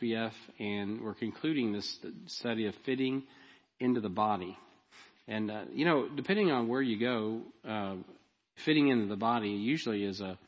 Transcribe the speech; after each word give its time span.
HBF, 0.00 0.32
and 0.58 1.00
we're 1.00 1.14
concluding 1.14 1.72
this 1.72 1.98
study 2.26 2.66
of 2.66 2.74
fitting 2.84 3.24
into 3.80 4.00
the 4.00 4.08
body. 4.08 4.56
And, 5.28 5.50
uh, 5.50 5.62
you 5.72 5.84
know, 5.84 6.08
depending 6.08 6.50
on 6.50 6.68
where 6.68 6.82
you 6.82 6.98
go, 6.98 7.42
uh, 7.68 7.96
fitting 8.64 8.88
into 8.88 9.06
the 9.06 9.16
body 9.16 9.50
usually 9.50 10.04
is 10.04 10.20
a, 10.20 10.38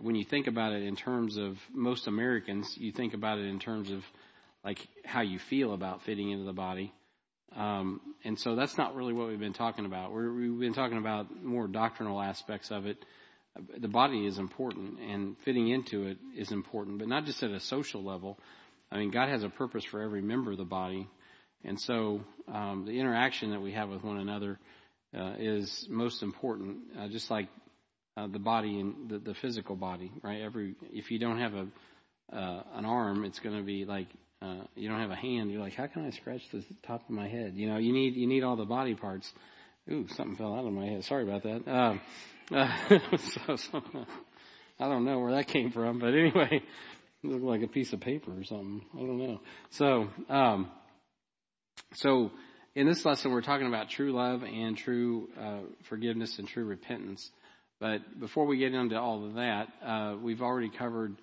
when 0.00 0.14
you 0.14 0.24
think 0.24 0.46
about 0.46 0.72
it 0.72 0.82
in 0.82 0.96
terms 0.96 1.36
of 1.36 1.56
most 1.72 2.06
Americans, 2.06 2.72
you 2.76 2.92
think 2.92 3.14
about 3.14 3.38
it 3.38 3.46
in 3.46 3.58
terms 3.58 3.90
of 3.90 4.02
like 4.64 4.78
how 5.04 5.22
you 5.22 5.38
feel 5.38 5.72
about 5.72 6.02
fitting 6.02 6.30
into 6.30 6.44
the 6.44 6.52
body. 6.52 6.92
Um, 7.54 8.00
and 8.24 8.38
so 8.38 8.56
that's 8.56 8.76
not 8.76 8.94
really 8.94 9.12
what 9.12 9.28
we've 9.28 9.38
been 9.38 9.52
talking 9.52 9.86
about. 9.86 10.12
we 10.12 10.48
have 10.48 10.60
been 10.60 10.74
talking 10.74 10.98
about 10.98 11.42
more 11.42 11.66
doctrinal 11.66 12.20
aspects 12.20 12.70
of 12.70 12.86
it. 12.86 12.98
The 13.78 13.88
body 13.88 14.26
is 14.26 14.36
important, 14.36 15.00
and 15.00 15.36
fitting 15.44 15.68
into 15.68 16.08
it 16.08 16.18
is 16.36 16.52
important, 16.52 16.98
but 16.98 17.08
not 17.08 17.24
just 17.24 17.42
at 17.42 17.50
a 17.50 17.60
social 17.60 18.04
level. 18.04 18.38
I 18.90 18.98
mean, 18.98 19.10
God 19.10 19.28
has 19.28 19.42
a 19.42 19.48
purpose 19.48 19.84
for 19.84 20.00
every 20.00 20.22
member 20.22 20.52
of 20.52 20.58
the 20.58 20.64
body, 20.64 21.08
and 21.64 21.80
so 21.80 22.20
um, 22.52 22.84
the 22.86 22.92
interaction 22.92 23.50
that 23.50 23.60
we 23.60 23.72
have 23.72 23.88
with 23.88 24.04
one 24.04 24.18
another 24.18 24.58
uh, 25.16 25.34
is 25.38 25.86
most 25.90 26.22
important. 26.22 26.78
Uh, 26.98 27.08
just 27.08 27.30
like 27.30 27.48
uh, 28.16 28.26
the 28.28 28.38
body 28.38 28.80
and 28.80 29.10
the, 29.10 29.18
the 29.18 29.34
physical 29.34 29.76
body, 29.76 30.12
right? 30.22 30.40
Every 30.40 30.74
if 30.92 31.10
you 31.10 31.18
don't 31.18 31.38
have 31.38 31.54
a 31.54 31.66
uh, 32.32 32.62
an 32.74 32.84
arm, 32.84 33.24
it's 33.24 33.38
going 33.38 33.56
to 33.56 33.62
be 33.62 33.84
like 33.84 34.08
uh, 34.42 34.62
you 34.74 34.88
don't 34.88 35.00
have 35.00 35.10
a 35.10 35.16
hand. 35.16 35.50
You're 35.50 35.60
like, 35.60 35.74
how 35.74 35.86
can 35.86 36.06
I 36.06 36.10
scratch 36.10 36.42
the 36.52 36.64
top 36.86 37.02
of 37.08 37.10
my 37.10 37.28
head? 37.28 37.54
You 37.56 37.68
know, 37.68 37.78
you 37.78 37.92
need 37.92 38.14
you 38.14 38.26
need 38.26 38.42
all 38.42 38.56
the 38.56 38.64
body 38.64 38.94
parts. 38.94 39.30
Ooh, 39.90 40.06
something 40.16 40.36
fell 40.36 40.54
out 40.54 40.66
of 40.66 40.72
my 40.72 40.86
head. 40.86 41.04
Sorry 41.04 41.22
about 41.22 41.42
that. 41.44 41.68
Uh, 41.68 41.96
so, 43.46 43.56
so, 43.56 43.82
I 44.78 44.88
don't 44.88 45.04
know 45.04 45.20
where 45.20 45.32
that 45.32 45.46
came 45.48 45.70
from, 45.70 45.98
but 46.00 46.08
anyway, 46.08 46.62
it 47.30 47.32
looked 47.32 47.44
like 47.44 47.62
a 47.62 47.68
piece 47.68 47.92
of 47.92 48.00
paper 48.00 48.32
or 48.32 48.44
something. 48.44 48.84
I 48.94 48.98
don't 48.98 49.18
know. 49.18 49.40
So, 49.70 50.08
um, 50.28 50.70
so 51.94 52.30
in 52.74 52.86
this 52.86 53.04
lesson, 53.04 53.32
we're 53.32 53.42
talking 53.42 53.66
about 53.66 53.90
true 53.90 54.12
love 54.12 54.42
and 54.42 54.76
true 54.76 55.28
uh, 55.40 55.60
forgiveness 55.88 56.38
and 56.38 56.48
true 56.48 56.64
repentance. 56.64 57.30
But 57.80 58.18
before 58.18 58.46
we 58.46 58.58
get 58.58 58.72
into 58.72 58.98
all 58.98 59.26
of 59.26 59.34
that, 59.34 59.68
uh, 59.84 60.16
we've 60.20 60.42
already 60.42 60.70
covered 60.70 61.16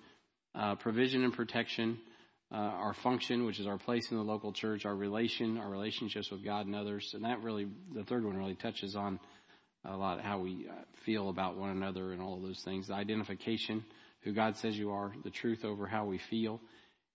uh, 0.54 0.76
provision 0.76 1.24
and 1.24 1.32
protection 1.32 1.98
uh, 2.52 2.56
our 2.56 2.94
function, 2.94 3.44
which 3.46 3.58
is 3.58 3.66
our 3.66 3.78
place 3.78 4.10
in 4.10 4.16
the 4.16 4.22
local 4.22 4.52
church, 4.52 4.84
our 4.84 4.94
relation, 4.94 5.58
our 5.58 5.68
relationships 5.68 6.30
with 6.30 6.44
God 6.44 6.66
and 6.66 6.76
others, 6.76 7.10
and 7.14 7.24
that 7.24 7.42
really, 7.42 7.66
the 7.92 8.04
third 8.04 8.24
one 8.24 8.36
really 8.36 8.54
touches 8.54 8.94
on 8.94 9.18
a 9.84 9.96
lot 9.96 10.20
how 10.20 10.38
we 10.38 10.66
uh, 10.70 10.74
feel 11.04 11.30
about 11.30 11.56
one 11.56 11.70
another 11.70 12.12
and 12.12 12.22
all 12.22 12.36
of 12.36 12.42
those 12.42 12.60
things. 12.64 12.88
The 12.88 12.94
identification, 12.94 13.84
who 14.24 14.32
God 14.32 14.56
says 14.56 14.76
you 14.76 14.90
are, 14.90 15.12
the 15.22 15.30
truth 15.30 15.64
over 15.64 15.86
how 15.86 16.04
we 16.04 16.18
feel, 16.18 16.60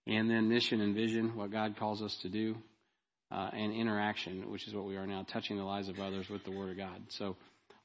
and 0.07 0.29
then 0.29 0.49
mission 0.49 0.81
and 0.81 0.95
vision, 0.95 1.35
what 1.35 1.51
God 1.51 1.77
calls 1.77 2.01
us 2.01 2.15
to 2.21 2.29
do, 2.29 2.55
uh, 3.31 3.49
and 3.53 3.73
interaction, 3.73 4.49
which 4.51 4.67
is 4.67 4.73
what 4.73 4.85
we 4.85 4.95
are 4.95 5.07
now, 5.07 5.25
touching 5.31 5.57
the 5.57 5.63
lives 5.63 5.89
of 5.89 5.99
others 5.99 6.29
with 6.29 6.43
the 6.43 6.51
Word 6.51 6.71
of 6.71 6.77
God. 6.77 7.01
So 7.09 7.35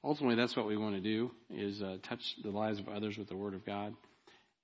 ultimately, 0.03 0.37
that's 0.37 0.57
what 0.57 0.67
we 0.67 0.77
want 0.77 0.95
to 0.95 1.01
do: 1.01 1.31
is 1.51 1.83
uh, 1.83 1.97
touch 2.03 2.23
the 2.43 2.51
lives 2.51 2.79
of 2.79 2.89
others 2.89 3.17
with 3.17 3.29
the 3.29 3.37
Word 3.37 3.55
of 3.55 3.67
God. 3.67 3.95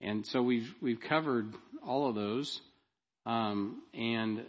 And 0.00 0.26
so 0.26 0.42
we've 0.42 0.72
we've 0.80 1.00
covered 1.00 1.52
all 1.86 2.08
of 2.08 2.14
those. 2.14 2.60
Um, 3.26 3.82
and 3.92 4.44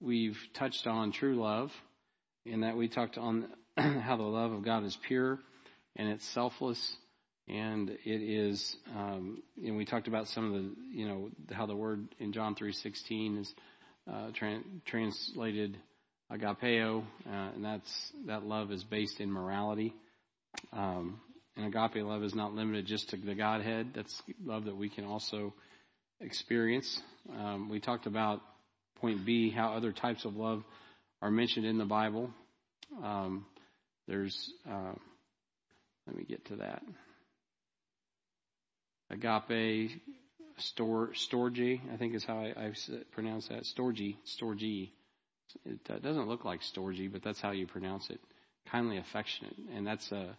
we've 0.00 0.38
touched 0.54 0.86
on 0.86 1.12
true 1.12 1.36
love, 1.36 1.70
in 2.46 2.60
that 2.60 2.76
we 2.76 2.88
talked 2.88 3.18
on 3.18 3.48
how 3.76 4.16
the 4.16 4.22
love 4.22 4.52
of 4.52 4.64
God 4.64 4.84
is 4.84 4.96
pure 5.06 5.38
and 5.96 6.08
it's 6.08 6.26
selfless, 6.26 6.96
and 7.48 7.90
it 7.90 8.22
is. 8.22 8.76
Um, 8.96 9.42
and 9.64 9.76
we 9.76 9.84
talked 9.84 10.08
about 10.08 10.28
some 10.28 10.46
of 10.46 10.62
the, 10.62 10.70
you 10.90 11.08
know, 11.08 11.30
how 11.52 11.66
the 11.66 11.76
word 11.76 12.08
in 12.18 12.32
John 12.32 12.54
three 12.54 12.72
sixteen 12.72 13.38
is 13.38 13.54
uh, 14.10 14.30
tra- 14.34 14.62
translated 14.84 15.76
agapeo, 16.32 17.02
uh, 17.26 17.30
and 17.54 17.64
that's 17.64 18.12
that 18.26 18.44
love 18.44 18.72
is 18.72 18.84
based 18.84 19.20
in 19.20 19.30
morality. 19.30 19.94
Um, 20.72 21.20
and 21.56 21.66
agape 21.66 22.04
love 22.04 22.22
is 22.22 22.34
not 22.34 22.54
limited 22.54 22.86
just 22.86 23.10
to 23.10 23.16
the 23.16 23.34
Godhead. 23.34 23.92
That's 23.94 24.22
love 24.44 24.64
that 24.64 24.76
we 24.76 24.88
can 24.88 25.04
also 25.04 25.54
experience. 26.20 27.00
Um, 27.30 27.68
we 27.68 27.80
talked 27.80 28.06
about 28.06 28.40
point 29.00 29.24
B, 29.24 29.50
how 29.50 29.74
other 29.74 29.92
types 29.92 30.24
of 30.24 30.36
love 30.36 30.62
are 31.22 31.30
mentioned 31.30 31.66
in 31.66 31.78
the 31.78 31.84
Bible. 31.84 32.30
Um, 33.02 33.46
there's, 34.08 34.52
uh, 34.70 34.92
let 36.06 36.16
me 36.16 36.24
get 36.24 36.44
to 36.46 36.56
that. 36.56 36.82
Agape, 39.10 39.90
stor, 40.58 41.10
storge, 41.14 41.80
I 41.92 41.96
think 41.96 42.14
is 42.14 42.24
how 42.24 42.38
I, 42.38 42.54
I 42.56 42.72
pronounce 43.12 43.48
that. 43.48 43.64
Storge, 43.64 44.16
storge. 44.26 44.90
It 45.64 45.80
uh, 45.88 45.98
doesn't 45.98 46.28
look 46.28 46.44
like 46.44 46.60
storge, 46.62 47.12
but 47.12 47.22
that's 47.22 47.40
how 47.40 47.52
you 47.52 47.66
pronounce 47.66 48.10
it. 48.10 48.20
Kindly 48.70 48.98
affectionate, 48.98 49.54
and 49.74 49.86
that's 49.86 50.10
a, 50.10 50.36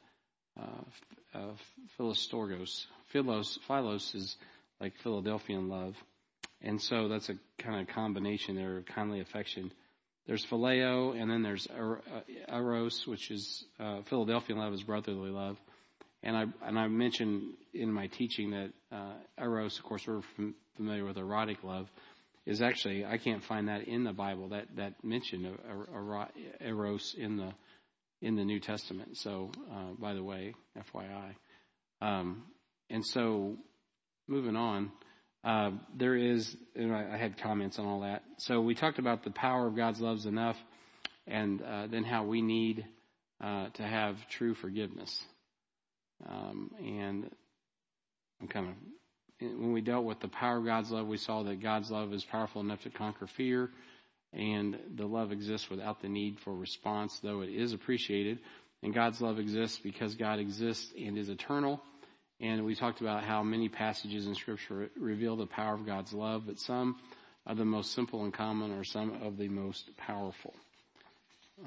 a, 0.57 1.39
a 1.39 1.53
philostorgos. 1.97 2.85
Philos, 3.13 3.57
philos 3.67 4.13
is 4.15 4.35
like 4.81 4.93
Philadelphian 5.01 5.69
love. 5.69 5.95
And 6.61 6.81
so 6.81 7.07
that's 7.07 7.29
a 7.29 7.35
kind 7.59 7.81
of 7.81 7.93
combination 7.93 8.55
there 8.55 8.77
of 8.77 8.85
kindly 8.85 9.21
affection. 9.21 9.71
There's 10.25 10.45
phileo, 10.45 11.19
and 11.19 11.29
then 11.31 11.41
there's 11.41 11.67
er, 11.75 12.01
uh, 12.13 12.53
eros, 12.53 13.07
which 13.07 13.31
is 13.31 13.63
uh, 13.79 14.01
Philadelphian 14.09 14.59
love 14.59 14.73
is 14.73 14.83
brotherly 14.83 15.29
love. 15.29 15.57
And 16.27 16.35
I 16.35 16.43
and 16.67 16.77
I 16.77 16.89
mentioned 16.89 17.53
in 17.73 17.89
my 17.89 18.07
teaching 18.07 18.51
that 18.51 18.71
uh, 18.91 19.13
eros, 19.41 19.77
of 19.77 19.85
course, 19.85 20.05
we're 20.05 20.21
familiar 20.75 21.05
with 21.05 21.17
erotic 21.17 21.63
love, 21.63 21.87
is 22.45 22.61
actually 22.61 23.05
I 23.05 23.17
can't 23.17 23.41
find 23.45 23.69
that 23.69 23.87
in 23.87 24.03
the 24.03 24.11
Bible 24.11 24.49
that 24.49 24.65
that 24.75 25.01
mention 25.05 25.45
of 25.45 26.27
eros 26.59 27.15
in 27.17 27.37
the 27.37 27.53
in 28.21 28.35
the 28.35 28.43
New 28.43 28.59
Testament. 28.59 29.15
So, 29.15 29.51
uh, 29.71 29.93
by 29.97 30.15
the 30.15 30.23
way, 30.23 30.53
FYI. 30.77 31.35
Um, 32.01 32.43
and 32.89 33.05
so 33.05 33.55
moving 34.27 34.57
on, 34.57 34.91
uh, 35.45 35.71
there 35.95 36.15
is, 36.15 36.57
I 36.77 37.15
had 37.17 37.41
comments 37.41 37.79
on 37.79 37.85
all 37.85 38.01
that. 38.01 38.23
So 38.39 38.59
we 38.59 38.75
talked 38.75 38.99
about 38.99 39.23
the 39.23 39.31
power 39.31 39.67
of 39.67 39.77
God's 39.77 40.01
love 40.01 40.17
is 40.17 40.25
enough, 40.25 40.57
and 41.25 41.61
uh, 41.61 41.87
then 41.87 42.03
how 42.03 42.25
we 42.25 42.41
need 42.41 42.85
uh, 43.41 43.69
to 43.69 43.83
have 43.83 44.17
true 44.29 44.55
forgiveness. 44.55 45.23
Um, 46.25 46.71
and 46.79 47.29
I'm 48.41 48.47
kind 48.47 48.69
of, 48.69 48.73
when 49.39 49.73
we 49.73 49.81
dealt 49.81 50.05
with 50.05 50.19
the 50.19 50.27
power 50.27 50.57
of 50.57 50.65
God's 50.65 50.91
love, 50.91 51.07
we 51.07 51.17
saw 51.17 51.43
that 51.43 51.61
God's 51.61 51.91
love 51.91 52.13
is 52.13 52.23
powerful 52.25 52.61
enough 52.61 52.81
to 52.83 52.89
conquer 52.89 53.27
fear, 53.27 53.69
and 54.33 54.77
the 54.95 55.05
love 55.05 55.31
exists 55.31 55.69
without 55.69 56.01
the 56.01 56.09
need 56.09 56.39
for 56.39 56.53
response, 56.53 57.19
though 57.19 57.41
it 57.41 57.49
is 57.49 57.73
appreciated. 57.73 58.39
And 58.83 58.93
God's 58.93 59.21
love 59.21 59.39
exists 59.39 59.79
because 59.83 60.15
God 60.15 60.39
exists 60.39 60.91
and 60.97 61.17
is 61.17 61.29
eternal 61.29 61.81
and 62.39 62.65
we 62.65 62.75
talked 62.75 63.01
about 63.01 63.23
how 63.23 63.41
many 63.41 63.67
passages 63.67 64.27
in 64.27 64.35
Scripture 64.35 64.89
reveal 64.95 65.35
the 65.35 65.47
power 65.47 65.73
of 65.73 65.85
God's 65.85 66.13
love, 66.13 66.43
but 66.45 66.59
some 66.59 66.97
are 67.47 67.55
the 67.55 67.65
most 67.65 67.93
simple 67.93 68.23
and 68.23 68.33
common 68.33 68.71
are 68.71 68.83
some 68.83 69.23
of 69.23 69.37
the 69.37 69.47
most 69.47 69.89
powerful. 69.97 70.53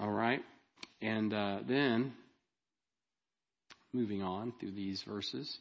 All 0.01 0.11
right? 0.11 0.43
And 1.03 1.35
uh, 1.35 1.59
then, 1.67 2.13
moving 3.93 4.23
on 4.23 4.53
through 4.59 4.73
these 4.73 5.03
verses. 5.07 5.59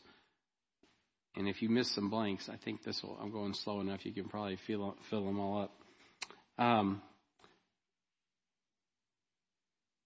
And 1.36 1.48
if 1.48 1.62
you 1.62 1.70
miss 1.70 1.94
some 1.94 2.10
blanks, 2.10 2.50
I 2.50 2.58
think 2.64 2.84
this 2.84 3.02
will, 3.04 3.18
I'm 3.22 3.32
going 3.32 3.54
slow 3.54 3.82
enough, 3.82 4.06
you 4.06 4.14
can 4.14 4.30
probably 4.30 4.58
fill, 4.68 4.96
fill 5.10 5.26
them 5.26 5.40
all 5.40 5.62
up. 5.62 5.72
Um, 6.58 7.02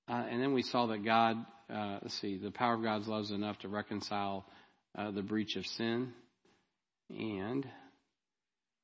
uh, 0.08 0.26
and 0.30 0.42
then 0.42 0.54
we 0.54 0.62
saw 0.62 0.88
that 0.88 1.04
God, 1.04 1.38
uh, 1.74 2.00
let's 2.02 2.20
see, 2.20 2.38
the 2.38 2.52
power 2.52 2.76
of 2.76 2.84
God's 2.84 3.08
love 3.08 3.24
is 3.24 3.32
enough 3.32 3.58
to 3.60 3.68
reconcile 3.68 4.46
uh, 4.98 5.12
the 5.12 5.24
breach 5.24 5.56
of 5.56 5.66
sin, 5.66 6.14
and 7.10 7.66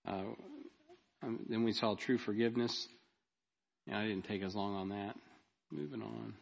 uh, 0.08 0.24
um, 1.22 1.40
then 1.50 1.64
we 1.64 1.74
saw 1.74 1.96
true 1.96 2.18
forgiveness. 2.18 2.88
Yeah, 3.86 4.00
I 4.00 4.08
didn't 4.08 4.26
take 4.26 4.42
as 4.42 4.56
long 4.56 4.76
on 4.76 4.90
that. 4.90 5.16
Moving 5.72 6.02
on. 6.02 6.34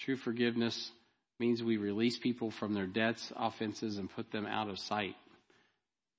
True 0.00 0.16
forgiveness 0.16 0.90
means 1.38 1.62
we 1.62 1.76
release 1.76 2.18
people 2.18 2.50
from 2.50 2.74
their 2.74 2.86
debts, 2.86 3.32
offenses, 3.36 3.98
and 3.98 4.10
put 4.10 4.30
them 4.30 4.46
out 4.46 4.68
of 4.68 4.78
sight. 4.78 5.16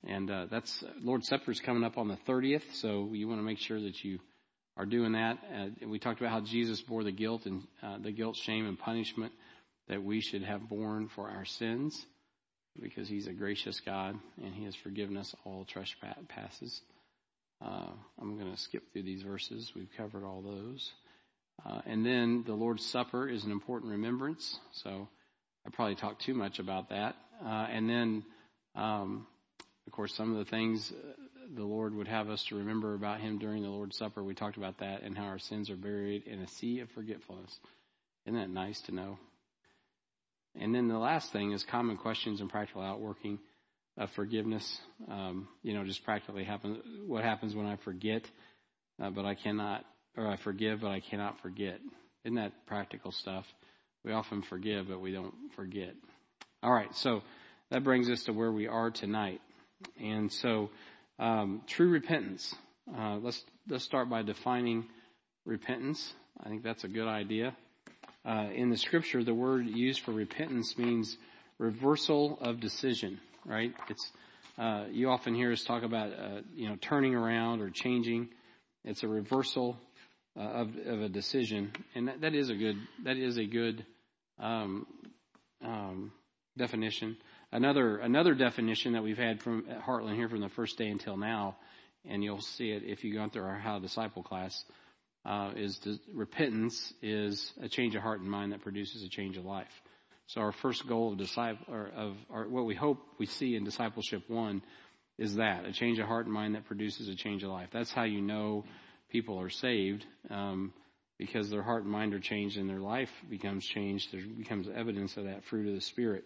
And 0.07 0.29
uh, 0.29 0.47
that's 0.51 0.83
Lord's 1.01 1.27
Supper 1.27 1.51
is 1.51 1.59
coming 1.59 1.83
up 1.83 1.97
on 1.97 2.07
the 2.07 2.17
30th, 2.27 2.73
so 2.73 3.09
you 3.13 3.27
want 3.27 3.39
to 3.39 3.45
make 3.45 3.59
sure 3.59 3.81
that 3.81 4.03
you 4.03 4.19
are 4.77 4.85
doing 4.85 5.13
that. 5.13 5.37
Uh, 5.53 5.87
we 5.87 5.99
talked 5.99 6.19
about 6.19 6.31
how 6.31 6.41
Jesus 6.41 6.81
bore 6.81 7.03
the 7.03 7.11
guilt 7.11 7.45
and 7.45 7.63
uh, 7.81 7.97
the 7.97 8.11
guilt, 8.11 8.35
shame, 8.35 8.67
and 8.67 8.77
punishment 8.77 9.31
that 9.87 10.03
we 10.03 10.21
should 10.21 10.43
have 10.43 10.67
borne 10.67 11.09
for 11.15 11.29
our 11.29 11.45
sins 11.45 12.05
because 12.81 13.07
He's 13.07 13.27
a 13.27 13.33
gracious 13.33 13.79
God 13.79 14.15
and 14.43 14.53
He 14.53 14.65
has 14.65 14.75
forgiven 14.75 15.17
us 15.17 15.33
all 15.45 15.65
trespasses. 15.65 16.81
Uh, 17.63 17.89
I'm 18.19 18.37
going 18.37 18.51
to 18.51 18.61
skip 18.61 18.83
through 18.91 19.03
these 19.03 19.23
verses. 19.23 19.71
We've 19.75 19.89
covered 19.95 20.23
all 20.23 20.41
those. 20.41 20.91
Uh, 21.63 21.81
and 21.85 22.05
then 22.05 22.43
the 22.45 22.53
Lord's 22.53 22.85
Supper 22.85 23.27
is 23.27 23.43
an 23.43 23.51
important 23.51 23.91
remembrance. 23.91 24.59
So 24.73 25.07
I 25.65 25.69
probably 25.69 25.95
talked 25.95 26.23
too 26.23 26.33
much 26.33 26.59
about 26.59 26.89
that. 26.89 27.15
Uh, 27.43 27.67
and 27.69 27.89
then, 27.89 28.23
um, 28.75 29.27
of 29.87 29.93
course, 29.93 30.13
some 30.15 30.31
of 30.31 30.37
the 30.43 30.49
things 30.49 30.91
the 31.53 31.63
Lord 31.63 31.93
would 31.93 32.07
have 32.07 32.29
us 32.29 32.43
to 32.45 32.55
remember 32.55 32.93
about 32.95 33.19
Him 33.21 33.37
during 33.37 33.61
the 33.61 33.69
Lord's 33.69 33.97
Supper. 33.97 34.23
We 34.23 34.33
talked 34.33 34.57
about 34.57 34.79
that 34.79 35.03
and 35.03 35.17
how 35.17 35.25
our 35.25 35.39
sins 35.39 35.69
are 35.69 35.75
buried 35.75 36.23
in 36.25 36.39
a 36.39 36.47
sea 36.47 36.79
of 36.79 36.89
forgetfulness. 36.91 37.59
Isn't 38.25 38.39
that 38.39 38.49
nice 38.49 38.81
to 38.81 38.95
know? 38.95 39.19
And 40.59 40.73
then 40.73 40.87
the 40.87 40.97
last 40.97 41.31
thing 41.31 41.51
is 41.51 41.63
common 41.63 41.97
questions 41.97 42.41
and 42.41 42.49
practical 42.49 42.81
outworking 42.81 43.39
of 43.97 44.09
forgiveness. 44.11 44.79
Um, 45.09 45.47
you 45.63 45.73
know, 45.73 45.83
just 45.83 46.03
practically 46.03 46.43
happen. 46.43 46.81
What 47.07 47.23
happens 47.23 47.55
when 47.55 47.65
I 47.65 47.75
forget, 47.77 48.23
uh, 49.01 49.09
but 49.09 49.25
I 49.25 49.35
cannot, 49.35 49.85
or 50.17 50.27
I 50.27 50.37
forgive, 50.37 50.81
but 50.81 50.89
I 50.89 50.99
cannot 50.99 51.41
forget? 51.41 51.79
Isn't 52.23 52.35
that 52.35 52.53
practical 52.65 53.11
stuff? 53.11 53.45
We 54.03 54.11
often 54.11 54.41
forgive, 54.43 54.87
but 54.87 55.01
we 55.01 55.11
don't 55.11 55.33
forget. 55.55 55.93
All 56.63 56.71
right, 56.71 56.93
so 56.95 57.21
that 57.69 57.83
brings 57.83 58.09
us 58.09 58.23
to 58.25 58.33
where 58.33 58.51
we 58.51 58.67
are 58.67 58.91
tonight. 58.91 59.41
And 59.99 60.31
so, 60.31 60.69
um, 61.19 61.61
true 61.67 61.89
repentance. 61.89 62.53
Uh, 62.95 63.17
let's 63.17 63.43
let's 63.67 63.83
start 63.83 64.09
by 64.09 64.21
defining 64.21 64.85
repentance. 65.45 66.13
I 66.43 66.49
think 66.49 66.63
that's 66.63 66.83
a 66.83 66.87
good 66.87 67.07
idea. 67.07 67.55
Uh, 68.25 68.47
in 68.53 68.69
the 68.69 68.77
scripture, 68.77 69.23
the 69.23 69.33
word 69.33 69.67
used 69.67 70.01
for 70.01 70.11
repentance 70.11 70.77
means 70.77 71.17
reversal 71.57 72.37
of 72.41 72.59
decision. 72.59 73.19
Right? 73.45 73.73
It's 73.89 74.11
uh, 74.57 74.85
you 74.91 75.09
often 75.09 75.35
hear 75.35 75.51
us 75.51 75.63
talk 75.63 75.83
about 75.83 76.11
uh, 76.11 76.41
you 76.55 76.69
know 76.69 76.77
turning 76.79 77.15
around 77.15 77.61
or 77.61 77.69
changing. 77.69 78.29
It's 78.83 79.03
a 79.03 79.07
reversal 79.07 79.77
uh, 80.37 80.41
of, 80.41 80.69
of 80.85 81.01
a 81.01 81.09
decision, 81.09 81.71
and 81.93 82.07
that, 82.07 82.21
that 82.21 82.35
is 82.35 82.49
a 82.49 82.55
good 82.55 82.75
that 83.03 83.17
is 83.17 83.37
a 83.37 83.45
good 83.45 83.85
um, 84.39 84.85
um, 85.63 86.11
definition. 86.57 87.17
Another 87.51 87.97
another 87.97 88.33
definition 88.33 88.93
that 88.93 89.03
we've 89.03 89.17
had 89.17 89.41
from 89.41 89.63
Heartland 89.63 90.15
here 90.15 90.29
from 90.29 90.41
the 90.41 90.49
first 90.49 90.77
day 90.77 90.87
until 90.87 91.17
now, 91.17 91.55
and 92.03 92.23
you'll 92.23 92.41
see 92.41 92.71
it 92.71 92.83
if 92.83 93.03
you 93.03 93.13
go 93.13 93.29
through 93.29 93.43
our 93.43 93.59
How 93.59 93.79
Disciple 93.79 94.23
class, 94.23 94.63
uh, 95.25 95.51
is 95.55 95.79
repentance 96.13 96.93
is 97.01 97.53
a 97.61 97.69
change 97.69 97.95
of 97.95 98.01
heart 98.01 98.19
and 98.19 98.29
mind 98.29 98.51
that 98.51 98.61
produces 98.61 99.03
a 99.03 99.09
change 99.09 99.37
of 99.37 99.45
life. 99.45 99.81
So 100.27 100.41
our 100.41 100.51
first 100.51 100.87
goal 100.87 101.11
of 101.11 101.17
disciple 101.17 101.73
or 101.73 101.89
of 101.95 102.15
our, 102.31 102.47
what 102.47 102.65
we 102.65 102.75
hope 102.75 102.97
we 103.19 103.25
see 103.25 103.55
in 103.55 103.63
discipleship 103.63 104.23
one 104.27 104.63
is 105.17 105.35
that 105.35 105.65
a 105.65 105.71
change 105.71 105.99
of 105.99 106.07
heart 106.07 106.25
and 106.25 106.33
mind 106.33 106.55
that 106.55 106.65
produces 106.65 107.07
a 107.07 107.15
change 107.15 107.43
of 107.43 107.49
life. 107.49 107.69
That's 107.71 107.91
how 107.91 108.03
you 108.03 108.21
know 108.21 108.65
people 109.15 109.39
are 109.39 109.49
saved. 109.49 110.05
Um, 110.29 110.73
because 111.17 111.49
their 111.49 111.63
heart 111.63 111.83
and 111.83 111.91
mind 111.91 112.13
are 112.13 112.19
changed 112.19 112.57
and 112.57 112.69
their 112.69 112.81
life 112.81 113.09
becomes 113.29 113.65
changed. 113.65 114.11
There 114.11 114.21
becomes 114.37 114.67
evidence 114.67 115.15
of 115.15 115.23
that 115.23 115.45
fruit 115.45 115.69
of 115.69 115.73
the 115.73 115.79
Spirit. 115.79 116.25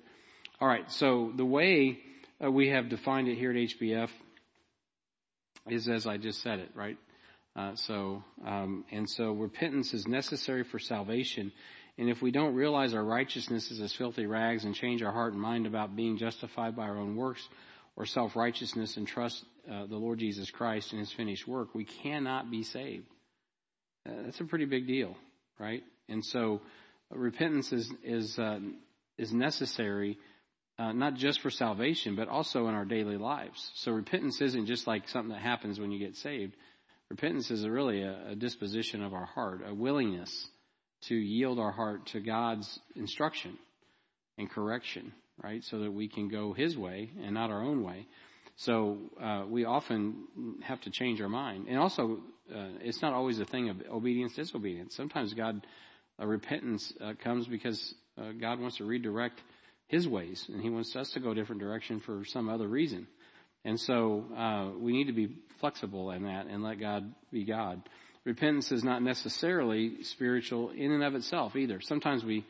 All 0.60 0.68
right, 0.68 0.92
so 0.92 1.32
the 1.36 1.46
way 1.46 2.00
uh, 2.44 2.50
we 2.50 2.70
have 2.70 2.90
defined 2.90 3.28
it 3.28 3.38
here 3.38 3.52
at 3.52 3.58
HBF 3.58 4.10
is 5.68 5.88
as 5.88 6.08
I 6.08 6.18
just 6.18 6.42
said 6.42 6.58
it, 6.58 6.72
right? 6.74 6.98
Uh, 7.56 7.76
so, 7.76 8.24
um, 8.44 8.84
and 8.92 9.08
so 9.08 9.34
repentance 9.34 9.94
is 9.94 10.08
necessary 10.08 10.64
for 10.64 10.80
salvation. 10.80 11.52
And 12.00 12.10
if 12.10 12.24
we 12.24 12.32
don't 12.32 12.56
realize 12.56 12.96
our 12.96 13.04
righteousness 13.04 13.70
is 13.70 13.80
as 13.80 13.94
filthy 13.94 14.26
rags 14.26 14.66
and 14.66 14.74
change 14.74 15.04
our 15.04 15.12
heart 15.12 15.34
and 15.34 15.42
mind 15.42 15.68
about 15.68 15.96
being 15.96 16.18
justified 16.18 16.76
by 16.76 16.84
our 16.84 16.98
own 16.98 17.16
works 17.16 17.48
or 18.00 18.08
self 18.08 18.36
righteousness 18.36 18.98
and 18.98 19.08
trust 19.08 19.46
uh, 19.72 19.86
the 19.86 19.98
Lord 19.98 20.18
Jesus 20.18 20.50
Christ 20.50 20.92
and 20.92 21.00
His 21.00 21.12
finished 21.12 21.48
work, 21.48 21.76
we 21.76 21.86
cannot 21.86 22.50
be 22.50 22.64
saved. 22.64 23.06
Uh, 24.08 24.24
that's 24.26 24.40
a 24.40 24.46
pretty 24.46 24.66
big 24.66 24.88
deal, 24.88 25.16
right? 25.60 25.84
And 26.08 26.26
so, 26.26 26.62
repentance 27.12 27.72
is 27.72 27.92
is 28.04 28.40
uh, 28.40 28.60
is 29.20 29.32
necessary 29.32 30.18
uh, 30.80 30.94
not 30.94 31.16
just 31.16 31.42
for 31.42 31.50
salvation, 31.50 32.16
but 32.16 32.30
also 32.30 32.68
in 32.68 32.74
our 32.74 32.86
daily 32.86 33.18
lives. 33.18 33.70
So 33.76 33.92
repentance 33.92 34.40
isn't 34.40 34.66
just 34.66 34.88
like 34.88 35.10
something 35.10 35.34
that 35.34 35.42
happens 35.42 35.78
when 35.78 35.92
you 35.92 36.00
get 36.00 36.16
saved. 36.16 36.56
Repentance 37.10 37.52
is 37.52 37.68
really 37.68 38.02
a, 38.02 38.30
a 38.30 38.36
disposition 38.36 39.04
of 39.04 39.14
our 39.14 39.26
heart, 39.26 39.62
a 39.68 39.74
willingness 39.74 40.48
to 41.08 41.16
yield 41.16 41.60
our 41.60 41.72
heart 41.72 42.06
to 42.08 42.22
God's 42.22 42.80
instruction 42.96 43.58
and 44.38 44.50
correction, 44.50 45.12
right? 45.44 45.64
So 45.64 45.80
that 45.80 45.92
we 45.92 46.08
can 46.08 46.30
go 46.30 46.54
His 46.54 46.78
way 46.78 47.10
and 47.24 47.34
not 47.34 47.50
our 47.50 47.62
own 47.62 47.84
way. 47.84 48.08
So 48.58 48.98
uh, 49.22 49.44
we 49.48 49.66
often 49.66 50.58
have 50.64 50.82
to 50.82 50.90
change 50.90 51.22
our 51.22 51.30
mind, 51.30 51.68
and 51.70 51.78
also 51.78 52.20
uh, 52.54 52.68
it's 52.82 53.02
not 53.02 53.14
always 53.14 53.40
a 53.40 53.46
thing 53.46 53.70
of 53.70 53.78
obedience 53.90 54.36
disobedience. 54.36 54.96
Sometimes 54.96 55.34
God 55.34 55.66
uh, 56.22 56.26
repentance 56.26 56.92
uh, 57.02 57.14
comes 57.24 57.48
because 57.48 57.94
uh, 58.18 58.32
God 58.40 58.60
wants 58.60 58.78
to 58.78 58.86
redirect 58.86 59.40
his 59.90 60.08
ways, 60.08 60.46
and 60.48 60.62
He 60.62 60.70
wants 60.70 60.96
us 60.96 61.10
to 61.12 61.20
go 61.20 61.32
a 61.32 61.36
different 61.36 61.62
direction 61.62 62.00
for 62.00 62.24
some 62.26 62.48
other 62.48 62.68
reason. 62.68 63.08
And 63.66 63.80
so 63.80 64.24
uh, 64.38 64.70
we 64.80 64.94
need 64.94 65.08
to 65.08 65.14
be 65.14 65.36
flexible 65.60 66.12
in 66.12 66.24
that 66.24 66.46
and 66.46 66.64
let 66.64 66.80
God 66.80 67.12
be 67.32 67.44
God. 67.44 67.82
Repentance 68.24 68.72
is 68.72 68.84
not 68.84 69.02
necessarily 69.02 70.04
spiritual 70.04 70.70
in 70.70 70.92
and 70.92 71.04
of 71.04 71.16
itself 71.16 71.56
either. 71.56 71.82
Sometimes 71.82 72.24
we 72.24 72.46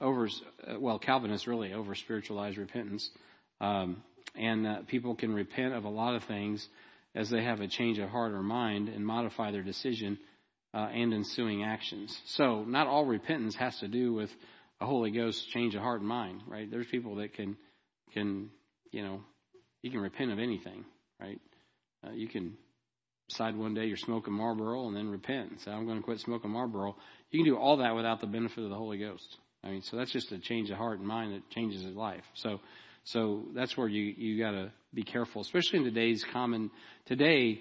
over, 0.00 0.28
well, 0.78 0.98
Calvinists 0.98 1.46
really 1.46 1.72
over 1.72 1.94
spiritualize 1.94 2.56
repentance, 2.56 3.08
um, 3.60 4.02
and 4.34 4.66
uh, 4.66 4.78
people 4.86 5.14
can 5.14 5.32
repent 5.32 5.74
of 5.74 5.84
a 5.84 5.88
lot 5.88 6.14
of 6.14 6.24
things 6.24 6.66
as 7.14 7.28
they 7.30 7.42
have 7.42 7.60
a 7.60 7.68
change 7.68 7.98
of 7.98 8.08
heart 8.08 8.32
or 8.32 8.42
mind 8.42 8.88
and 8.88 9.04
modify 9.04 9.50
their 9.50 9.62
decision 9.62 10.18
uh, 10.72 10.88
and 10.92 11.12
ensuing 11.12 11.64
actions. 11.64 12.16
So 12.26 12.64
not 12.64 12.86
all 12.86 13.04
repentance 13.04 13.56
has 13.56 13.76
to 13.80 13.88
do 13.88 14.12
with 14.12 14.30
a 14.80 14.86
Holy 14.86 15.10
Ghost 15.10 15.48
change 15.50 15.74
of 15.74 15.82
heart 15.82 16.00
and 16.00 16.08
mind, 16.08 16.42
right? 16.46 16.70
There's 16.70 16.86
people 16.86 17.16
that 17.16 17.34
can, 17.34 17.56
can, 18.12 18.50
you 18.92 19.02
know, 19.02 19.20
you 19.82 19.90
can 19.90 20.00
repent 20.00 20.30
of 20.30 20.38
anything, 20.38 20.84
right? 21.20 21.40
Uh, 22.06 22.12
you 22.12 22.28
can 22.28 22.56
decide 23.28 23.56
one 23.56 23.74
day 23.74 23.86
you're 23.86 23.96
smoking 23.96 24.32
Marlboro 24.32 24.86
and 24.86 24.96
then 24.96 25.08
repent 25.08 25.50
and 25.50 25.60
say, 25.60 25.70
I'm 25.70 25.86
going 25.86 25.98
to 25.98 26.04
quit 26.04 26.20
smoking 26.20 26.50
Marlboro. 26.50 26.96
You 27.30 27.40
can 27.40 27.52
do 27.52 27.58
all 27.58 27.78
that 27.78 27.94
without 27.94 28.20
the 28.20 28.26
benefit 28.26 28.62
of 28.64 28.70
the 28.70 28.76
Holy 28.76 28.98
Ghost. 28.98 29.36
I 29.62 29.68
mean, 29.68 29.82
so 29.82 29.96
that's 29.96 30.10
just 30.10 30.32
a 30.32 30.38
change 30.38 30.70
of 30.70 30.78
heart 30.78 30.98
and 30.98 31.06
mind 31.06 31.34
that 31.34 31.48
changes 31.50 31.82
his 31.82 31.94
life. 31.94 32.24
So, 32.34 32.60
so 33.04 33.44
that's 33.54 33.76
where 33.76 33.88
you, 33.88 34.14
you 34.16 34.42
gotta 34.42 34.72
be 34.94 35.02
careful, 35.02 35.42
especially 35.42 35.80
in 35.80 35.84
today's 35.84 36.24
common, 36.32 36.70
today, 37.06 37.60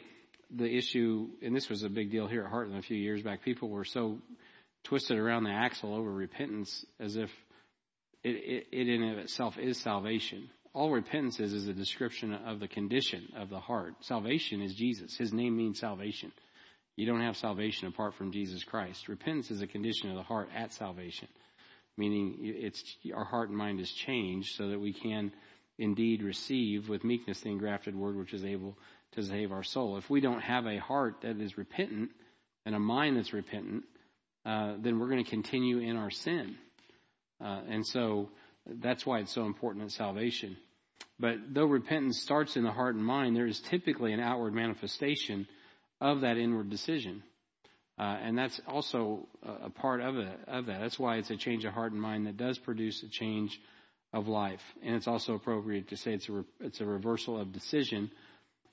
the 0.55 0.65
issue, 0.65 1.27
and 1.41 1.55
this 1.55 1.69
was 1.69 1.83
a 1.83 1.89
big 1.89 2.11
deal 2.11 2.27
here 2.27 2.43
at 2.43 2.51
Heartland 2.51 2.79
a 2.79 2.81
few 2.81 2.97
years 2.97 3.21
back, 3.21 3.43
people 3.43 3.69
were 3.69 3.85
so 3.85 4.17
twisted 4.83 5.17
around 5.17 5.43
the 5.43 5.51
axle 5.51 5.93
over 5.93 6.11
repentance 6.11 6.85
as 6.99 7.15
if 7.15 7.29
it, 8.23 8.29
it, 8.29 8.67
it 8.71 8.89
in 8.89 9.09
of 9.09 9.17
itself 9.17 9.57
is 9.57 9.77
salvation. 9.77 10.49
All 10.73 10.91
repentance 10.91 11.39
is 11.39 11.53
is 11.53 11.67
a 11.67 11.73
description 11.73 12.33
of 12.33 12.59
the 12.59 12.67
condition 12.67 13.29
of 13.35 13.49
the 13.49 13.59
heart. 13.59 13.95
Salvation 14.01 14.61
is 14.61 14.75
Jesus. 14.75 15.15
His 15.17 15.33
name 15.33 15.57
means 15.57 15.79
salvation. 15.79 16.31
You 16.95 17.05
don't 17.05 17.21
have 17.21 17.37
salvation 17.37 17.87
apart 17.87 18.15
from 18.15 18.31
Jesus 18.31 18.63
Christ. 18.63 19.07
Repentance 19.07 19.51
is 19.51 19.61
a 19.61 19.67
condition 19.67 20.09
of 20.09 20.15
the 20.15 20.23
heart 20.23 20.49
at 20.55 20.73
salvation, 20.73 21.27
meaning 21.99 22.37
it's 22.39 22.81
our 23.13 23.25
heart 23.25 23.49
and 23.49 23.57
mind 23.57 23.79
is 23.79 23.91
changed 23.91 24.55
so 24.55 24.69
that 24.69 24.79
we 24.79 24.93
can 24.93 25.31
indeed 25.77 26.23
receive 26.23 26.89
with 26.89 27.03
meekness 27.03 27.41
the 27.41 27.49
engrafted 27.49 27.95
word 27.95 28.15
which 28.15 28.33
is 28.33 28.43
able 28.43 28.77
to 29.11 29.23
save 29.23 29.51
our 29.51 29.63
soul. 29.63 29.97
If 29.97 30.09
we 30.09 30.21
don't 30.21 30.41
have 30.41 30.65
a 30.65 30.77
heart 30.77 31.21
that 31.21 31.39
is 31.39 31.57
repentant 31.57 32.09
and 32.65 32.73
a 32.73 32.79
mind 32.79 33.17
that's 33.17 33.33
repentant, 33.33 33.83
uh, 34.45 34.75
then 34.79 34.99
we're 34.99 35.09
going 35.09 35.23
to 35.23 35.29
continue 35.29 35.79
in 35.79 35.97
our 35.97 36.09
sin. 36.09 36.55
Uh, 37.43 37.61
and 37.69 37.85
so 37.85 38.29
that's 38.65 39.05
why 39.05 39.19
it's 39.19 39.33
so 39.33 39.45
important 39.45 39.83
in 39.83 39.89
salvation. 39.89 40.57
But 41.19 41.53
though 41.53 41.65
repentance 41.65 42.21
starts 42.21 42.55
in 42.55 42.63
the 42.63 42.71
heart 42.71 42.95
and 42.95 43.03
mind, 43.03 43.35
there 43.35 43.47
is 43.47 43.59
typically 43.59 44.13
an 44.13 44.19
outward 44.19 44.53
manifestation 44.53 45.47
of 45.99 46.21
that 46.21 46.37
inward 46.37 46.69
decision. 46.69 47.23
Uh, 47.99 48.17
and 48.23 48.37
that's 48.37 48.61
also 48.65 49.27
a, 49.43 49.69
part 49.69 49.99
of, 49.99 50.15
it, 50.15 50.39
of 50.47 50.67
that. 50.67 50.79
That's 50.79 50.97
why 50.97 51.17
it's 51.17 51.31
a 51.31 51.35
change 51.35 51.65
of 51.65 51.73
heart 51.73 51.91
and 51.91 52.01
mind 52.01 52.27
that 52.27 52.37
does 52.37 52.57
produce 52.57 53.03
a 53.03 53.09
change 53.09 53.59
of 54.13 54.29
life. 54.29 54.61
And 54.81 54.95
it's 54.95 55.07
also 55.07 55.33
appropriate 55.33 55.89
to 55.89 55.97
say 55.97 56.13
it's 56.13 56.29
a, 56.29 56.31
re, 56.31 56.43
it's 56.61 56.79
a 56.79 56.85
reversal 56.85 57.37
of 57.37 57.51
decision 57.51 58.09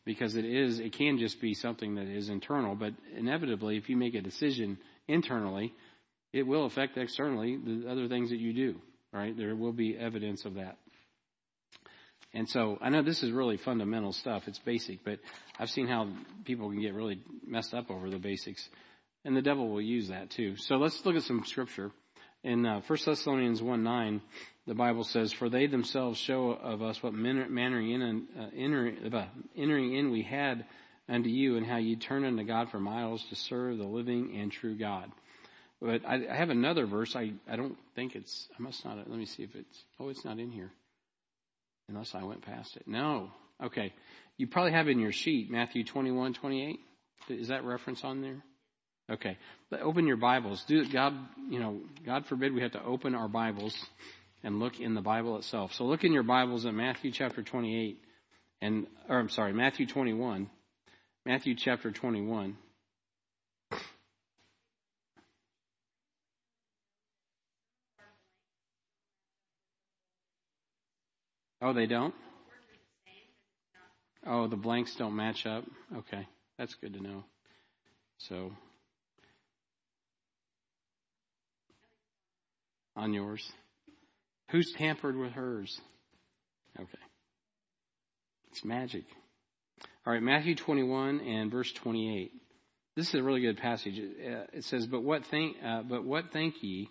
because 0.04 0.36
it 0.36 0.44
is, 0.44 0.78
it 0.78 0.92
can 0.92 1.18
just 1.18 1.40
be 1.40 1.54
something 1.54 1.96
that 1.96 2.06
is 2.06 2.28
internal, 2.28 2.76
but 2.76 2.92
inevitably, 3.16 3.76
if 3.76 3.88
you 3.88 3.96
make 3.96 4.14
a 4.14 4.20
decision 4.20 4.78
internally, 5.08 5.74
it 6.32 6.46
will 6.46 6.64
affect 6.64 6.96
externally 6.96 7.56
the 7.56 7.90
other 7.90 8.06
things 8.06 8.30
that 8.30 8.38
you 8.38 8.52
do, 8.52 8.80
right? 9.12 9.36
There 9.36 9.56
will 9.56 9.72
be 9.72 9.98
evidence 9.98 10.44
of 10.44 10.54
that. 10.54 10.76
And 12.32 12.48
so 12.48 12.78
I 12.80 12.90
know 12.90 13.02
this 13.02 13.24
is 13.24 13.32
really 13.32 13.56
fundamental 13.56 14.12
stuff. 14.12 14.44
It's 14.46 14.60
basic, 14.60 15.04
but 15.04 15.18
I've 15.58 15.70
seen 15.70 15.88
how 15.88 16.08
people 16.44 16.70
can 16.70 16.80
get 16.80 16.94
really 16.94 17.20
messed 17.44 17.74
up 17.74 17.90
over 17.90 18.08
the 18.08 18.18
basics. 18.18 18.68
And 19.26 19.36
the 19.36 19.42
devil 19.42 19.68
will 19.68 19.82
use 19.82 20.08
that 20.08 20.30
too. 20.30 20.56
So 20.56 20.76
let's 20.76 21.04
look 21.04 21.16
at 21.16 21.22
some 21.22 21.44
scripture. 21.44 21.90
In 22.42 22.64
uh, 22.64 22.80
1 22.86 22.98
Thessalonians 23.04 23.60
1 23.60 23.82
9, 23.82 24.22
the 24.66 24.74
Bible 24.74 25.04
says, 25.04 25.32
For 25.32 25.50
they 25.50 25.66
themselves 25.66 26.18
show 26.18 26.52
of 26.52 26.80
us 26.80 27.02
what 27.02 27.12
manner 27.12 27.44
in, 27.44 28.28
uh, 28.38 28.46
entering, 28.56 29.12
uh, 29.12 29.26
entering 29.54 29.94
in 29.94 30.10
we 30.10 30.22
had 30.22 30.64
unto 31.08 31.28
you, 31.28 31.56
and 31.56 31.66
how 31.66 31.76
you 31.76 31.96
turned 31.96 32.24
unto 32.24 32.44
God 32.44 32.70
from 32.70 32.88
idols 32.88 33.24
to 33.30 33.36
serve 33.36 33.78
the 33.78 33.84
living 33.84 34.38
and 34.40 34.50
true 34.50 34.78
God. 34.78 35.10
But 35.82 36.06
I, 36.06 36.26
I 36.30 36.36
have 36.36 36.50
another 36.50 36.86
verse. 36.86 37.14
I, 37.14 37.32
I 37.50 37.56
don't 37.56 37.76
think 37.94 38.14
it's, 38.14 38.48
I 38.58 38.62
must 38.62 38.84
not, 38.84 38.96
let 38.96 39.18
me 39.18 39.26
see 39.26 39.42
if 39.42 39.54
it's, 39.54 39.84
oh, 40.00 40.08
it's 40.08 40.24
not 40.24 40.38
in 40.38 40.50
here. 40.50 40.70
Unless 41.88 42.14
I 42.14 42.22
went 42.22 42.42
past 42.42 42.76
it. 42.76 42.88
No, 42.88 43.30
Okay. 43.62 43.92
You 44.36 44.46
probably 44.46 44.72
have 44.72 44.88
in 44.88 44.98
your 44.98 45.12
sheet 45.12 45.50
Matthew 45.50 45.84
21, 45.84 46.34
28. 46.34 46.78
Is 47.28 47.48
that 47.48 47.64
reference 47.64 48.04
on 48.04 48.20
there? 48.20 48.42
Okay. 49.10 49.38
But 49.70 49.82
open 49.82 50.06
your 50.06 50.16
Bibles. 50.16 50.64
Do 50.66 50.84
God, 50.92 51.14
you 51.48 51.60
know, 51.60 51.80
God 52.04 52.26
forbid 52.26 52.52
we 52.52 52.62
have 52.62 52.72
to 52.72 52.84
open 52.84 53.14
our 53.14 53.28
Bibles 53.28 53.76
and 54.42 54.58
look 54.58 54.80
in 54.80 54.94
the 54.94 55.00
Bible 55.00 55.36
itself. 55.38 55.72
So 55.74 55.84
look 55.84 56.04
in 56.04 56.12
your 56.12 56.22
Bibles 56.22 56.66
at 56.66 56.74
Matthew 56.74 57.12
chapter 57.12 57.42
28 57.42 57.98
and 58.60 58.86
or 59.08 59.18
I'm 59.18 59.28
sorry, 59.28 59.52
Matthew 59.52 59.86
21. 59.86 60.50
Matthew 61.24 61.54
chapter 61.56 61.90
21. 61.90 62.56
Oh, 71.62 71.72
they 71.72 71.86
don't? 71.86 72.14
Oh, 74.26 74.46
the 74.46 74.56
blanks 74.56 74.94
don't 74.96 75.16
match 75.16 75.46
up? 75.46 75.64
Okay. 75.96 76.26
That's 76.58 76.74
good 76.74 76.94
to 76.94 77.02
know. 77.02 77.24
So, 78.18 78.52
on 82.96 83.12
yours. 83.12 83.46
Who's 84.50 84.72
tampered 84.76 85.16
with 85.16 85.32
hers? 85.32 85.80
Okay. 86.78 86.98
It's 88.50 88.64
magic. 88.64 89.04
All 90.06 90.12
right, 90.12 90.22
Matthew 90.22 90.54
21 90.54 91.20
and 91.20 91.50
verse 91.50 91.70
28. 91.72 92.32
This 92.94 93.08
is 93.08 93.14
a 93.14 93.22
really 93.22 93.42
good 93.42 93.58
passage. 93.58 93.98
It 93.98 94.64
says, 94.64 94.86
"But 94.86 95.02
what 95.02 95.26
think? 95.26 95.56
Uh, 95.62 95.82
but 95.82 96.04
what 96.04 96.32
think 96.32 96.54
ye? 96.62 96.88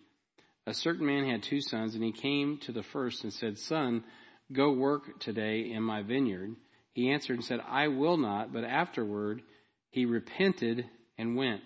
A 0.67 0.73
certain 0.73 1.05
man 1.05 1.29
had 1.29 1.43
two 1.43 1.61
sons, 1.61 1.93
and 1.93 2.03
he 2.03 2.11
came 2.11 2.57
to 2.65 2.71
the 2.71 2.83
first 2.83 3.23
and 3.23 3.31
said, 3.31 3.57
Son, 3.59 4.03
go 4.51 4.71
work 4.71 5.19
today 5.19 5.71
in 5.71 5.83
my 5.83 6.01
vineyard. 6.01 6.55
He 6.93 7.11
answered 7.11 7.35
and 7.35 7.45
said, 7.45 7.59
I 7.67 7.89
will 7.89 8.17
not. 8.17 8.51
But 8.51 8.63
afterward, 8.63 9.43
he 9.91 10.05
repented 10.05 10.85
and 11.17 11.35
went. 11.35 11.61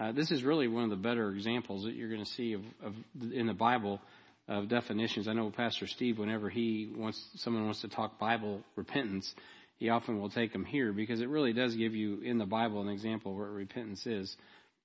Uh, 0.00 0.12
this 0.12 0.30
is 0.30 0.42
really 0.42 0.66
one 0.66 0.84
of 0.84 0.90
the 0.90 0.96
better 0.96 1.30
examples 1.30 1.84
that 1.84 1.94
you're 1.94 2.08
going 2.08 2.24
to 2.24 2.30
see 2.30 2.54
of, 2.54 2.62
of, 2.82 2.94
in 3.34 3.46
the 3.46 3.52
Bible 3.52 4.00
of 4.48 4.66
definitions. 4.66 5.28
I 5.28 5.34
know 5.34 5.50
Pastor 5.50 5.86
Steve, 5.86 6.18
whenever 6.18 6.48
he 6.48 6.90
wants 6.96 7.22
someone 7.36 7.66
wants 7.66 7.82
to 7.82 7.88
talk 7.88 8.18
Bible 8.18 8.62
repentance, 8.76 9.32
he 9.76 9.90
often 9.90 10.18
will 10.18 10.30
take 10.30 10.54
them 10.54 10.64
here 10.64 10.94
because 10.94 11.20
it 11.20 11.28
really 11.28 11.52
does 11.52 11.74
give 11.74 11.94
you 11.94 12.22
in 12.22 12.38
the 12.38 12.46
Bible 12.46 12.80
an 12.80 12.88
example 12.88 13.32
of 13.32 13.38
what 13.38 13.50
repentance 13.50 14.06
is, 14.06 14.34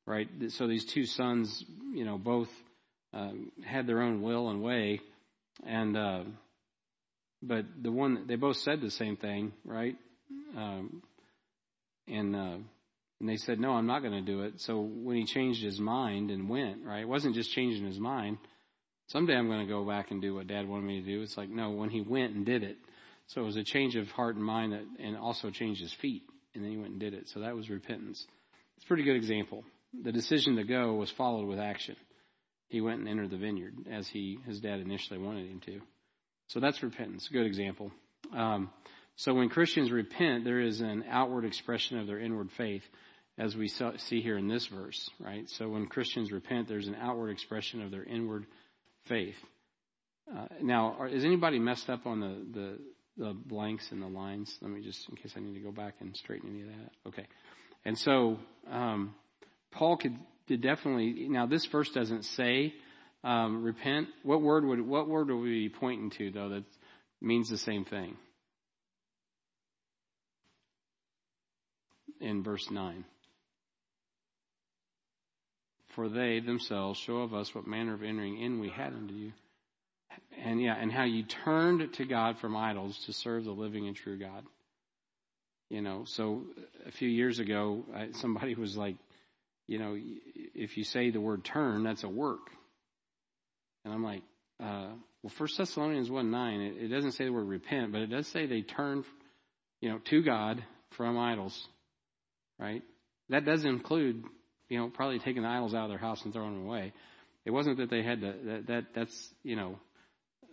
right? 0.06 0.28
So 0.50 0.68
these 0.68 0.86
two 0.94 1.06
sons, 1.06 1.64
you 1.94 2.04
know, 2.04 2.18
both 2.18 2.50
um, 3.14 3.54
had 3.64 3.88
their 3.88 4.02
own 4.02 4.22
will 4.22 4.50
and 4.50 4.62
way, 4.62 5.00
and 5.66 5.96
uh, 5.96 6.24
but 7.42 7.64
the 7.82 7.92
one 7.92 8.26
they 8.28 8.36
both 8.36 8.58
said 8.58 8.82
the 8.82 8.92
same 8.92 9.16
thing, 9.16 9.54
right? 9.64 9.96
Um, 10.58 11.02
and 12.06 12.36
uh, 12.36 12.58
and 13.20 13.30
they 13.30 13.38
said, 13.38 13.60
"No, 13.60 13.72
I'm 13.72 13.88
not 13.88 14.02
going 14.02 14.14
to 14.14 14.22
do 14.22 14.42
it." 14.42 14.60
So 14.62 14.82
when 14.82 15.18
he 15.18 15.26
changed 15.26 15.64
his 15.64 15.80
mind 15.80 16.32
and 16.32 16.50
went, 16.50 16.84
right, 16.84 17.02
it 17.02 17.08
wasn't 17.08 17.36
just 17.36 17.52
changing 17.52 17.86
his 17.86 18.00
mind. 18.00 18.38
Someday 19.08 19.36
I'm 19.36 19.48
going 19.48 19.66
to 19.66 19.72
go 19.72 19.86
back 19.86 20.12
and 20.12 20.22
do 20.22 20.36
what 20.36 20.48
Dad 20.48 20.68
wanted 20.68 20.86
me 20.86 21.02
to 21.02 21.06
do. 21.06 21.22
It's 21.22 21.38
like 21.38 21.50
no, 21.50 21.72
when 21.72 21.90
he 21.90 22.02
went 22.02 22.36
and 22.36 22.46
did 22.46 22.64
it. 22.64 22.78
So 23.28 23.42
it 23.42 23.46
was 23.46 23.58
a 23.58 23.64
change 23.64 23.96
of 23.96 24.08
heart 24.10 24.36
and 24.36 24.44
mind 24.44 24.74
that, 24.74 24.86
and 25.00 25.18
also 25.18 25.50
changed 25.50 25.82
his 25.82 25.94
feet, 26.02 26.24
and 26.54 26.64
then 26.64 26.72
he 26.72 26.78
went 26.78 26.92
and 26.92 27.00
did 27.00 27.14
it. 27.14 27.28
So 27.34 27.40
that 27.40 27.56
was 27.56 27.70
repentance. 27.70 28.26
It's 28.78 28.86
a 28.86 28.88
pretty 28.88 29.04
good 29.04 29.16
example. 29.16 29.64
The 30.04 30.12
decision 30.12 30.58
to 30.58 30.64
go 30.64 30.96
was 30.96 31.12
followed 31.18 31.48
with 31.48 31.60
action. 31.60 31.96
He 32.68 32.82
went 32.82 33.00
and 33.00 33.08
entered 33.08 33.30
the 33.30 33.38
vineyard 33.38 33.76
as 33.92 34.08
he 34.08 34.40
his 34.46 34.60
dad 34.60 34.80
initially 34.80 35.20
wanted 35.20 35.48
him 35.50 35.62
to. 35.66 35.82
So 36.48 36.60
that's 36.60 36.82
repentance. 36.84 37.28
Good 37.32 37.46
example. 37.46 37.92
Um, 38.36 38.70
so 39.16 39.34
when 39.34 39.50
Christians 39.50 39.92
repent, 39.92 40.44
there 40.44 40.60
is 40.60 40.82
an 40.82 41.06
outward 41.10 41.46
expression 41.46 42.00
of 42.00 42.08
their 42.08 42.20
inward 42.20 42.50
faith, 42.58 42.84
as 43.38 43.56
we 43.56 43.68
see 43.68 44.22
here 44.22 44.38
in 44.38 44.48
this 44.48 44.66
verse, 44.68 45.10
right? 45.20 45.50
So 45.50 45.70
when 45.70 45.88
Christians 45.88 46.32
repent, 46.32 46.68
there's 46.68 46.88
an 46.88 46.96
outward 46.96 47.32
expression 47.32 47.82
of 47.82 47.92
their 47.92 48.04
inward 48.04 48.46
faith. 49.08 49.36
Uh, 50.34 50.48
now, 50.62 50.96
are, 51.00 51.08
is 51.08 51.24
anybody 51.24 51.60
messed 51.60 51.90
up 51.90 52.06
on 52.08 52.20
the, 52.20 52.60
the, 52.60 53.26
the 53.26 53.34
blanks 53.34 53.92
and 53.92 54.02
the 54.02 54.08
lines? 54.08 54.58
Let 54.62 54.72
me 54.72 54.82
just, 54.82 55.08
in 55.10 55.16
case 55.16 55.34
I 55.36 55.40
need 55.40 55.54
to 55.54 55.60
go 55.60 55.72
back 55.72 55.96
and 56.00 56.16
straighten 56.16 56.50
any 56.50 56.62
of 56.62 56.68
that. 56.68 57.10
Okay. 57.10 57.28
And 57.84 57.98
so, 57.98 58.38
um, 58.72 59.14
Paul 59.72 59.98
could, 59.98 60.18
definitely, 60.62 61.28
now 61.30 61.46
this 61.46 61.66
verse 61.66 61.90
doesn't 61.92 62.24
say 62.24 62.74
um, 63.26 63.64
repent, 63.64 64.08
what 64.24 64.42
word 64.42 64.64
would 64.66 64.80
what 64.82 65.08
word 65.08 65.30
would 65.30 65.42
we 65.42 65.68
be 65.68 65.70
pointing 65.70 66.12
to 66.12 66.32
though 66.32 66.50
that 66.50 66.64
means 67.22 67.50
the 67.50 67.58
same 67.58 67.84
thing? 67.84 68.16
In 72.22 72.44
verse 72.44 72.70
nine. 72.72 73.06
For 75.96 76.10
they 76.10 76.40
themselves 76.40 77.00
show 77.00 77.18
of 77.18 77.34
us 77.34 77.54
what 77.56 77.68
manner 77.68 77.94
of 77.94 78.04
entering 78.04 78.42
in 78.42 78.60
we 78.60 78.70
had 78.70 78.94
unto 78.94 79.14
you. 79.14 79.32
And 80.44 80.62
yeah, 80.62 80.76
and 80.78 80.92
how 80.92 81.06
you 81.06 81.24
turned 81.24 81.94
to 81.94 82.06
God 82.06 82.38
from 82.40 82.56
idols 82.56 82.98
to 83.06 83.14
serve 83.14 83.46
the 83.46 83.52
living 83.52 83.88
and 83.88 83.96
true 83.96 84.18
God. 84.18 84.44
You 85.70 85.82
know, 85.82 86.04
so 86.06 86.44
a 86.86 86.92
few 86.92 87.10
years 87.10 87.40
ago, 87.40 87.84
somebody 88.14 88.56
was 88.56 88.78
like, 88.78 88.98
you 89.68 89.80
know, 89.80 89.98
if 90.54 90.78
you 90.78 90.84
say 90.84 91.10
the 91.10 91.22
word 91.22 91.44
turn, 91.44 91.84
that's 91.84 92.04
a 92.04 92.10
work. 92.10 92.52
And 93.84 93.94
I'm 93.94 94.04
like, 94.04 94.22
uh, 94.62 94.90
well, 95.24 95.34
First 95.38 95.58
Thessalonians 95.58 96.10
1 96.10 96.30
9, 96.30 96.62
it, 96.62 96.84
it, 96.84 96.88
doesn't 96.90 97.14
say 97.14 97.26
the 97.26 97.34
word 97.34 97.48
repent, 97.48 97.92
but 97.92 98.02
it 98.02 98.08
does 98.08 98.28
say 98.28 98.46
they 98.46 98.62
turn, 98.62 99.04
you 99.82 99.90
know, 99.90 100.00
to 100.06 100.22
God 100.22 100.64
from 100.92 101.18
idols, 101.18 101.68
right? 102.60 102.84
That 103.30 103.46
does 103.46 103.66
include, 103.66 104.24
you 104.70 104.80
know, 104.80 104.90
probably 104.90 105.20
taking 105.20 105.44
the 105.44 105.48
idols 105.48 105.74
out 105.74 105.86
of 105.86 105.90
their 105.90 105.98
house 105.98 106.24
and 106.24 106.34
throwing 106.34 106.54
them 106.54 106.68
away. 106.68 106.94
It 107.46 107.52
wasn't 107.52 107.78
that 107.78 107.90
they 107.90 108.04
had 108.04 108.22
to, 108.22 108.34
that, 108.46 108.68
that 108.68 108.84
that's, 108.96 109.34
you 109.44 109.56
know, 109.56 109.80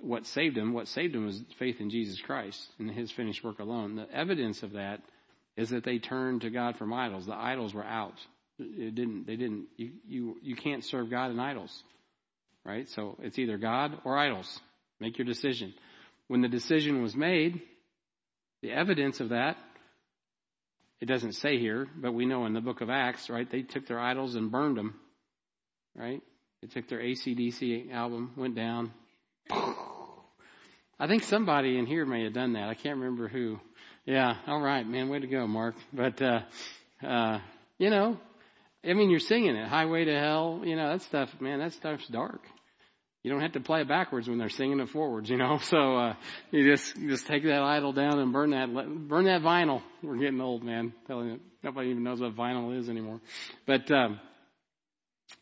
what 0.01 0.27
saved 0.27 0.57
them. 0.57 0.73
What 0.73 0.89
saved 0.89 1.15
them 1.15 1.27
was 1.27 1.41
faith 1.59 1.81
in 1.81 1.91
Jesus 1.91 2.21
Christ 2.21 2.61
and 2.79 2.91
his 2.91 3.11
finished 3.13 3.45
work 3.45 3.61
alone. 3.61 3.97
The 3.97 4.11
evidence 4.13 4.63
of 4.63 4.73
that 4.73 5.01
is 5.57 5.71
that 5.71 5.85
they 5.85 5.99
turned 5.99 6.43
to 6.43 6.51
God 6.51 6.77
from 6.77 6.93
idols. 6.93 7.27
The 7.27 7.35
idols 7.35 7.75
were 7.75 7.85
out. 7.85 8.15
It 8.59 8.95
didn't, 8.95 9.27
they 9.27 9.37
didn't, 9.37 9.67
you, 9.77 9.93
you, 10.07 10.37
you 10.43 10.57
can't 10.57 10.85
serve 10.85 11.11
God 11.11 11.31
in 11.31 11.39
idols 11.39 11.83
right? 12.65 12.89
So 12.91 13.17
it's 13.21 13.39
either 13.39 13.59
God 13.59 13.99
or 14.05 14.17
idols. 14.17 14.61
Make 15.01 15.19
your 15.19 15.27
decision. 15.27 15.75
When 16.29 16.41
the 16.41 16.49
decision 16.49 17.03
was 17.03 17.17
made, 17.17 17.61
the 18.63 18.71
evidence 18.71 19.21
of 19.21 19.31
that, 19.31 19.57
it 21.03 21.09
doesn't 21.09 21.33
say 21.33 21.59
here, 21.59 21.89
but 21.97 22.15
we 22.15 22.27
know 22.27 22.47
in 22.47 22.53
the 22.53 22.61
book 22.61 22.81
of 22.81 22.89
Acts, 22.89 23.29
right? 23.29 23.51
They 23.51 23.63
took 23.63 23.89
their 23.89 23.99
idols 23.99 24.37
and 24.37 24.53
burned 24.53 24.77
them, 24.77 24.95
right? 25.97 26.23
They 26.61 26.69
took 26.69 26.89
their 26.89 27.01
ACDC 27.01 27.93
album, 27.93 28.31
went 28.37 28.55
down. 28.55 28.93
I 29.51 31.09
think 31.09 31.25
somebody 31.25 31.77
in 31.77 31.87
here 31.87 32.07
may 32.07 32.23
have 32.23 32.35
done 32.35 32.53
that. 32.53 32.69
I 32.69 32.75
can't 32.75 32.99
remember 32.99 33.27
who. 33.27 33.59
Yeah, 34.07 34.37
all 34.47 34.61
right, 34.61 34.87
man, 34.87 35.09
way 35.09 35.19
to 35.19 35.27
go, 35.27 35.45
Mark. 35.49 35.75
But, 35.93 36.23
uh, 36.23 36.43
uh, 37.05 37.41
you 37.79 37.91
know, 37.91 38.17
I 38.89 38.93
mean, 38.93 39.11
you're 39.11 39.19
singing 39.19 39.57
it, 39.57 39.67
Highway 39.67 40.05
to 40.05 40.17
Hell, 40.17 40.61
you 40.65 40.77
know, 40.77 40.89
that 40.93 41.03
stuff, 41.03 41.31
man, 41.41 41.59
that 41.59 41.73
stuff's 41.73 42.07
dark. 42.07 42.43
You 43.23 43.31
don't 43.31 43.41
have 43.41 43.53
to 43.53 43.61
play 43.61 43.83
it 43.83 43.89
backwards 43.89 44.29
when 44.29 44.39
they're 44.39 44.49
singing 44.49 44.81
it 44.81 44.89
forwards, 44.89 45.31
you 45.31 45.37
know. 45.37 45.59
So 45.63 45.97
uh, 45.97 46.15
you 46.51 46.69
just 46.69 46.97
just 46.97 47.27
take 47.27 47.45
that 47.45 47.63
idol 47.63 47.93
down 47.93 48.19
and 48.19 48.33
burn 48.33 48.51
that 48.51 48.69
burn 49.09 49.27
that 49.27 49.43
vinyl. 49.43 49.81
We're 50.03 50.17
getting 50.17 50.41
old, 50.41 50.65
man. 50.65 50.93
Telling 51.07 51.29
you, 51.29 51.41
nobody 51.63 51.91
even 51.91 52.03
knows 52.03 52.21
what 52.21 52.35
vinyl 52.35 52.77
is 52.77 52.89
anymore. 52.89 53.21
But 53.65 53.91
um, 53.93 54.19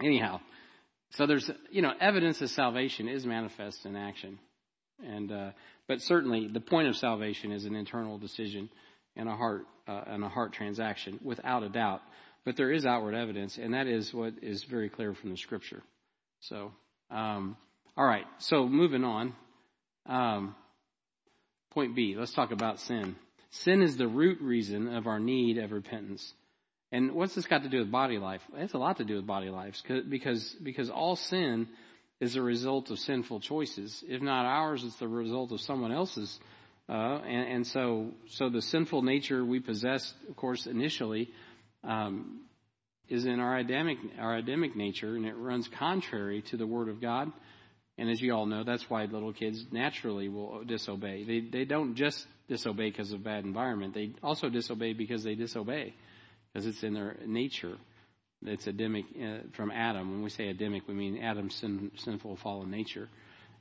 anyhow, 0.02 0.40
so 1.12 1.26
there's 1.26 1.50
you 1.70 1.80
know 1.80 1.92
evidence 1.98 2.42
of 2.42 2.50
salvation 2.50 3.08
is 3.08 3.24
manifest 3.24 3.86
in 3.86 3.96
action, 3.96 4.38
and 5.02 5.32
uh, 5.32 5.50
but 5.88 6.02
certainly 6.02 6.48
the 6.52 6.60
point 6.60 6.88
of 6.88 6.96
salvation 6.96 7.50
is 7.50 7.64
an 7.64 7.74
internal 7.74 8.18
decision 8.18 8.68
and 9.16 9.26
a 9.28 9.34
heart 9.34 9.62
uh, 9.88 10.02
and 10.06 10.22
a 10.22 10.28
heart 10.28 10.52
transaction 10.52 11.18
without 11.22 11.62
a 11.62 11.70
doubt. 11.70 12.02
But 12.44 12.56
there 12.56 12.70
is 12.70 12.84
outward 12.84 13.14
evidence, 13.14 13.58
and 13.58 13.74
that 13.74 13.86
is 13.86 14.12
what 14.12 14.34
is 14.42 14.64
very 14.64 14.88
clear 14.88 15.14
from 15.14 15.30
the 15.30 15.36
Scripture. 15.36 15.82
So, 16.40 16.72
um, 17.10 17.56
all 18.00 18.06
right. 18.06 18.24
So 18.38 18.66
moving 18.66 19.04
on. 19.04 19.34
Um, 20.06 20.54
point 21.72 21.94
B. 21.94 22.16
Let's 22.18 22.32
talk 22.32 22.50
about 22.50 22.80
sin. 22.80 23.14
Sin 23.50 23.82
is 23.82 23.98
the 23.98 24.08
root 24.08 24.40
reason 24.40 24.94
of 24.94 25.06
our 25.06 25.20
need 25.20 25.58
of 25.58 25.70
repentance. 25.70 26.32
And 26.90 27.12
what's 27.12 27.34
this 27.34 27.44
got 27.44 27.64
to 27.64 27.68
do 27.68 27.78
with 27.80 27.90
body 27.90 28.16
life? 28.16 28.40
It 28.56 28.60
has 28.60 28.72
a 28.72 28.78
lot 28.78 28.96
to 28.96 29.04
do 29.04 29.16
with 29.16 29.26
body 29.26 29.50
life 29.50 29.74
because 30.08 30.48
because 30.62 30.88
all 30.88 31.14
sin 31.14 31.68
is 32.20 32.36
a 32.36 32.42
result 32.42 32.90
of 32.90 32.98
sinful 32.98 33.40
choices. 33.40 34.02
If 34.08 34.22
not 34.22 34.46
ours, 34.46 34.82
it's 34.82 34.96
the 34.96 35.06
result 35.06 35.52
of 35.52 35.60
someone 35.60 35.92
else's. 35.92 36.40
Uh, 36.88 37.18
and, 37.18 37.52
and 37.52 37.66
so 37.66 38.12
so 38.30 38.48
the 38.48 38.62
sinful 38.62 39.02
nature 39.02 39.44
we 39.44 39.60
possess, 39.60 40.10
of 40.26 40.36
course, 40.36 40.66
initially 40.66 41.28
um, 41.84 42.40
is 43.10 43.26
in 43.26 43.40
our 43.40 43.58
Adamic, 43.58 43.98
our 44.18 44.36
Adamic 44.36 44.74
nature, 44.74 45.16
and 45.16 45.26
it 45.26 45.36
runs 45.36 45.68
contrary 45.78 46.40
to 46.48 46.56
the 46.56 46.66
Word 46.66 46.88
of 46.88 47.02
God. 47.02 47.30
And 48.00 48.08
as 48.08 48.18
you 48.22 48.32
all 48.32 48.46
know, 48.46 48.64
that's 48.64 48.88
why 48.88 49.04
little 49.04 49.34
kids 49.34 49.62
naturally 49.70 50.30
will 50.30 50.64
disobey. 50.64 51.22
They 51.24 51.40
they 51.40 51.66
don't 51.66 51.96
just 51.96 52.26
disobey 52.48 52.88
because 52.88 53.12
of 53.12 53.22
bad 53.22 53.44
environment. 53.44 53.92
They 53.92 54.12
also 54.22 54.48
disobey 54.48 54.94
because 54.94 55.22
they 55.22 55.34
disobey, 55.34 55.92
because 56.50 56.66
it's 56.66 56.82
in 56.82 56.94
their 56.94 57.18
nature. 57.26 57.76
It's 58.42 58.66
Adamic 58.66 59.04
uh, 59.22 59.40
from 59.52 59.70
Adam. 59.70 60.12
When 60.12 60.22
we 60.22 60.30
say 60.30 60.48
Adamic, 60.48 60.88
we 60.88 60.94
mean 60.94 61.18
Adam's 61.22 61.54
sin, 61.56 61.90
sinful 61.96 62.36
fallen 62.36 62.70
nature. 62.70 63.10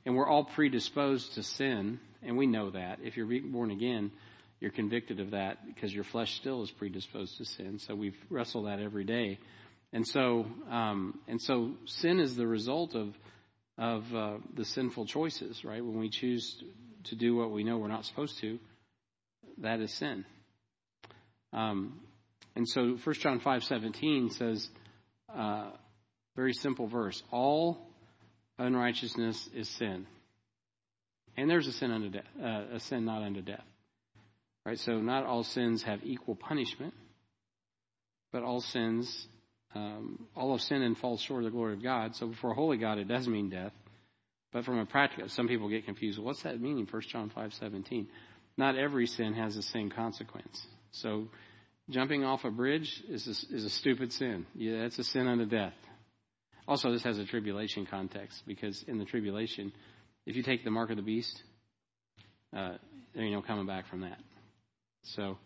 And 0.06 0.16
we're 0.16 0.26
all 0.26 0.44
predisposed 0.44 1.34
to 1.34 1.42
sin, 1.42 2.00
and 2.22 2.38
we 2.38 2.46
know 2.46 2.70
that. 2.70 3.00
If 3.02 3.18
you're 3.18 3.28
born 3.42 3.70
again, 3.70 4.10
you're 4.58 4.70
convicted 4.70 5.20
of 5.20 5.32
that 5.32 5.66
because 5.66 5.92
your 5.92 6.04
flesh 6.04 6.36
still 6.36 6.62
is 6.62 6.70
predisposed 6.70 7.36
to 7.36 7.44
sin. 7.44 7.78
So 7.78 7.94
we 7.94 8.14
wrestle 8.30 8.62
that 8.62 8.80
every 8.80 9.04
day. 9.04 9.38
And 9.92 10.08
so, 10.08 10.46
um, 10.70 11.18
and 11.28 11.42
so 11.42 11.72
sin 11.84 12.20
is 12.20 12.36
the 12.36 12.46
result 12.46 12.94
of 12.94 13.14
of 13.80 14.14
uh, 14.14 14.36
the 14.54 14.64
sinful 14.64 15.06
choices, 15.06 15.64
right? 15.64 15.82
When 15.82 15.98
we 15.98 16.10
choose 16.10 16.62
to 17.04 17.16
do 17.16 17.34
what 17.34 17.50
we 17.50 17.64
know 17.64 17.78
we're 17.78 17.88
not 17.88 18.04
supposed 18.04 18.38
to, 18.42 18.58
that 19.58 19.80
is 19.80 19.92
sin. 19.94 20.26
Um, 21.54 22.00
and 22.54 22.68
so 22.68 22.98
1 23.02 23.14
John 23.16 23.40
5:17 23.40 24.34
says, 24.34 24.68
uh, 25.34 25.70
very 26.36 26.52
simple 26.52 26.88
verse: 26.88 27.22
all 27.30 27.78
unrighteousness 28.58 29.48
is 29.54 29.68
sin. 29.70 30.06
And 31.38 31.48
there's 31.48 31.66
a 31.66 31.72
sin 31.72 31.90
unto 31.90 32.10
death, 32.10 32.24
uh, 32.38 32.74
a 32.74 32.80
sin 32.80 33.06
not 33.06 33.22
unto 33.22 33.40
death. 33.40 33.64
Right? 34.66 34.78
So 34.78 34.98
not 34.98 35.24
all 35.24 35.42
sins 35.42 35.82
have 35.84 36.00
equal 36.04 36.34
punishment, 36.34 36.92
but 38.30 38.42
all 38.42 38.60
sins, 38.60 39.26
um, 39.74 40.26
all 40.34 40.54
of 40.54 40.60
sin 40.62 40.82
and 40.82 40.96
falls 40.98 41.20
short 41.20 41.40
of 41.40 41.44
the 41.44 41.56
glory 41.56 41.74
of 41.74 41.82
God. 41.82 42.16
So 42.16 42.26
before 42.26 42.52
a 42.52 42.54
holy 42.54 42.76
God, 42.76 42.98
it 42.98 43.08
does 43.08 43.28
mean 43.28 43.50
death. 43.50 43.72
But 44.52 44.64
from 44.64 44.78
a 44.78 44.86
practical, 44.86 45.28
some 45.28 45.46
people 45.46 45.68
get 45.68 45.84
confused. 45.84 46.18
What's 46.18 46.42
that 46.42 46.60
meaning? 46.60 46.86
1 46.90 47.02
John 47.08 47.30
5:17. 47.30 48.06
Not 48.56 48.76
every 48.76 49.06
sin 49.06 49.34
has 49.34 49.54
the 49.54 49.62
same 49.62 49.90
consequence. 49.90 50.66
So 50.90 51.28
jumping 51.88 52.24
off 52.24 52.44
a 52.44 52.50
bridge 52.50 53.02
is 53.08 53.26
a, 53.26 53.54
is 53.54 53.64
a 53.64 53.70
stupid 53.70 54.12
sin. 54.12 54.46
Yeah, 54.54 54.82
that's 54.82 54.98
a 54.98 55.04
sin 55.04 55.28
unto 55.28 55.46
death. 55.46 55.74
Also, 56.66 56.92
this 56.92 57.02
has 57.04 57.18
a 57.18 57.24
tribulation 57.24 57.86
context 57.86 58.42
because 58.46 58.84
in 58.88 58.98
the 58.98 59.04
tribulation, 59.04 59.72
if 60.26 60.36
you 60.36 60.42
take 60.42 60.64
the 60.64 60.70
mark 60.70 60.90
of 60.90 60.96
the 60.96 61.02
beast, 61.02 61.42
uh, 62.56 62.74
there 63.14 63.24
ain't 63.24 63.32
no 63.32 63.42
coming 63.42 63.66
back 63.66 63.88
from 63.88 64.00
that. 64.00 64.18
So 65.02 65.38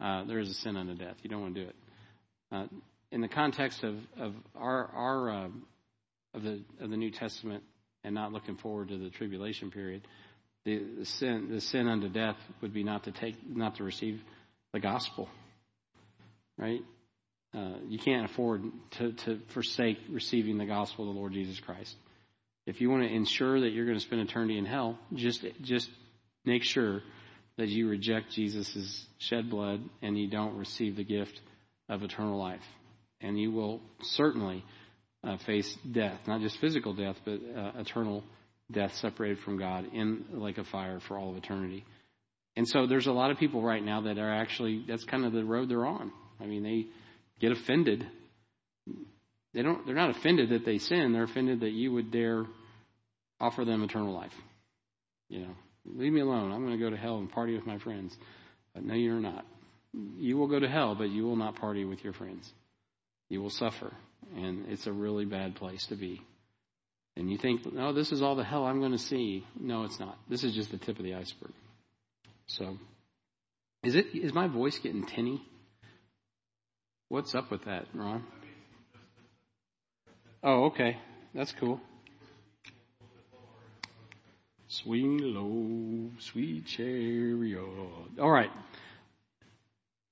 uh, 0.00 0.24
there 0.24 0.38
is 0.38 0.50
a 0.50 0.54
sin 0.54 0.76
unto 0.76 0.94
death. 0.94 1.16
You 1.22 1.30
don't 1.30 1.42
want 1.42 1.54
to 1.54 1.62
do 1.62 1.68
it. 1.68 1.76
Uh, 2.52 2.66
in 3.12 3.20
the 3.20 3.28
context 3.28 3.82
of, 3.84 3.96
of 4.18 4.34
our 4.54 4.90
our 4.94 5.30
uh, 5.30 5.48
of 6.34 6.42
the 6.42 6.60
of 6.80 6.90
the 6.90 6.96
New 6.96 7.10
Testament 7.10 7.62
and 8.04 8.14
not 8.14 8.32
looking 8.32 8.56
forward 8.56 8.88
to 8.88 8.98
the 8.98 9.10
tribulation 9.10 9.70
period, 9.70 10.06
the, 10.64 10.82
the 10.98 11.04
sin 11.04 11.48
the 11.50 11.60
sin 11.60 11.88
unto 11.88 12.08
death 12.08 12.36
would 12.60 12.74
be 12.74 12.84
not 12.84 13.04
to 13.04 13.12
take 13.12 13.36
not 13.48 13.76
to 13.76 13.84
receive 13.84 14.20
the 14.72 14.80
gospel. 14.80 15.28
Right? 16.58 16.80
Uh, 17.54 17.76
you 17.88 17.98
can't 17.98 18.30
afford 18.30 18.64
to, 18.98 19.12
to 19.12 19.40
forsake 19.54 19.98
receiving 20.10 20.58
the 20.58 20.66
gospel 20.66 21.08
of 21.08 21.14
the 21.14 21.18
Lord 21.18 21.32
Jesus 21.32 21.58
Christ. 21.60 21.94
If 22.66 22.80
you 22.80 22.90
want 22.90 23.04
to 23.04 23.08
ensure 23.08 23.60
that 23.60 23.70
you're 23.70 23.86
going 23.86 23.98
to 23.98 24.04
spend 24.04 24.20
eternity 24.22 24.58
in 24.58 24.66
hell, 24.66 24.98
just 25.14 25.44
just 25.62 25.88
make 26.44 26.64
sure 26.64 27.02
that 27.56 27.68
you 27.68 27.88
reject 27.88 28.32
Jesus' 28.32 29.06
shed 29.18 29.48
blood 29.48 29.80
and 30.02 30.18
you 30.18 30.28
don't 30.28 30.56
receive 30.56 30.96
the 30.96 31.04
gift 31.04 31.40
of 31.88 32.02
eternal 32.02 32.38
life. 32.38 32.60
And 33.20 33.38
you 33.38 33.50
will 33.50 33.80
certainly 34.02 34.64
uh, 35.24 35.36
face 35.46 35.74
death, 35.90 36.20
not 36.26 36.40
just 36.40 36.58
physical 36.60 36.94
death, 36.94 37.16
but 37.24 37.34
uh, 37.34 37.72
eternal 37.76 38.22
death 38.70 38.92
separated 38.96 39.38
from 39.40 39.58
God 39.58 39.86
in 39.92 40.24
the 40.32 40.38
lake 40.38 40.58
of 40.58 40.66
fire 40.66 41.00
for 41.06 41.18
all 41.18 41.30
of 41.30 41.36
eternity. 41.36 41.84
And 42.56 42.66
so 42.68 42.86
there's 42.86 43.06
a 43.06 43.12
lot 43.12 43.30
of 43.30 43.38
people 43.38 43.62
right 43.62 43.82
now 43.82 44.02
that 44.02 44.18
are 44.18 44.32
actually, 44.32 44.84
that's 44.88 45.04
kind 45.04 45.24
of 45.24 45.32
the 45.32 45.44
road 45.44 45.68
they're 45.68 45.86
on. 45.86 46.12
I 46.40 46.46
mean, 46.46 46.62
they 46.62 46.86
get 47.40 47.52
offended. 47.52 48.06
They 49.54 49.62
don't, 49.62 49.86
they're 49.86 49.94
not 49.94 50.16
offended 50.16 50.50
that 50.50 50.64
they 50.64 50.78
sin. 50.78 51.12
They're 51.12 51.24
offended 51.24 51.60
that 51.60 51.72
you 51.72 51.92
would 51.92 52.10
dare 52.10 52.44
offer 53.40 53.64
them 53.64 53.82
eternal 53.82 54.14
life. 54.14 54.32
You 55.28 55.40
know, 55.40 55.54
Leave 55.94 56.12
me 56.12 56.20
alone. 56.20 56.52
I'm 56.52 56.64
going 56.64 56.78
to 56.78 56.82
go 56.82 56.90
to 56.90 56.96
hell 56.96 57.18
and 57.18 57.30
party 57.30 57.54
with 57.54 57.66
my 57.66 57.78
friends. 57.78 58.16
But 58.74 58.84
no, 58.84 58.94
you're 58.94 59.20
not. 59.20 59.44
You 60.18 60.36
will 60.36 60.48
go 60.48 60.58
to 60.58 60.68
hell, 60.68 60.94
but 60.94 61.10
you 61.10 61.24
will 61.24 61.36
not 61.36 61.56
party 61.56 61.84
with 61.84 62.02
your 62.02 62.12
friends. 62.12 62.50
You 63.28 63.42
will 63.42 63.50
suffer. 63.50 63.92
And 64.34 64.66
it's 64.68 64.86
a 64.86 64.92
really 64.92 65.24
bad 65.24 65.54
place 65.54 65.86
to 65.86 65.96
be. 65.96 66.22
And 67.16 67.30
you 67.30 67.38
think, 67.38 67.72
no, 67.72 67.92
this 67.92 68.12
is 68.12 68.20
all 68.22 68.36
the 68.36 68.44
hell 68.44 68.64
I'm 68.66 68.80
going 68.80 68.92
to 68.92 68.98
see. 68.98 69.44
No, 69.58 69.84
it's 69.84 69.98
not. 69.98 70.18
This 70.28 70.44
is 70.44 70.54
just 70.54 70.70
the 70.70 70.76
tip 70.76 70.98
of 70.98 71.04
the 71.04 71.14
iceberg. 71.14 71.52
So, 72.46 72.76
is 73.82 73.94
it 73.94 74.06
is 74.14 74.34
my 74.34 74.48
voice 74.48 74.78
getting 74.78 75.06
tinny? 75.06 75.42
What's 77.08 77.34
up 77.34 77.50
with 77.50 77.64
that, 77.64 77.86
Ron? 77.94 78.24
Oh, 80.42 80.66
okay. 80.66 80.98
That's 81.34 81.52
cool. 81.58 81.80
Swing 84.68 85.18
low, 85.22 86.10
sweet 86.18 86.66
chariot. 86.66 87.60
All 88.20 88.30
right. 88.30 88.50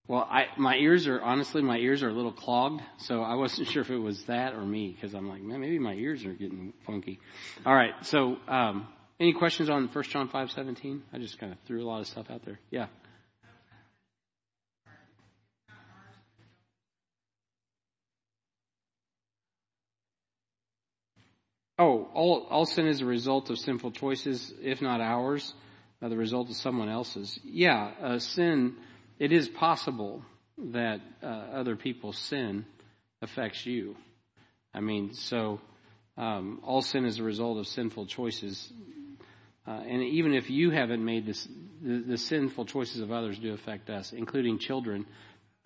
Well, 0.07 0.29
I 0.31 0.47
my 0.59 0.77
ears 0.77 1.07
are 1.07 1.21
honestly 1.23 1.63
my 1.63 1.79
ears 1.79 2.03
are 2.03 2.11
a 2.11 2.13
little 2.13 2.33
clogged, 2.33 2.83
so 2.99 3.23
I 3.23 3.37
wasn't 3.37 3.69
sure 3.73 3.83
if 3.83 3.91
it 3.91 3.97
was 3.97 4.25
that 4.25 4.55
or 4.55 4.63
me 4.65 4.93
because 4.95 5.15
I'm 5.15 5.29
like, 5.29 5.43
man, 5.43 5.61
maybe 5.61 5.79
my 5.79 5.95
ears 5.95 6.25
are 6.27 6.35
getting 6.35 6.75
funky. 6.87 7.21
All 7.65 7.75
right. 7.75 7.93
So, 8.03 8.37
um, 8.47 8.87
any 9.19 9.33
questions 9.33 9.71
on 9.71 9.89
1 9.89 10.05
John 10.05 10.29
five 10.29 10.51
seventeen? 10.51 11.03
I 11.13 11.19
just 11.19 11.39
kind 11.39 11.53
of 11.53 11.59
threw 11.67 11.83
a 11.83 11.89
lot 11.89 12.01
of 12.01 12.07
stuff 12.07 12.27
out 12.31 12.45
there. 12.45 12.59
Yeah. 12.71 12.87
Oh, 21.79 22.09
all, 22.15 22.47
all 22.51 22.67
sin 22.67 22.87
is 22.87 23.01
a 23.01 23.05
result 23.05 23.51
of 23.51 23.59
sinful 23.59 23.93
choices, 23.93 24.53
if 24.63 24.81
not 24.81 25.01
ours, 25.01 25.55
uh, 26.01 26.09
the 26.09 26.17
result 26.17 26.49
of 26.49 26.55
someone 26.57 26.89
else's. 26.89 27.41
Yeah, 27.43 27.91
uh, 28.01 28.19
sin, 28.21 28.77
it 29.19 29.33
is 29.33 29.49
possible 29.49 30.23
that 30.73 31.01
uh, 31.23 31.27
other 31.27 31.77
people's 31.77 32.19
sin 32.19 32.65
affects 33.23 33.65
you. 33.67 33.97
I 34.73 34.81
mean, 34.81 35.15
so 35.15 35.61
um, 36.17 36.61
all 36.65 36.83
sin 36.83 37.05
is 37.05 37.19
a 37.19 37.23
result 37.23 37.59
of 37.59 37.67
sinful 37.67 38.07
choices. 38.07 38.73
Uh, 39.67 39.83
and 39.89 40.03
even 40.03 40.35
if 40.35 40.51
you 40.51 40.71
haven't 40.71 41.05
made 41.05 41.27
this, 41.27 41.49
the, 41.83 42.05
the 42.07 42.19
sinful 42.19 42.67
choices 42.67 43.01
of 43.01 43.11
others 43.11 43.39
do 43.39 43.53
affect 43.53 43.89
us, 43.89 44.13
including 44.13 44.59
children 44.59 45.07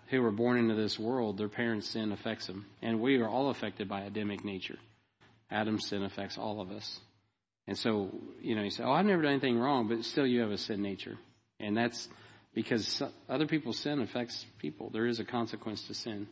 who 0.09 0.23
were 0.23 0.31
born 0.31 0.59
into 0.59 0.75
this 0.75 0.99
world. 0.99 1.37
Their 1.37 1.49
parents' 1.49 1.91
sin 1.91 2.13
affects 2.13 2.47
them. 2.47 2.67
And 2.81 3.01
we 3.01 3.17
are 3.17 3.29
all 3.29 3.51
affected 3.51 3.89
by 3.89 4.03
Adamic 4.03 4.45
nature. 4.45 4.79
Adam's 5.51 5.87
sin 5.87 6.03
affects 6.03 6.39
all 6.39 6.61
of 6.61 6.71
us. 6.71 7.01
And 7.67 7.77
so, 7.77 8.11
you 8.41 8.55
know, 8.55 8.63
you 8.63 8.71
say, 8.71 8.85
oh, 8.85 8.93
I've 8.93 9.05
never 9.05 9.23
done 9.23 9.33
anything 9.33 9.59
wrong, 9.59 9.89
but 9.89 10.05
still 10.05 10.27
you 10.27 10.41
have 10.41 10.51
a 10.51 10.59
sin 10.59 10.81
nature. 10.81 11.19
And 11.61 11.77
that's 11.77 12.09
because 12.59 13.01
other 13.29 13.47
people's 13.47 13.79
sin 13.79 14.01
affects 14.01 14.45
people. 14.59 14.91
There 14.93 15.07
is 15.07 15.21
a 15.21 15.25
consequence 15.25 15.81
to 15.87 15.95
sin. 15.95 16.27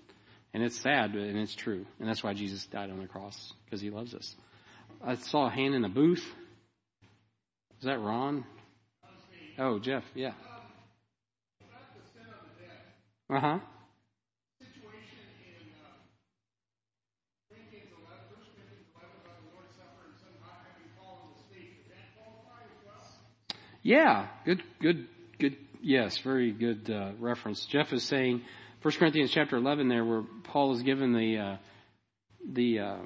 And 0.53 0.61
it's 0.61 0.75
sad, 0.81 1.15
and 1.15 1.39
it's 1.39 1.55
true. 1.55 1.87
And 2.01 2.09
that's 2.09 2.21
why 2.21 2.35
Jesus 2.35 2.67
died 2.67 2.91
on 2.91 2.99
the 2.99 3.07
cross, 3.07 3.53
because 3.65 3.81
he 3.81 3.91
loves 3.91 4.13
us. 4.13 4.35
I 5.01 5.15
saw 5.15 5.47
a 5.47 5.51
hand 5.51 5.77
in 5.77 5.85
a 5.85 5.89
booth. 5.89 6.25
Is 7.79 7.85
that 7.85 8.01
Ron? 8.01 8.45
Oh, 9.57 9.79
Jeff, 9.79 10.03
yeah. 10.17 10.33
Uh 13.33 13.39
huh. 13.41 13.59
Yeah, 23.85 24.27
good, 24.45 24.65
good, 24.81 25.07
good. 25.39 25.57
Yes, 25.87 26.19
very 26.19 26.51
good 26.51 26.91
uh, 26.91 27.13
reference. 27.21 27.65
Jeff 27.67 27.93
is 27.93 28.03
saying, 28.03 28.43
1 28.83 28.95
Corinthians 28.99 29.31
chapter 29.31 29.55
11 29.57 29.89
there, 29.89 30.05
where 30.05 30.25
Paul 30.43 30.75
is 30.75 30.83
given 30.83 31.13
the 31.13 31.39
uh, 31.39 31.57
the 32.45 32.81
uh, 32.81 32.97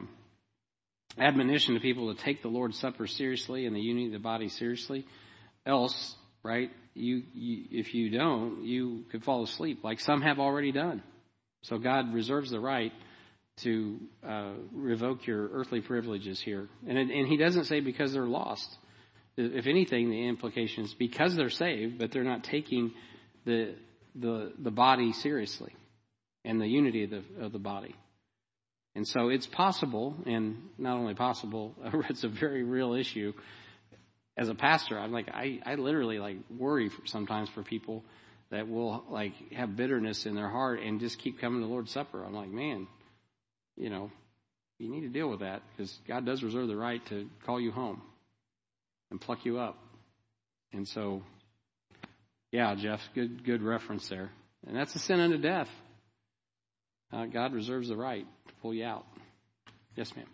admonition 1.18 1.74
to 1.74 1.80
people 1.80 2.14
to 2.14 2.22
take 2.22 2.40
the 2.40 2.48
Lord's 2.48 2.78
Supper 2.78 3.06
seriously 3.06 3.66
and 3.66 3.76
the 3.76 3.82
unity 3.82 4.06
of 4.06 4.12
the 4.12 4.18
body 4.18 4.48
seriously. 4.48 5.04
Else, 5.66 6.16
right? 6.42 6.70
You, 6.94 7.22
you 7.34 7.64
if 7.70 7.92
you 7.92 8.08
don't, 8.08 8.64
you 8.64 9.04
could 9.12 9.24
fall 9.24 9.42
asleep, 9.42 9.84
like 9.84 10.00
some 10.00 10.22
have 10.22 10.38
already 10.38 10.72
done. 10.72 11.02
So 11.64 11.76
God 11.76 12.14
reserves 12.14 12.50
the 12.50 12.60
right 12.60 12.94
to 13.58 14.00
uh, 14.26 14.52
revoke 14.72 15.26
your 15.26 15.50
earthly 15.52 15.82
privileges 15.82 16.40
here, 16.40 16.70
and 16.88 16.96
and 16.96 17.28
He 17.28 17.36
doesn't 17.36 17.64
say 17.64 17.80
because 17.80 18.14
they're 18.14 18.24
lost 18.24 18.74
if 19.40 19.66
anything, 19.66 20.10
the 20.10 20.28
implication 20.28 20.84
is 20.84 20.94
because 20.94 21.36
they're 21.36 21.50
saved, 21.50 21.98
but 21.98 22.12
they're 22.12 22.24
not 22.24 22.44
taking 22.44 22.92
the 23.44 23.74
the 24.14 24.52
the 24.58 24.70
body 24.70 25.12
seriously 25.12 25.74
and 26.44 26.60
the 26.60 26.66
unity 26.66 27.04
of 27.04 27.10
the 27.10 27.22
of 27.40 27.52
the 27.52 27.58
body. 27.58 27.94
And 28.94 29.06
so 29.06 29.28
it's 29.28 29.46
possible, 29.46 30.16
and 30.26 30.56
not 30.76 30.96
only 30.96 31.14
possible, 31.14 31.74
it's 32.08 32.24
a 32.24 32.28
very 32.28 32.64
real 32.64 32.94
issue. 32.94 33.32
As 34.36 34.48
a 34.48 34.54
pastor, 34.54 34.98
I'm 34.98 35.12
like, 35.12 35.28
I, 35.28 35.60
I 35.64 35.74
literally 35.74 36.18
like 36.18 36.36
worry 36.56 36.88
for, 36.88 37.06
sometimes 37.06 37.48
for 37.50 37.62
people 37.62 38.04
that 38.50 38.68
will 38.68 39.04
like 39.08 39.32
have 39.52 39.76
bitterness 39.76 40.26
in 40.26 40.34
their 40.34 40.48
heart 40.48 40.80
and 40.80 40.98
just 40.98 41.18
keep 41.18 41.40
coming 41.40 41.60
to 41.60 41.66
Lord's 41.66 41.92
Supper. 41.92 42.24
I'm 42.24 42.34
like, 42.34 42.50
man, 42.50 42.88
you 43.76 43.90
know, 43.90 44.10
you 44.78 44.88
need 44.88 45.02
to 45.02 45.08
deal 45.08 45.28
with 45.28 45.40
that 45.40 45.62
because 45.70 45.96
God 46.08 46.26
does 46.26 46.42
reserve 46.42 46.66
the 46.68 46.76
right 46.76 47.04
to 47.10 47.28
call 47.46 47.60
you 47.60 47.70
home 47.70 48.02
and 49.10 49.20
pluck 49.20 49.44
you 49.44 49.58
up. 49.58 49.78
And 50.72 50.86
so, 50.86 51.22
yeah, 52.52 52.74
Jeff, 52.74 53.00
good 53.14 53.44
good 53.44 53.62
reference 53.62 54.08
there. 54.08 54.30
And 54.66 54.76
that's 54.76 54.94
a 54.94 54.98
sin 54.98 55.20
unto 55.20 55.38
death. 55.38 55.68
Uh, 57.12 57.26
God 57.26 57.52
reserves 57.52 57.88
the 57.88 57.96
right 57.96 58.26
to 58.46 58.54
pull 58.62 58.72
you 58.72 58.84
out. 58.84 59.04
Yes, 59.96 60.14
ma'am. 60.14 60.26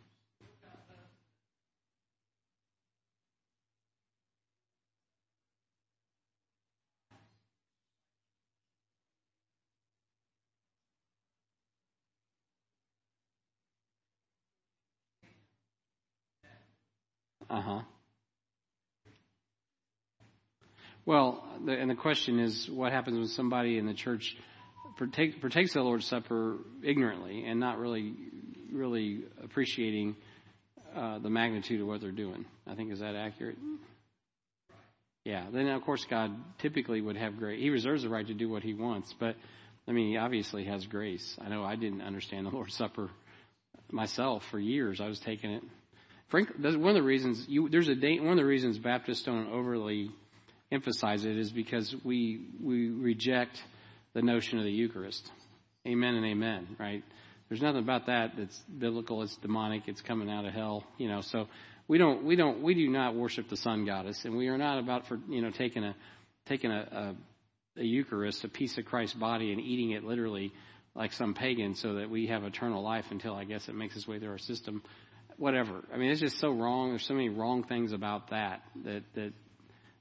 Uh 17.48 17.60
huh. 17.60 17.80
Well, 21.06 21.44
the, 21.64 21.72
and 21.72 21.88
the 21.88 21.94
question 21.94 22.40
is, 22.40 22.68
what 22.68 22.90
happens 22.92 23.16
when 23.16 23.28
somebody 23.28 23.78
in 23.78 23.86
the 23.86 23.94
church 23.94 24.36
partake, 24.98 25.40
partakes 25.40 25.72
the 25.72 25.80
Lord's 25.80 26.04
Supper 26.04 26.58
ignorantly 26.82 27.44
and 27.46 27.60
not 27.60 27.78
really, 27.78 28.12
really 28.72 29.22
appreciating 29.42 30.16
uh, 30.96 31.20
the 31.20 31.30
magnitude 31.30 31.80
of 31.80 31.86
what 31.86 32.00
they're 32.00 32.10
doing? 32.10 32.44
I 32.66 32.74
think 32.74 32.92
is 32.92 32.98
that 32.98 33.14
accurate? 33.14 33.56
Yeah. 35.24 35.46
Then 35.52 35.68
of 35.68 35.82
course 35.82 36.04
God 36.10 36.32
typically 36.58 37.00
would 37.00 37.16
have 37.16 37.38
grace. 37.38 37.62
He 37.62 37.70
reserves 37.70 38.02
the 38.02 38.08
right 38.08 38.26
to 38.26 38.34
do 38.34 38.48
what 38.48 38.64
He 38.64 38.74
wants, 38.74 39.14
but 39.18 39.36
I 39.86 39.92
mean, 39.92 40.08
He 40.08 40.16
obviously 40.16 40.64
has 40.64 40.84
grace. 40.86 41.36
I 41.40 41.48
know 41.48 41.62
I 41.62 41.76
didn't 41.76 42.02
understand 42.02 42.46
the 42.46 42.50
Lord's 42.54 42.74
Supper 42.74 43.10
myself 43.92 44.44
for 44.50 44.58
years. 44.58 45.00
I 45.00 45.06
was 45.06 45.20
taking 45.20 45.52
it 45.52 45.62
Frank, 46.28 46.50
one 46.58 46.88
of 46.88 46.94
the 46.94 47.02
reasons 47.04 47.44
you, 47.48 47.68
there's 47.68 47.86
a 47.86 47.94
date, 47.94 48.20
one 48.20 48.32
of 48.32 48.36
the 48.36 48.44
reasons 48.44 48.78
Baptists 48.78 49.22
don't 49.22 49.48
overly 49.48 50.10
emphasize 50.70 51.24
it 51.24 51.36
is 51.36 51.50
because 51.50 51.94
we 52.04 52.46
we 52.62 52.90
reject 52.90 53.62
the 54.14 54.22
notion 54.22 54.58
of 54.58 54.64
the 54.64 54.72
Eucharist. 54.72 55.30
Amen 55.86 56.14
and 56.14 56.26
amen. 56.26 56.76
Right? 56.78 57.04
There's 57.48 57.62
nothing 57.62 57.82
about 57.82 58.06
that 58.06 58.32
that's 58.36 58.58
biblical. 58.78 59.22
It's 59.22 59.36
demonic. 59.36 59.82
It's 59.86 60.00
coming 60.00 60.30
out 60.30 60.46
of 60.46 60.52
hell. 60.52 60.84
You 60.98 61.08
know. 61.08 61.20
So 61.20 61.48
we 61.88 61.98
don't 61.98 62.24
we 62.24 62.36
don't 62.36 62.62
we 62.62 62.74
do 62.74 62.88
not 62.88 63.14
worship 63.14 63.48
the 63.48 63.56
sun 63.56 63.84
goddess, 63.84 64.24
and 64.24 64.36
we 64.36 64.48
are 64.48 64.58
not 64.58 64.78
about 64.78 65.06
for 65.06 65.18
you 65.28 65.42
know 65.42 65.50
taking 65.50 65.84
a 65.84 65.94
taking 66.46 66.70
a, 66.70 67.14
a, 67.76 67.80
a 67.80 67.84
Eucharist, 67.84 68.44
a 68.44 68.48
piece 68.48 68.78
of 68.78 68.84
Christ's 68.84 69.16
body, 69.16 69.52
and 69.52 69.60
eating 69.60 69.90
it 69.92 70.04
literally 70.04 70.52
like 70.94 71.12
some 71.12 71.34
pagan, 71.34 71.74
so 71.74 71.94
that 71.96 72.08
we 72.08 72.28
have 72.28 72.42
eternal 72.42 72.82
life 72.82 73.04
until 73.10 73.34
I 73.34 73.44
guess 73.44 73.68
it 73.68 73.74
makes 73.74 73.96
its 73.96 74.08
way 74.08 74.18
through 74.18 74.30
our 74.30 74.38
system 74.38 74.82
whatever. 75.38 75.84
I 75.92 75.96
mean, 75.96 76.10
it's 76.10 76.20
just 76.20 76.38
so 76.38 76.50
wrong. 76.50 76.90
There's 76.90 77.06
so 77.06 77.14
many 77.14 77.28
wrong 77.28 77.62
things 77.64 77.92
about 77.92 78.30
that 78.30 78.62
that 78.84 79.02
that 79.14 79.32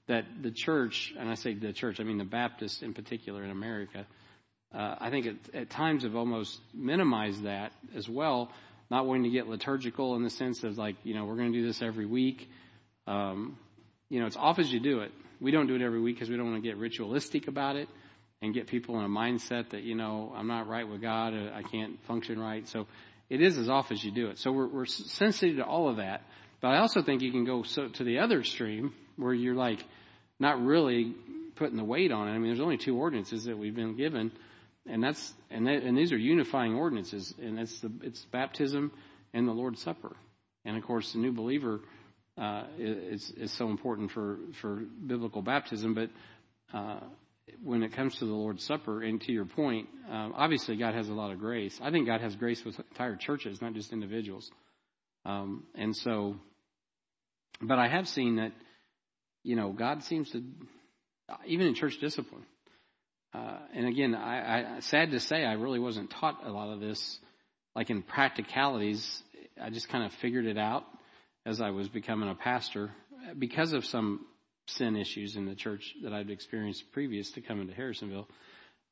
that 0.08 0.26
the 0.42 0.52
church, 0.52 1.14
and 1.18 1.30
I 1.30 1.36
say 1.36 1.54
the 1.54 1.74
church, 1.74 2.00
I 2.00 2.04
mean 2.04 2.18
the 2.18 2.26
Baptists 2.26 2.82
in 2.82 2.94
particular 2.94 3.44
in 3.44 3.50
America, 3.50 4.06
uh, 4.74 4.96
I 5.00 5.10
think 5.10 5.26
at, 5.26 5.56
at 5.56 5.70
times 5.70 6.04
have 6.04 6.16
almost 6.16 6.60
minimized 6.74 7.44
that 7.44 7.72
as 7.96 8.10
well, 8.10 8.52
not 8.92 9.06
wanting 9.06 9.24
to 9.24 9.30
get 9.30 9.48
liturgical 9.48 10.16
in 10.16 10.24
the 10.24 10.30
sense 10.30 10.64
of 10.64 10.78
like, 10.78 10.96
you 11.04 11.14
know, 11.14 11.26
we're 11.26 11.38
going 11.38 11.54
to 11.54 11.60
do 11.60 11.66
this 11.66 11.82
every 11.82 12.06
week. 12.06 12.50
Um, 13.08 13.58
you 14.10 14.20
know, 14.20 14.28
it's 14.28 14.38
off 14.38 14.60
as 14.60 14.72
you 14.72 14.80
do 14.80 15.00
it. 15.00 15.12
We 15.40 15.52
don't 15.52 15.68
do 15.68 15.76
it 15.76 15.82
every 15.82 16.02
week 16.02 16.16
because 16.16 16.30
we 16.30 16.38
don't 16.38 16.52
want 16.52 16.64
to 16.64 16.68
get 16.68 16.78
ritualistic 16.78 17.48
about 17.48 17.76
it 17.76 17.90
and 18.42 18.54
get 18.54 18.68
people 18.68 19.00
in 19.00 19.06
a 19.06 19.10
mindset 19.10 19.72
that, 19.72 19.84
you 19.84 19.96
know, 19.96 20.34
I'm 20.36 20.48
not 20.48 20.68
right 20.68 20.88
with 20.88 21.02
God, 21.02 21.34
I 21.34 21.64
can't 21.64 22.04
function 22.06 22.40
right. 22.40 22.68
So 22.68 22.88
it 23.30 23.42
is 23.42 23.58
as 23.58 23.70
off 23.70 23.92
as 23.92 24.04
you 24.04 24.12
do 24.12 24.28
it. 24.28 24.38
So 24.40 24.52
we're, 24.52 24.68
we're 24.68 24.86
sensitive 24.86 25.58
to 25.58 25.66
all 25.66 25.90
of 25.90 25.98
that. 25.98 26.22
But 26.62 26.70
I 26.70 26.78
also 26.80 27.02
think 27.02 27.22
you 27.22 27.32
can 27.32 27.46
go 27.46 27.64
so, 27.64 27.88
to 27.88 28.04
the 28.04 28.20
other 28.20 28.40
extreme 28.40 28.94
where 29.18 29.34
you're 29.34 29.56
like 29.56 29.84
not 30.40 30.64
really 30.64 31.14
putting 31.56 31.78
the 31.78 31.84
weight 31.84 32.12
on 32.12 32.28
it. 32.28 32.32
I 32.32 32.38
mean, 32.38 32.48
there's 32.48 32.60
only 32.60 32.78
two 32.78 32.98
ordinances 32.98 33.46
that 33.46 33.58
we've 33.58 33.76
been 33.76 33.96
given, 33.96 34.32
and 34.86 35.04
that's 35.04 35.34
and 35.50 35.68
that, 35.68 35.84
and 35.84 35.98
these 35.98 36.12
are 36.12 36.18
unifying 36.18 36.76
ordinances, 36.76 37.34
and 37.42 37.60
it's 37.60 37.80
the 37.80 37.92
it's 38.02 38.26
baptism 38.32 38.92
and 39.34 39.48
the 39.48 39.54
Lord's 39.54 39.82
Supper, 39.82 40.16
and 40.64 40.78
of 40.78 40.84
course 40.84 41.12
the 41.14 41.20
new 41.20 41.32
believer 41.32 41.82
uh, 42.38 42.64
is 42.78 43.32
is 43.38 43.52
so 43.58 43.70
important 43.70 44.12
for 44.12 44.38
for 44.62 44.84
biblical 45.06 45.42
baptism, 45.42 45.94
but 45.94 46.10
uh, 46.74 47.00
when 47.64 47.84
it 47.84 47.94
comes 47.94 48.16
to 48.18 48.26
the 48.26 48.34
Lord's 48.34 48.66
Supper, 48.66 49.04
and 49.04 49.22
to 49.22 49.32
your 49.32 49.46
point, 49.46 49.88
um, 50.10 50.34
obviously 50.36 50.76
God 50.76 50.96
has 50.96 51.08
a 51.10 51.14
lot 51.14 51.32
of 51.32 51.40
grace. 51.40 51.80
I 51.82 51.92
think 51.92 52.08
God 52.08 52.22
has 52.22 52.36
grace 52.36 52.64
with 52.66 52.78
entire 52.92 53.16
churches, 53.16 53.62
not 53.62 53.74
just 53.74 53.94
individuals. 53.94 54.50
Um, 55.26 55.64
and 55.76 55.96
so, 55.96 56.36
but 57.62 57.80
I 57.80 57.88
have 57.88 58.08
seen 58.08 58.38
that, 58.38 58.52
you 59.46 59.56
know, 59.56 59.72
God 59.72 60.04
seems 60.04 60.32
to, 60.32 60.44
even 61.46 61.68
in 61.68 61.76
church 61.76 62.00
discipline. 62.00 62.44
Uh, 63.34 63.60
and 63.74 63.88
again, 63.88 64.16
I, 64.16 64.78
I, 64.78 64.80
sad 64.80 65.12
to 65.12 65.20
say, 65.20 65.46
I 65.46 65.54
really 65.54 65.80
wasn't 65.80 66.10
taught 66.10 66.46
a 66.46 66.52
lot 66.52 66.74
of 66.74 66.80
this, 66.80 67.20
like 67.76 67.92
in 67.92 68.02
practicalities. 68.02 69.22
I 69.62 69.70
just 69.70 69.88
kind 69.90 70.04
of 70.04 70.12
figured 70.14 70.48
it 70.48 70.58
out 70.58 70.84
as 71.46 71.62
I 71.62 71.70
was 71.70 71.88
becoming 71.88 72.28
a 72.28 72.36
pastor 72.36 72.90
because 73.38 73.74
of 73.74 73.86
some 73.86 74.26
sin 74.68 74.96
issues 74.96 75.36
in 75.36 75.46
the 75.46 75.56
church 75.56 75.94
that 76.04 76.12
I'd 76.12 76.32
experienced 76.32 76.92
previous 76.92 77.30
to 77.32 77.42
coming 77.42 77.68
to 77.68 77.74
Harrisonville. 77.74 78.28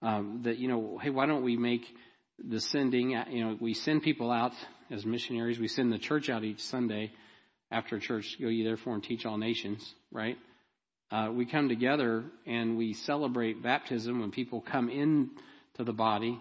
Um, 0.04 0.42
that 0.44 0.58
you 0.58 0.68
know, 0.68 1.00
hey, 1.02 1.10
why 1.10 1.26
don't 1.26 1.44
we 1.44 1.58
make 1.58 1.86
the 2.38 2.60
sending? 2.60 3.12
You 3.12 3.46
know, 3.46 3.58
we 3.60 3.74
send 3.74 4.04
people 4.04 4.30
out 4.30 4.52
as 4.92 5.04
missionaries. 5.04 5.58
We 5.58 5.68
send 5.68 5.92
the 5.92 5.98
church 5.98 6.30
out 6.30 6.44
each 6.44 6.62
Sunday 6.62 7.12
after 7.74 8.00
church. 8.00 8.38
Go 8.40 8.48
ye 8.48 8.64
therefore 8.64 8.94
and 8.94 9.04
teach 9.04 9.26
all 9.26 9.38
nations. 9.38 9.94
Right? 10.12 10.38
Uh, 11.12 11.30
we 11.32 11.46
come 11.46 11.70
together 11.70 12.24
and 12.46 12.78
we 12.78 12.94
celebrate 12.94 13.62
baptism 13.62 14.20
when 14.20 14.32
people 14.32 14.62
come 14.62 14.90
in 14.90 15.32
to 15.76 15.84
the 15.84 15.94
body. 15.94 16.40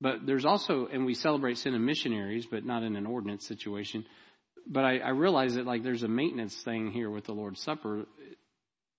But 0.00 0.26
there's 0.26 0.44
also, 0.44 0.86
and 0.92 1.06
we 1.06 1.14
celebrate 1.14 1.58
sending 1.58 1.84
missionaries, 1.84 2.46
but 2.50 2.64
not 2.64 2.82
in 2.82 2.96
an 2.96 3.06
ordinance 3.06 3.46
situation. 3.46 4.04
But 4.66 4.84
I, 4.84 4.98
I 4.98 5.10
realize 5.10 5.54
that 5.54 5.66
like 5.66 5.82
there's 5.82 6.02
a 6.02 6.08
maintenance 6.08 6.56
thing 6.64 6.90
here 6.90 7.10
with 7.10 7.24
the 7.24 7.32
Lord's 7.32 7.62
Supper 7.62 8.06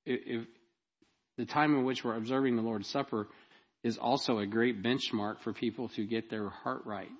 if 0.05 0.45
the 1.37 1.45
time 1.45 1.75
in 1.75 1.83
which 1.83 2.03
we're 2.03 2.15
observing 2.15 2.55
the 2.55 2.61
Lord's 2.61 2.89
Supper 2.89 3.27
is 3.83 3.97
also 3.97 4.39
a 4.39 4.45
great 4.45 4.81
benchmark 4.81 5.41
for 5.43 5.53
people 5.53 5.89
to 5.89 6.05
get 6.05 6.29
their 6.29 6.49
heart 6.49 6.83
right. 6.85 7.11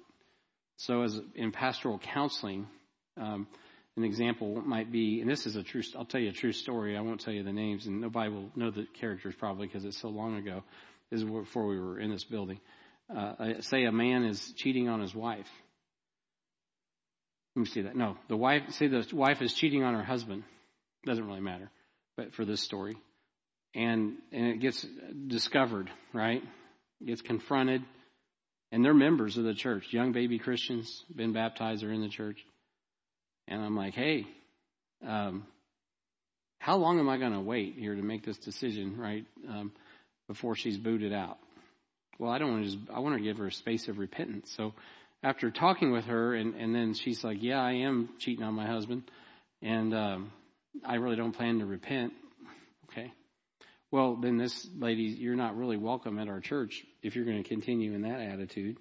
So, 0.78 1.04
as 1.04 1.20
in 1.36 1.52
pastoral 1.52 2.00
counseling, 2.00 2.68
um, 3.18 3.48
an 3.98 4.04
example 4.04 4.62
might 4.62 4.92
be, 4.92 5.22
and 5.22 5.30
this 5.30 5.46
is 5.46 5.56
a 5.56 5.64
true. 5.64 5.82
I'll 5.98 6.06
tell 6.06 6.22
you 6.22 6.30
a 6.30 6.34
true 6.34 6.52
story. 6.52 6.98
I 6.98 7.02
won't 7.02 7.22
tell 7.22 7.34
you 7.34 7.44
the 7.44 7.54
names, 7.54 7.86
and 7.86 8.02
nobody 8.02 8.30
will 8.30 8.52
know 8.56 8.72
the 8.72 8.86
characters 9.00 9.36
probably 9.38 9.68
because 9.68 9.86
it's 9.86 10.00
so 10.00 10.10
long 10.10 10.38
ago. 10.38 10.64
This 11.12 11.22
is 11.22 11.30
before 11.30 11.68
we 11.68 11.80
were 11.80 12.00
in 12.00 12.12
this 12.12 12.24
building. 12.24 12.60
Uh, 13.16 13.62
say 13.62 13.86
a 13.86 13.92
man 13.92 14.26
is 14.26 14.54
cheating 14.58 14.90
on 14.90 15.00
his 15.00 15.14
wife. 15.14 15.48
Let 17.56 17.62
me 17.62 17.68
see 17.68 17.82
that. 17.84 17.96
No, 17.96 18.18
the 18.28 18.36
wife. 18.36 18.64
Say 18.72 18.88
the 18.88 19.08
wife 19.14 19.42
is 19.42 19.54
cheating 19.54 19.84
on 19.84 19.94
her 19.94 20.04
husband. 20.04 20.44
Doesn't 21.06 21.26
really 21.26 21.42
matter 21.42 21.72
but 22.18 22.34
for 22.34 22.46
this 22.46 22.62
story. 22.62 22.96
And, 23.74 24.14
and 24.32 24.48
it 24.48 24.62
gets 24.62 24.86
discovered, 25.28 25.90
right? 26.14 26.42
Gets 27.06 27.22
confronted. 27.22 27.84
And 28.72 28.84
they're 28.84 28.94
members 28.94 29.38
of 29.38 29.44
the 29.44 29.54
church, 29.54 29.88
young 29.92 30.12
baby 30.12 30.40
Christians, 30.40 31.04
been 31.14 31.34
baptized, 31.34 31.84
are 31.84 31.92
in 31.92 32.02
the 32.02 32.10
church. 32.10 32.40
And 33.48 33.62
I'm 33.62 33.76
like, 33.76 33.94
hey, 33.94 34.26
um, 35.06 35.46
how 36.60 36.78
long 36.78 37.00
am 37.00 37.10
I 37.10 37.18
going 37.18 37.34
to 37.34 37.42
wait 37.42 37.76
here 37.78 37.96
to 37.96 38.02
make 38.02 38.26
this 38.26 38.38
decision, 38.38 38.98
right, 38.98 39.26
um, 39.48 39.72
before 40.28 40.56
she's 40.56 40.78
booted 40.78 41.14
out? 41.14 41.38
Well, 42.18 42.32
I 42.32 42.38
don't 42.38 42.52
want 42.52 42.64
to 42.64 42.72
just, 42.72 42.90
I 42.94 43.00
want 43.00 43.18
to 43.18 43.24
give 43.24 43.38
her 43.38 43.48
a 43.48 43.52
space 43.52 43.88
of 43.88 44.00
repentance. 44.00 44.52
So 44.56 44.74
after 45.22 45.52
talking 45.52 45.92
with 45.92 46.06
her, 46.06 46.34
and, 46.34 46.56
and 46.56 46.74
then 46.74 46.94
she's 46.94 47.24
like, 47.24 47.38
yeah, 47.42 47.62
I 47.62 47.74
am 47.74 48.10
cheating 48.20 48.44
on 48.44 48.54
my 48.54 48.66
husband. 48.66 49.04
And 49.62 49.94
um, 49.94 50.32
I 50.84 50.96
really 50.96 51.16
don't 51.16 51.34
plan 51.34 51.60
to 51.60 51.66
repent. 51.66 52.14
Okay. 52.90 53.12
Well, 53.92 54.16
then 54.16 54.38
this 54.38 54.68
lady, 54.78 55.04
you're 55.04 55.36
not 55.36 55.58
really 55.58 55.78
welcome 55.78 56.20
at 56.20 56.28
our 56.28 56.40
church 56.40 56.84
if 57.02 57.16
you're 57.16 57.26
going 57.26 57.42
to 57.42 57.48
continue 57.48 57.94
in 57.94 58.02
that 58.04 58.20
attitude. 58.20 58.78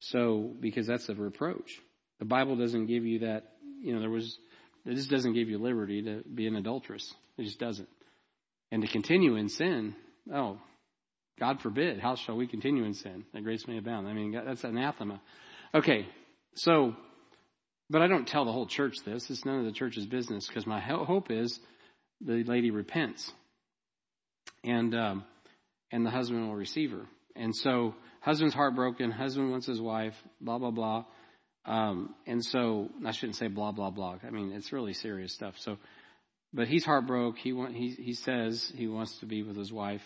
So, 0.00 0.52
because 0.60 0.86
that's 0.86 1.08
a 1.08 1.14
reproach. 1.14 1.80
The 2.18 2.24
Bible 2.24 2.56
doesn't 2.56 2.86
give 2.86 3.04
you 3.04 3.20
that, 3.20 3.53
you 3.84 3.94
know, 3.94 4.00
there 4.00 4.10
was, 4.10 4.38
it 4.86 4.94
just 4.94 5.10
doesn't 5.10 5.34
give 5.34 5.48
you 5.48 5.58
liberty 5.58 6.02
to 6.02 6.22
be 6.22 6.46
an 6.46 6.56
adulteress. 6.56 7.12
It 7.36 7.44
just 7.44 7.58
doesn't. 7.58 7.88
And 8.72 8.82
to 8.82 8.88
continue 8.88 9.36
in 9.36 9.50
sin, 9.50 9.94
oh, 10.32 10.58
God 11.38 11.60
forbid, 11.60 12.00
how 12.00 12.16
shall 12.16 12.36
we 12.36 12.46
continue 12.46 12.84
in 12.84 12.94
sin? 12.94 13.24
That 13.34 13.44
grace 13.44 13.68
may 13.68 13.76
abound. 13.76 14.08
I 14.08 14.14
mean, 14.14 14.32
that's 14.32 14.64
anathema. 14.64 15.20
Okay, 15.74 16.06
so, 16.54 16.94
but 17.90 18.00
I 18.00 18.06
don't 18.06 18.26
tell 18.26 18.46
the 18.46 18.52
whole 18.52 18.66
church 18.66 18.94
this. 19.04 19.28
It's 19.28 19.44
none 19.44 19.58
of 19.58 19.66
the 19.66 19.72
church's 19.72 20.06
business 20.06 20.46
because 20.46 20.66
my 20.66 20.80
hope 20.80 21.30
is 21.30 21.58
the 22.20 22.42
lady 22.44 22.70
repents, 22.70 23.30
and 24.62 24.94
um, 24.94 25.24
and 25.90 26.06
the 26.06 26.10
husband 26.10 26.48
will 26.48 26.54
receive 26.54 26.92
her. 26.92 27.02
And 27.36 27.54
so, 27.54 27.94
husband's 28.20 28.54
heartbroken. 28.54 29.10
Husband 29.10 29.50
wants 29.50 29.66
his 29.66 29.80
wife. 29.80 30.14
Blah 30.40 30.58
blah 30.58 30.70
blah. 30.70 31.04
Um, 31.66 32.14
and 32.26 32.44
so, 32.44 32.90
I 33.06 33.12
shouldn't 33.12 33.36
say 33.36 33.48
blah 33.48 33.72
blah 33.72 33.90
blah. 33.90 34.18
I 34.26 34.30
mean, 34.30 34.52
it's 34.52 34.72
really 34.72 34.92
serious 34.92 35.32
stuff. 35.32 35.54
So, 35.58 35.78
but 36.52 36.68
he's 36.68 36.84
heartbroken. 36.84 37.40
He 37.42 37.52
want, 37.52 37.74
he 37.74 37.90
he 37.90 38.14
says 38.14 38.70
he 38.74 38.86
wants 38.86 39.18
to 39.20 39.26
be 39.26 39.42
with 39.42 39.56
his 39.56 39.72
wife, 39.72 40.02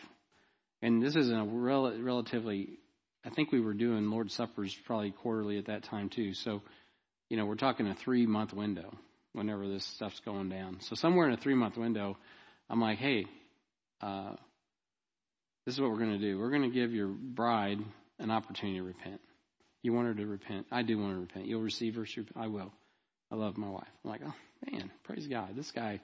and 0.83 1.03
this 1.03 1.17
is 1.17 1.31
a 1.31 1.45
rel- 1.45 2.01
relatively. 2.01 2.79
I 3.25 3.31
think 3.31 3.51
we 3.51 3.61
were 3.61 3.75
doing 3.75 4.09
Lord's 4.09 4.35
suppers 4.35 4.75
probably 4.87 5.11
quarterly 5.11 5.59
at 5.59 5.67
that 5.67 5.85
time 5.85 6.09
too. 6.09 6.35
So, 6.35 6.63
you 7.29 7.37
know, 7.37 7.47
we're 7.47 7.57
talking 7.57 7.89
a 7.89 7.95
three 7.95 8.27
month 8.27 8.53
window 8.53 8.97
whenever 9.33 9.69
this 9.69 9.85
stuff's 9.85 10.21
going 10.25 10.49
down. 10.49 10.79
So 10.83 10.95
somewhere 10.95 11.29
in 11.29 11.35
a 11.35 11.37
three 11.37 11.55
month 11.55 11.77
window, 11.77 12.17
I'm 12.71 12.81
like, 12.81 12.99
hey, 12.99 13.27
uh, 14.01 14.33
this 15.67 15.75
is 15.75 15.81
what 15.81 15.91
we're 15.91 15.99
going 15.99 16.19
to 16.19 16.19
do. 16.19 16.39
We're 16.39 16.51
going 16.51 16.63
to 16.63 16.71
give 16.71 16.93
your 16.93 17.09
bride 17.09 17.79
an 18.19 18.31
opportunity 18.31 18.79
to 18.79 18.85
repent. 18.85 19.21
You 19.83 19.93
want 19.93 20.09
her 20.09 20.15
to 20.15 20.27
repent. 20.27 20.67
I 20.71 20.83
do 20.83 20.99
want 20.99 21.11
her 21.11 21.17
to 21.17 21.21
repent. 21.21 21.47
You'll 21.47 21.63
receive 21.63 21.95
her. 21.97 22.07
She, 22.07 22.27
I 22.37 22.49
will. 22.49 22.73
I 23.31 23.37
love 23.37 23.57
my 23.57 23.69
wife. 23.69 23.89
I'm 24.05 24.11
like, 24.11 24.23
oh 24.27 24.35
man, 24.71 24.91
praise 25.05 25.27
God. 25.27 25.51
This 25.55 25.71
guy 25.71 26.01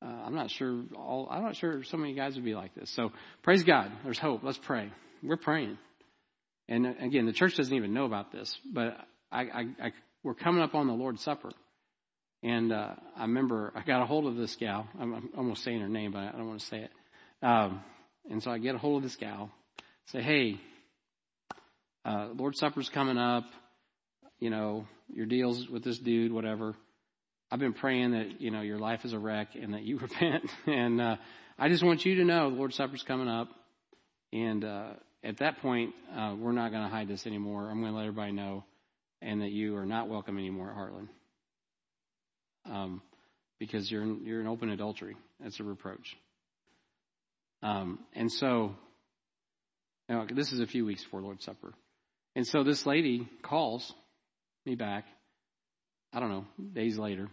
uh, 0.00 0.06
I'm 0.06 0.34
not 0.34 0.50
sure 0.50 0.84
all, 0.94 1.26
I'm 1.30 1.42
not 1.42 1.56
sure 1.56 1.82
so 1.84 1.96
many 1.96 2.14
guys 2.14 2.36
would 2.36 2.44
be 2.44 2.54
like 2.54 2.74
this. 2.74 2.90
So 2.90 3.12
praise 3.42 3.64
God. 3.64 3.90
There's 4.04 4.18
hope. 4.18 4.42
Let's 4.44 4.58
pray. 4.58 4.90
We're 5.22 5.36
praying. 5.36 5.78
And 6.68 6.86
uh, 6.86 6.92
again, 7.00 7.26
the 7.26 7.32
church 7.32 7.56
doesn't 7.56 7.74
even 7.74 7.94
know 7.94 8.04
about 8.04 8.30
this, 8.30 8.56
but 8.72 8.96
I, 9.32 9.42
I, 9.42 9.60
I 9.82 9.92
we're 10.22 10.34
coming 10.34 10.62
up 10.62 10.74
on 10.74 10.86
the 10.86 10.92
Lord's 10.92 11.22
Supper. 11.22 11.50
And, 12.42 12.72
uh, 12.72 12.94
I 13.16 13.22
remember 13.22 13.72
I 13.74 13.82
got 13.82 14.00
a 14.00 14.06
hold 14.06 14.26
of 14.26 14.36
this 14.36 14.54
gal. 14.54 14.86
I'm, 15.00 15.12
I'm 15.12 15.30
almost 15.36 15.64
saying 15.64 15.80
her 15.80 15.88
name, 15.88 16.12
but 16.12 16.20
I 16.20 16.30
don't 16.30 16.46
want 16.46 16.60
to 16.60 16.66
say 16.66 16.78
it. 16.78 16.90
Um, 17.42 17.82
and 18.30 18.40
so 18.40 18.52
I 18.52 18.58
get 18.58 18.76
a 18.76 18.78
hold 18.78 18.98
of 18.98 19.02
this 19.02 19.16
gal, 19.16 19.50
say, 20.06 20.22
Hey, 20.22 20.60
uh, 22.08 22.28
Lord's 22.34 22.58
Supper's 22.58 22.88
coming 22.88 23.18
up. 23.18 23.44
You 24.40 24.50
know, 24.50 24.86
your 25.08 25.26
deals 25.26 25.68
with 25.68 25.84
this 25.84 25.98
dude, 25.98 26.32
whatever. 26.32 26.74
I've 27.50 27.58
been 27.58 27.74
praying 27.74 28.12
that, 28.12 28.40
you 28.40 28.50
know, 28.50 28.60
your 28.60 28.78
life 28.78 29.04
is 29.04 29.12
a 29.12 29.18
wreck 29.18 29.48
and 29.54 29.74
that 29.74 29.82
you 29.82 29.98
repent. 30.00 30.44
and, 30.66 31.00
uh, 31.00 31.16
I 31.58 31.68
just 31.68 31.84
want 31.84 32.04
you 32.04 32.16
to 32.16 32.24
know 32.24 32.50
the 32.50 32.56
Lord's 32.56 32.76
Supper's 32.76 33.02
coming 33.02 33.28
up. 33.28 33.48
And, 34.32 34.64
uh, 34.64 34.90
at 35.24 35.38
that 35.38 35.58
point, 35.60 35.94
uh, 36.16 36.36
we're 36.38 36.52
not 36.52 36.70
going 36.70 36.84
to 36.84 36.88
hide 36.88 37.08
this 37.08 37.26
anymore. 37.26 37.68
I'm 37.68 37.80
going 37.80 37.92
to 37.92 37.98
let 37.98 38.06
everybody 38.06 38.32
know 38.32 38.64
and 39.20 39.42
that 39.42 39.50
you 39.50 39.76
are 39.76 39.86
not 39.86 40.08
welcome 40.08 40.38
anymore 40.38 40.70
at 40.70 40.76
Heartland. 40.76 41.08
Um, 42.72 43.02
because 43.58 43.90
you're 43.90 44.04
you're 44.04 44.40
in 44.40 44.46
open 44.46 44.70
adultery. 44.70 45.16
That's 45.40 45.58
a 45.58 45.64
reproach. 45.64 46.16
Um, 47.62 47.98
and 48.14 48.30
so, 48.30 48.76
now, 50.08 50.26
this 50.32 50.52
is 50.52 50.60
a 50.60 50.66
few 50.66 50.84
weeks 50.84 51.02
before 51.02 51.20
Lord's 51.20 51.44
Supper. 51.44 51.72
And 52.38 52.46
so 52.46 52.62
this 52.62 52.86
lady 52.86 53.28
calls 53.42 53.92
me 54.64 54.76
back, 54.76 55.06
I 56.12 56.20
don't 56.20 56.28
know, 56.28 56.44
days 56.72 56.96
later, 56.96 57.26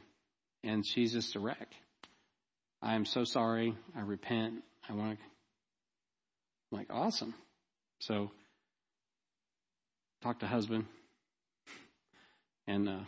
and 0.63 0.84
she's 0.84 1.13
just 1.13 1.36
a 1.36 1.39
wreck. 1.39 1.68
I 2.82 2.96
am 2.96 3.06
so 3.06 3.24
sorry. 3.24 3.76
I 3.96 4.00
repent. 4.00 4.63
I 4.89 4.94
want 4.94 5.20
to. 5.20 5.24
I'm 6.72 6.78
like, 6.80 6.88
awesome. 6.89 7.36
So, 8.00 8.32
talk 10.24 10.39
to 10.39 10.48
husband. 10.48 10.86
And, 12.65 12.89
uh, 12.89 13.04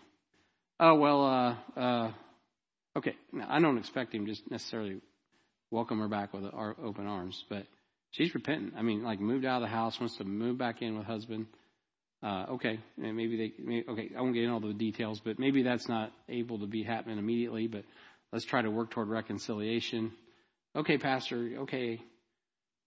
oh, 0.79 0.99
well, 0.99 1.25
uh, 1.25 1.79
uh, 1.79 2.11
okay. 2.95 3.15
Now, 3.33 3.47
I 3.49 3.59
don't 3.59 3.79
expect 3.79 4.13
him 4.13 4.27
just 4.27 4.43
necessarily 4.51 5.01
welcome 5.71 5.99
her 6.01 6.07
back 6.07 6.31
with 6.31 6.43
open 6.45 7.07
arms, 7.07 7.43
but 7.49 7.65
she's 8.11 8.35
repentant. 8.35 8.75
I 8.77 8.83
mean, 8.83 9.01
like 9.01 9.19
moved 9.19 9.45
out 9.45 9.63
of 9.63 9.67
the 9.67 9.75
house, 9.75 9.99
wants 9.99 10.17
to 10.17 10.25
move 10.25 10.59
back 10.59 10.83
in 10.83 10.95
with 10.95 11.07
husband. 11.07 11.47
Uh, 12.23 12.45
okay, 12.53 12.79
and 13.01 13.15
maybe 13.15 13.37
they, 13.37 13.53
maybe, 13.63 13.85
okay, 13.87 14.09
I 14.17 14.21
won't 14.21 14.33
get 14.33 14.43
into 14.43 14.53
all 14.53 14.59
the 14.59 14.73
details, 14.73 15.21
but 15.23 15.37
maybe 15.37 15.61
that's 15.61 15.87
not 15.87 16.11
able 16.27 16.59
to 16.59 16.65
be 16.65 16.81
happening 16.81 17.19
immediately, 17.19 17.67
but 17.67 17.83
let's 18.33 18.45
try 18.45 18.61
to 18.61 18.71
work 18.71 18.89
toward 18.89 19.07
reconciliation. 19.07 20.11
Okay, 20.75 20.97
pastor, 20.97 21.59
okay. 21.59 22.01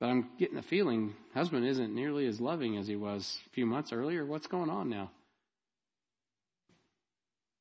But 0.01 0.07
I'm 0.07 0.31
getting 0.39 0.57
the 0.57 0.63
feeling 0.63 1.15
husband 1.33 1.65
isn't 1.67 1.95
nearly 1.95 2.27
as 2.27 2.41
loving 2.41 2.77
as 2.77 2.89
he 2.89 2.97
was 2.97 3.39
a 3.47 3.51
few 3.51 3.67
months 3.67 3.93
earlier. 3.93 4.27
What's 4.27 4.49
going 4.49 4.71
on 4.71 4.91
now? 4.91 5.13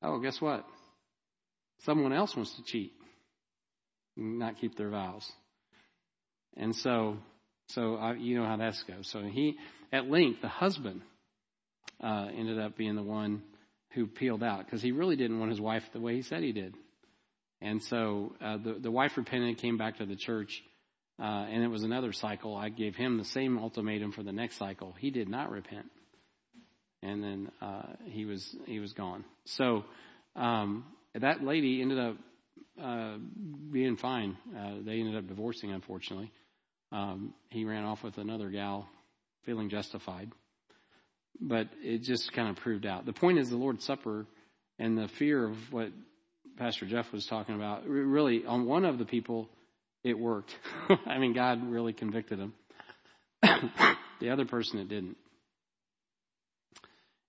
Oh, 0.02 0.20
guess 0.20 0.40
what? 0.42 0.66
Someone 1.86 2.14
else 2.14 2.36
wants 2.36 2.56
to 2.56 2.64
cheat, 2.64 2.94
not 4.18 4.58
keep 4.60 4.76
their 4.76 4.90
vows. 4.90 5.30
And 6.58 6.76
so, 6.76 7.18
so 7.70 7.96
I, 7.96 8.14
you 8.14 8.40
know 8.40 8.46
how 8.46 8.58
that 8.58 8.74
goes. 8.88 9.10
So 9.12 9.22
he, 9.22 9.58
at 9.94 10.10
length, 10.10 10.42
the 10.42 10.48
husband 10.48 11.02
uh, 12.02 12.28
ended 12.36 12.60
up 12.60 12.78
being 12.78 12.96
the 12.96 13.04
one 13.04 13.42
who 13.92 14.08
peeled 14.08 14.44
out 14.44 14.66
because 14.66 14.82
he 14.82 14.92
really 14.92 15.16
didn't 15.16 15.40
want 15.40 15.52
his 15.52 15.60
wife 15.60 15.84
the 15.94 16.00
way 16.00 16.16
he 16.16 16.22
said 16.22 16.44
he 16.44 16.52
did. 16.52 16.76
And 17.62 17.84
so 17.84 18.34
uh, 18.42 18.58
the 18.58 18.74
the 18.80 18.92
wife 18.92 19.18
repented, 19.18 19.58
came 19.58 19.78
back 19.78 19.98
to 19.98 20.06
the 20.06 20.16
church, 20.16 20.64
uh, 21.20 21.48
and 21.50 21.64
it 21.64 21.68
was 21.68 21.84
another 21.84 22.14
cycle. 22.14 22.56
I 22.56 22.70
gave 22.70 22.96
him 22.96 23.18
the 23.18 23.26
same 23.26 23.58
ultimatum 23.58 24.14
for 24.14 24.24
the 24.24 24.32
next 24.32 24.58
cycle. 24.58 24.94
He 24.98 25.12
did 25.12 25.28
not 25.28 25.52
repent, 25.52 25.88
and 27.04 27.22
then 27.22 27.52
uh, 27.62 27.94
he 28.06 28.24
was 28.26 28.56
he 28.66 28.80
was 28.80 28.94
gone. 28.94 29.26
So 29.46 29.84
um, 30.38 30.86
that 31.14 31.44
lady 31.44 31.82
ended 31.82 32.00
up 32.00 32.16
uh, 32.82 33.18
being 33.72 33.98
fine. 33.98 34.38
Uh, 34.58 34.76
they 34.86 35.00
ended 35.00 35.18
up 35.18 35.28
divorcing, 35.28 35.74
unfortunately. 35.74 36.32
Um, 36.94 37.34
he 37.50 37.66
ran 37.66 37.84
off 37.84 38.04
with 38.04 38.18
another 38.18 38.50
gal, 38.50 38.88
feeling 39.44 39.70
justified 39.70 40.32
but 41.40 41.68
it 41.82 42.04
just 42.04 42.34
kind 42.34 42.50
of 42.50 42.58
proved 42.58 42.86
out. 42.86 43.06
The 43.06 43.14
point 43.14 43.40
is 43.40 43.50
the 43.50 43.58
Lord's 43.58 43.86
Supper 43.86 44.26
and 44.78 44.98
the 44.98 45.08
fear 45.08 45.46
of 45.46 45.56
what 45.72 45.90
Pastor 46.58 46.86
Jeff 46.86 47.12
was 47.12 47.26
talking 47.26 47.56
about. 47.56 47.88
Really, 47.88 48.46
on 48.46 48.66
one 48.66 48.86
of 48.86 48.98
the 48.98 49.06
people, 49.06 49.50
it 50.04 50.18
worked. 50.18 50.56
I 51.06 51.18
mean, 51.18 51.34
God 51.34 51.70
really 51.70 51.94
convicted 51.94 52.40
him. 52.40 52.54
the 54.20 54.30
other 54.30 54.46
person, 54.46 54.80
it 54.80 54.90
didn't. 54.90 55.18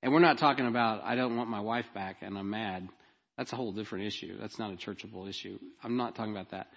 And 0.03 0.13
we're 0.13 0.21
not 0.21 0.39
talking 0.39 0.67
about, 0.67 1.05
I 1.05 1.15
don't 1.15 1.37
want 1.37 1.51
my 1.51 1.61
wife 1.61 1.87
back 1.95 2.19
and 2.23 2.39
I'm 2.39 2.51
mad. 2.51 2.89
That's 3.37 3.53
a 3.53 3.57
whole 3.57 3.73
different 3.73 4.07
issue. 4.07 4.37
That's 4.41 4.59
not 4.59 4.73
a 4.73 4.77
churchable 4.77 5.29
issue. 5.29 5.59
I'm 5.83 5.97
not 5.97 6.15
talking 6.15 6.33
about 6.33 6.51
that. 6.51 6.69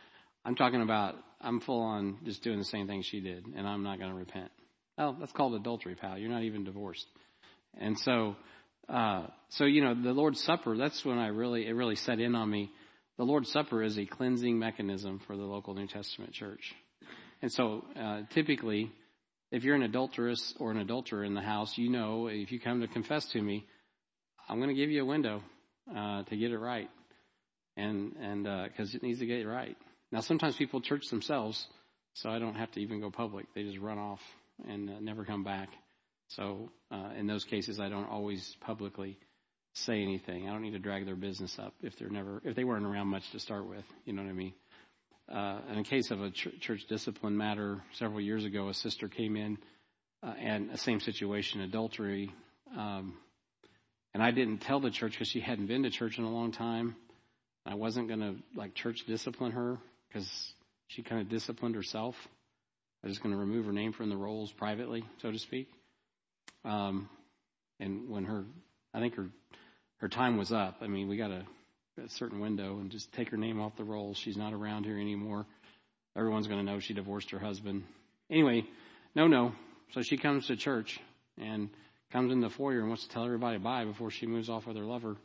I'm 0.46 0.56
talking 0.56 0.82
about, 0.82 1.16
I'm 1.40 1.62
full 1.62 1.82
on 1.82 2.18
just 2.26 2.44
doing 2.44 2.60
the 2.60 2.66
same 2.66 2.88
thing 2.88 3.02
she 3.02 3.22
did 3.22 3.46
and 3.56 3.68
I'm 3.68 3.84
not 3.84 3.98
going 3.98 4.12
to 4.12 4.18
repent. 4.18 4.52
Oh, 4.98 5.16
that's 5.20 5.32
called 5.32 5.56
adultery, 5.56 5.96
pal. 5.96 6.18
You're 6.18 6.30
not 6.30 6.44
even 6.44 6.64
divorced. 6.64 7.08
And 7.80 7.98
so, 8.00 8.36
uh, 8.88 9.28
so, 9.50 9.66
you 9.66 9.84
know, 9.84 9.96
the 9.96 10.14
Lord's 10.14 10.44
Supper, 10.44 10.78
that's 10.78 11.04
when 11.04 11.18
I 11.18 11.28
really, 11.28 11.68
it 11.68 11.74
really 11.74 11.96
set 11.96 12.20
in 12.20 12.36
on 12.36 12.50
me. 12.50 12.72
The 13.18 13.24
Lord's 13.24 13.52
Supper 13.52 13.82
is 13.82 13.98
a 13.98 14.06
cleansing 14.06 14.58
mechanism 14.58 15.20
for 15.26 15.36
the 15.36 15.44
local 15.44 15.74
New 15.74 15.88
Testament 15.88 16.34
church. 16.34 16.74
And 17.42 17.52
so, 17.52 17.84
uh, 18.00 18.22
typically, 18.34 18.92
if 19.52 19.64
you're 19.64 19.76
an 19.76 19.84
adulteress 19.84 20.54
or 20.60 20.72
an 20.72 20.78
adulterer 20.78 21.24
in 21.24 21.34
the 21.34 21.42
house, 21.42 21.74
you 21.78 21.90
know, 21.90 22.28
if 22.28 22.52
you 22.52 22.60
come 22.60 22.82
to 22.82 22.88
confess 22.88 23.26
to 23.34 23.42
me, 23.42 23.66
I'm 24.48 24.58
going 24.58 24.70
to 24.70 24.76
give 24.76 24.92
you 24.92 25.02
a 25.02 25.06
window, 25.06 25.42
uh, 25.96 26.24
to 26.24 26.38
get 26.38 26.52
it 26.52 26.58
right. 26.58 26.90
And, 27.76 28.16
and, 28.22 28.48
uh, 28.48 28.66
cause 28.78 28.94
it 28.94 29.02
needs 29.02 29.20
to 29.20 29.26
get 29.26 29.44
right. 29.48 29.76
Now, 30.12 30.22
sometimes 30.22 30.56
people 30.56 30.82
church 30.82 31.08
themselves, 31.10 31.66
so 32.14 32.30
I 32.30 32.38
don't 32.38 32.56
have 32.56 32.72
to 32.74 32.80
even 32.80 33.02
go 33.02 33.10
public. 33.10 33.48
They 33.56 33.64
just 33.64 33.80
run 33.80 33.98
off 33.98 34.20
and 34.68 34.90
uh, 34.90 34.94
never 35.02 35.26
come 35.26 35.44
back. 35.44 35.70
So 36.30 36.70
uh, 36.92 37.12
in 37.18 37.28
those 37.28 37.44
cases, 37.44 37.80
I 37.80 37.90
don't 37.90 38.10
always 38.10 38.56
publicly 38.62 39.18
say 39.74 40.02
anything. 40.02 40.48
I 40.48 40.52
don't 40.52 40.62
need 40.62 40.74
to 40.74 40.80
drag 40.80 41.06
their 41.06 41.16
business 41.16 41.58
up 41.60 41.74
if 41.82 41.98
they're 41.98 42.10
never 42.10 42.42
if 42.44 42.56
they 42.56 42.64
weren't 42.64 42.86
around 42.86 43.08
much 43.08 43.30
to 43.32 43.40
start 43.40 43.68
with. 43.68 43.86
You 44.06 44.14
know 44.14 44.24
what 44.24 44.30
I 44.30 44.34
mean? 44.34 44.54
Uh, 45.32 45.60
in 45.72 45.80
a 45.80 45.84
case 45.84 46.12
of 46.12 46.22
a 46.22 46.32
ch- 46.32 46.60
church 46.60 46.86
discipline 46.90 47.38
matter 47.38 47.82
several 47.94 48.22
years 48.22 48.46
ago, 48.46 48.70
a 48.70 48.74
sister 48.74 49.08
came 49.08 49.36
in 49.36 49.58
uh, 50.22 50.34
and 50.40 50.72
a 50.72 50.78
same 50.78 51.00
situation, 51.00 51.62
adultery, 51.62 52.32
um, 52.78 53.14
and 54.14 54.22
I 54.22 54.32
didn't 54.32 54.60
tell 54.60 54.80
the 54.80 54.92
church 54.92 55.14
because 55.14 55.28
she 55.28 55.40
hadn't 55.40 55.68
been 55.68 55.84
to 55.84 55.90
church 55.90 56.18
in 56.18 56.24
a 56.24 56.30
long 56.30 56.52
time. 56.52 56.96
I 57.66 57.76
wasn't 57.76 58.10
going 58.10 58.20
to 58.20 58.36
like 58.56 58.76
church 58.76 59.06
discipline 59.08 59.54
her 59.54 59.78
because 60.08 60.30
she 60.88 61.02
kind 61.02 61.22
of 61.22 61.30
disciplined 61.30 61.76
herself. 61.76 62.16
I 63.04 63.08
was 63.08 63.20
going 63.20 63.34
to 63.34 63.40
remove 63.40 63.66
her 63.66 63.74
name 63.74 63.92
from 63.92 64.10
the 64.10 64.18
rolls 64.18 64.52
privately, 64.52 65.04
so 65.22 65.32
to 65.32 65.40
speak. 65.40 65.70
Um, 66.64 67.10
and 67.80 68.10
when 68.10 68.24
her, 68.26 68.46
I 68.94 69.00
think 69.00 69.16
her, 69.16 69.28
her 69.98 70.08
time 70.08 70.38
was 70.38 70.52
up. 70.52 70.78
I 70.82 70.88
mean, 70.88 71.10
we 71.10 71.18
got 71.18 71.32
a, 71.32 71.46
a 72.02 72.10
certain 72.10 72.40
window 72.40 72.80
and 72.80 72.90
just 72.90 73.12
take 73.12 73.30
her 73.30 73.38
name 73.38 73.60
off 73.60 73.76
the 73.76 73.84
rolls. 73.84 74.18
She's 74.18 74.38
not 74.38 74.54
around 74.54 74.86
here 74.86 74.98
anymore. 74.98 75.46
Everyone's 76.16 76.48
going 76.48 76.66
to 76.66 76.72
know 76.72 76.80
she 76.80 76.94
divorced 76.94 77.32
her 77.32 77.40
husband. 77.40 77.84
Anyway, 78.30 78.64
no, 79.16 79.28
no. 79.28 79.54
So 79.94 80.02
she 80.02 80.18
comes 80.18 80.48
to 80.48 80.56
church 80.56 81.00
and 81.38 81.70
comes 82.12 82.32
in 82.32 82.40
the 82.40 82.50
foyer 82.50 82.80
and 82.80 82.88
wants 82.88 83.06
to 83.06 83.10
tell 83.10 83.26
everybody 83.26 83.58
bye 83.58 83.84
before 83.84 84.12
she 84.12 84.28
moves 84.28 84.50
off 84.50 84.66
with 84.66 84.78
her 84.78 84.84
lover. 84.84 85.18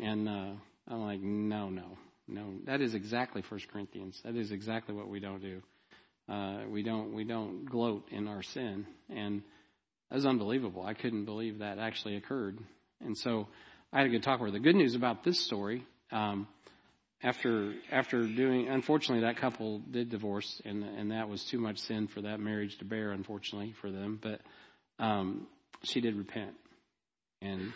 And 0.00 0.28
uh, 0.28 0.52
I'm 0.88 1.00
like, 1.02 1.20
no, 1.20 1.68
no, 1.68 1.98
no. 2.26 2.54
That 2.64 2.80
is 2.80 2.94
exactly 2.94 3.42
First 3.42 3.68
Corinthians. 3.68 4.20
That 4.24 4.36
is 4.36 4.50
exactly 4.50 4.94
what 4.94 5.08
we 5.08 5.20
don't 5.20 5.42
do. 5.42 5.62
Uh, 6.28 6.62
we 6.68 6.82
don't 6.82 7.14
we 7.14 7.24
don't 7.24 7.64
gloat 7.64 8.08
in 8.10 8.26
our 8.26 8.42
sin, 8.42 8.86
and 9.08 9.42
that 10.10 10.16
was 10.16 10.26
unbelievable. 10.26 10.84
I 10.84 10.94
couldn't 10.94 11.24
believe 11.24 11.60
that 11.60 11.78
actually 11.78 12.16
occurred. 12.16 12.58
And 13.00 13.16
so 13.16 13.48
I 13.92 13.98
had 13.98 14.06
a 14.06 14.10
good 14.10 14.22
talk 14.22 14.40
with 14.40 14.48
her. 14.48 14.58
The 14.58 14.62
good 14.62 14.74
news 14.74 14.94
about 14.94 15.22
this 15.22 15.38
story, 15.38 15.84
um, 16.10 16.48
after 17.22 17.74
after 17.92 18.26
doing, 18.26 18.68
unfortunately, 18.68 19.24
that 19.24 19.36
couple 19.40 19.80
did 19.90 20.10
divorce, 20.10 20.60
and 20.64 20.82
and 20.82 21.12
that 21.12 21.28
was 21.28 21.44
too 21.44 21.58
much 21.58 21.78
sin 21.78 22.08
for 22.08 22.22
that 22.22 22.40
marriage 22.40 22.76
to 22.78 22.84
bear, 22.84 23.12
unfortunately 23.12 23.74
for 23.80 23.90
them. 23.90 24.18
But 24.20 24.40
um, 24.98 25.46
she 25.84 26.00
did 26.00 26.16
repent, 26.16 26.54
and 27.40 27.72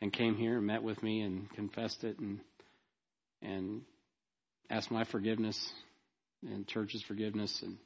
and 0.00 0.12
came 0.12 0.36
here 0.36 0.58
and 0.58 0.66
met 0.66 0.82
with 0.82 1.02
me 1.02 1.22
and 1.22 1.50
confessed 1.50 2.04
it 2.04 2.18
and 2.20 2.40
and 3.42 3.82
asked 4.70 4.90
my 4.90 5.04
forgiveness 5.04 5.72
and 6.48 6.66
church's 6.66 7.02
forgiveness 7.02 7.62
and 7.62 7.76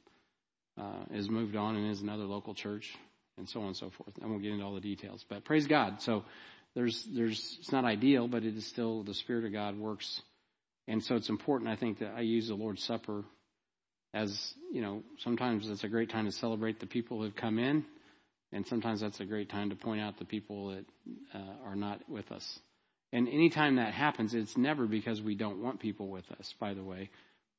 uh, 0.79 1.13
has 1.13 1.29
moved 1.29 1.55
on 1.55 1.75
and 1.75 1.91
is 1.91 2.01
another 2.01 2.23
local 2.23 2.53
church 2.53 2.93
and 3.37 3.49
so 3.49 3.61
on 3.61 3.67
and 3.67 3.77
so 3.77 3.89
forth. 3.89 4.13
I 4.23 4.27
won't 4.27 4.41
get 4.41 4.51
into 4.51 4.63
all 4.63 4.75
the 4.75 4.81
details, 4.81 5.25
but 5.29 5.45
praise 5.45 5.67
God. 5.67 6.01
So 6.01 6.23
there's 6.75 7.05
there's 7.13 7.57
it's 7.59 7.71
not 7.71 7.85
ideal, 7.85 8.27
but 8.27 8.43
it 8.43 8.55
is 8.55 8.65
still 8.65 9.03
the 9.03 9.13
Spirit 9.13 9.45
of 9.45 9.53
God 9.53 9.77
works, 9.77 10.21
and 10.87 11.03
so 11.03 11.15
it's 11.15 11.29
important. 11.29 11.69
I 11.69 11.75
think 11.75 11.99
that 11.99 12.13
I 12.15 12.21
use 12.21 12.47
the 12.47 12.55
Lord's 12.55 12.83
Supper 12.83 13.23
as 14.13 14.53
you 14.71 14.81
know. 14.81 15.03
Sometimes 15.19 15.69
it's 15.69 15.83
a 15.83 15.89
great 15.89 16.09
time 16.09 16.25
to 16.25 16.31
celebrate 16.31 16.79
the 16.79 16.87
people 16.87 17.17
who 17.17 17.23
have 17.23 17.35
come 17.35 17.59
in, 17.59 17.85
and 18.51 18.65
sometimes 18.67 19.01
that's 19.01 19.19
a 19.19 19.25
great 19.25 19.49
time 19.49 19.69
to 19.69 19.75
point 19.75 20.01
out 20.01 20.17
the 20.17 20.25
people 20.25 20.69
that 20.69 20.85
uh, 21.33 21.65
are 21.65 21.75
not 21.75 22.01
with 22.09 22.31
us. 22.31 22.59
And 23.13 23.29
anytime 23.29 23.77
that 23.77 23.93
happens, 23.93 24.33
it's 24.33 24.57
never 24.57 24.87
because 24.87 25.21
we 25.21 25.35
don't 25.35 25.61
want 25.61 25.79
people 25.79 26.09
with 26.09 26.29
us. 26.37 26.53
By 26.59 26.73
the 26.73 26.83
way, 26.83 27.09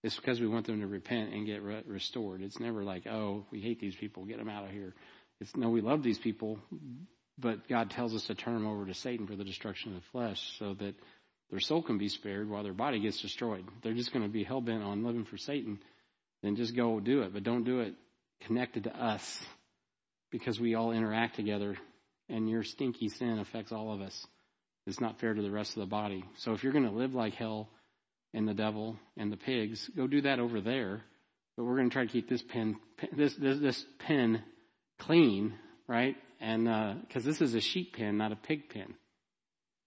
it's 0.07 0.15
because 0.15 0.41
we 0.41 0.47
want 0.47 0.67
them 0.67 0.81
to 0.81 0.87
repent 0.87 1.35
and 1.35 1.45
get 1.45 1.63
re- 1.63 1.83
restored. 1.85 2.41
It's 2.41 2.61
never 2.61 2.85
like, 2.85 3.09
oh, 3.09 3.45
we 3.51 3.61
hate 3.61 3.81
these 3.81 3.97
people, 3.97 4.25
get 4.25 4.39
them 4.39 4.49
out 4.49 4.65
of 4.65 4.71
here. 4.71 4.95
It's 5.41 5.55
no, 5.57 5.69
we 5.69 5.81
love 5.81 6.05
these 6.05 6.19
people, 6.19 6.61
but 7.37 7.69
God 7.69 7.91
tells 7.91 8.15
us 8.15 8.25
to 8.29 8.37
turn 8.37 8.55
them 8.55 8.69
over 8.69 8.87
to 8.87 8.95
Satan 8.95 9.27
for 9.27 9.35
the 9.35 9.43
destruction 9.43 9.91
of 9.91 9.97
the 9.97 10.09
flesh 10.13 10.41
so 10.61 10.75
that 10.75 10.95
their 11.51 11.59
soul 11.59 11.83
can 11.83 11.99
be 11.99 12.09
spared 12.09 12.49
while 12.49 12.63
their 12.63 12.73
body 12.73 13.01
gets 13.01 13.21
destroyed. 13.21 13.65
They're 13.83 13.95
just 13.95 14.13
going 14.13 14.25
to 14.25 14.31
be 14.31 14.45
hell 14.45 14.61
bent 14.61 14.85
on 14.85 15.05
living 15.05 15.25
for 15.25 15.39
Satan. 15.39 15.81
Then 16.43 16.55
just 16.55 16.77
go 16.77 17.01
do 17.01 17.23
it, 17.23 17.35
but 17.35 17.43
don't 17.43 17.65
do 17.65 17.81
it 17.81 17.95
connected 18.43 18.85
to 18.85 18.97
us 18.97 19.43
because 20.31 20.61
we 20.61 20.77
all 20.77 20.93
interact 20.93 21.35
together 21.35 21.77
and 22.29 22.49
your 22.49 22.63
stinky 22.63 23.09
sin 23.09 23.41
affects 23.41 23.73
all 23.73 23.93
of 23.93 24.01
us. 24.01 24.27
It's 24.87 25.01
not 25.01 25.19
fair 25.19 25.35
to 25.35 25.43
the 25.43 25.51
rest 25.51 25.77
of 25.77 25.81
the 25.81 25.87
body. 25.87 26.25
So 26.37 26.53
if 26.53 26.63
you're 26.63 26.73
going 26.73 26.89
to 26.89 26.97
live 26.97 27.13
like 27.13 27.35
hell, 27.35 27.69
and 28.35 28.47
the 28.47 28.55
devil 28.55 28.97
and 29.17 29.33
the 29.33 29.37
pigs. 29.37 29.89
Go 29.97 30.07
do 30.07 30.23
that 30.23 30.39
over 30.39 30.61
there. 30.61 31.03
But 31.57 31.65
we're 31.65 31.77
going 31.77 31.89
to 31.89 31.93
try 31.93 32.05
to 32.05 32.13
keep 32.13 32.29
this 32.29 32.43
pen, 32.43 32.77
this 33.13 33.35
this, 33.37 33.59
this 33.59 33.87
pen 33.99 34.43
clean, 34.99 35.55
right? 35.89 36.17
And 36.41 36.65
because 37.07 37.25
uh, 37.25 37.31
this 37.31 37.41
is 37.41 37.55
a 37.55 37.61
sheep 37.61 37.97
pen, 37.97 38.19
not 38.19 38.33
a 38.33 38.37
pig 38.37 38.69
pen, 38.69 38.95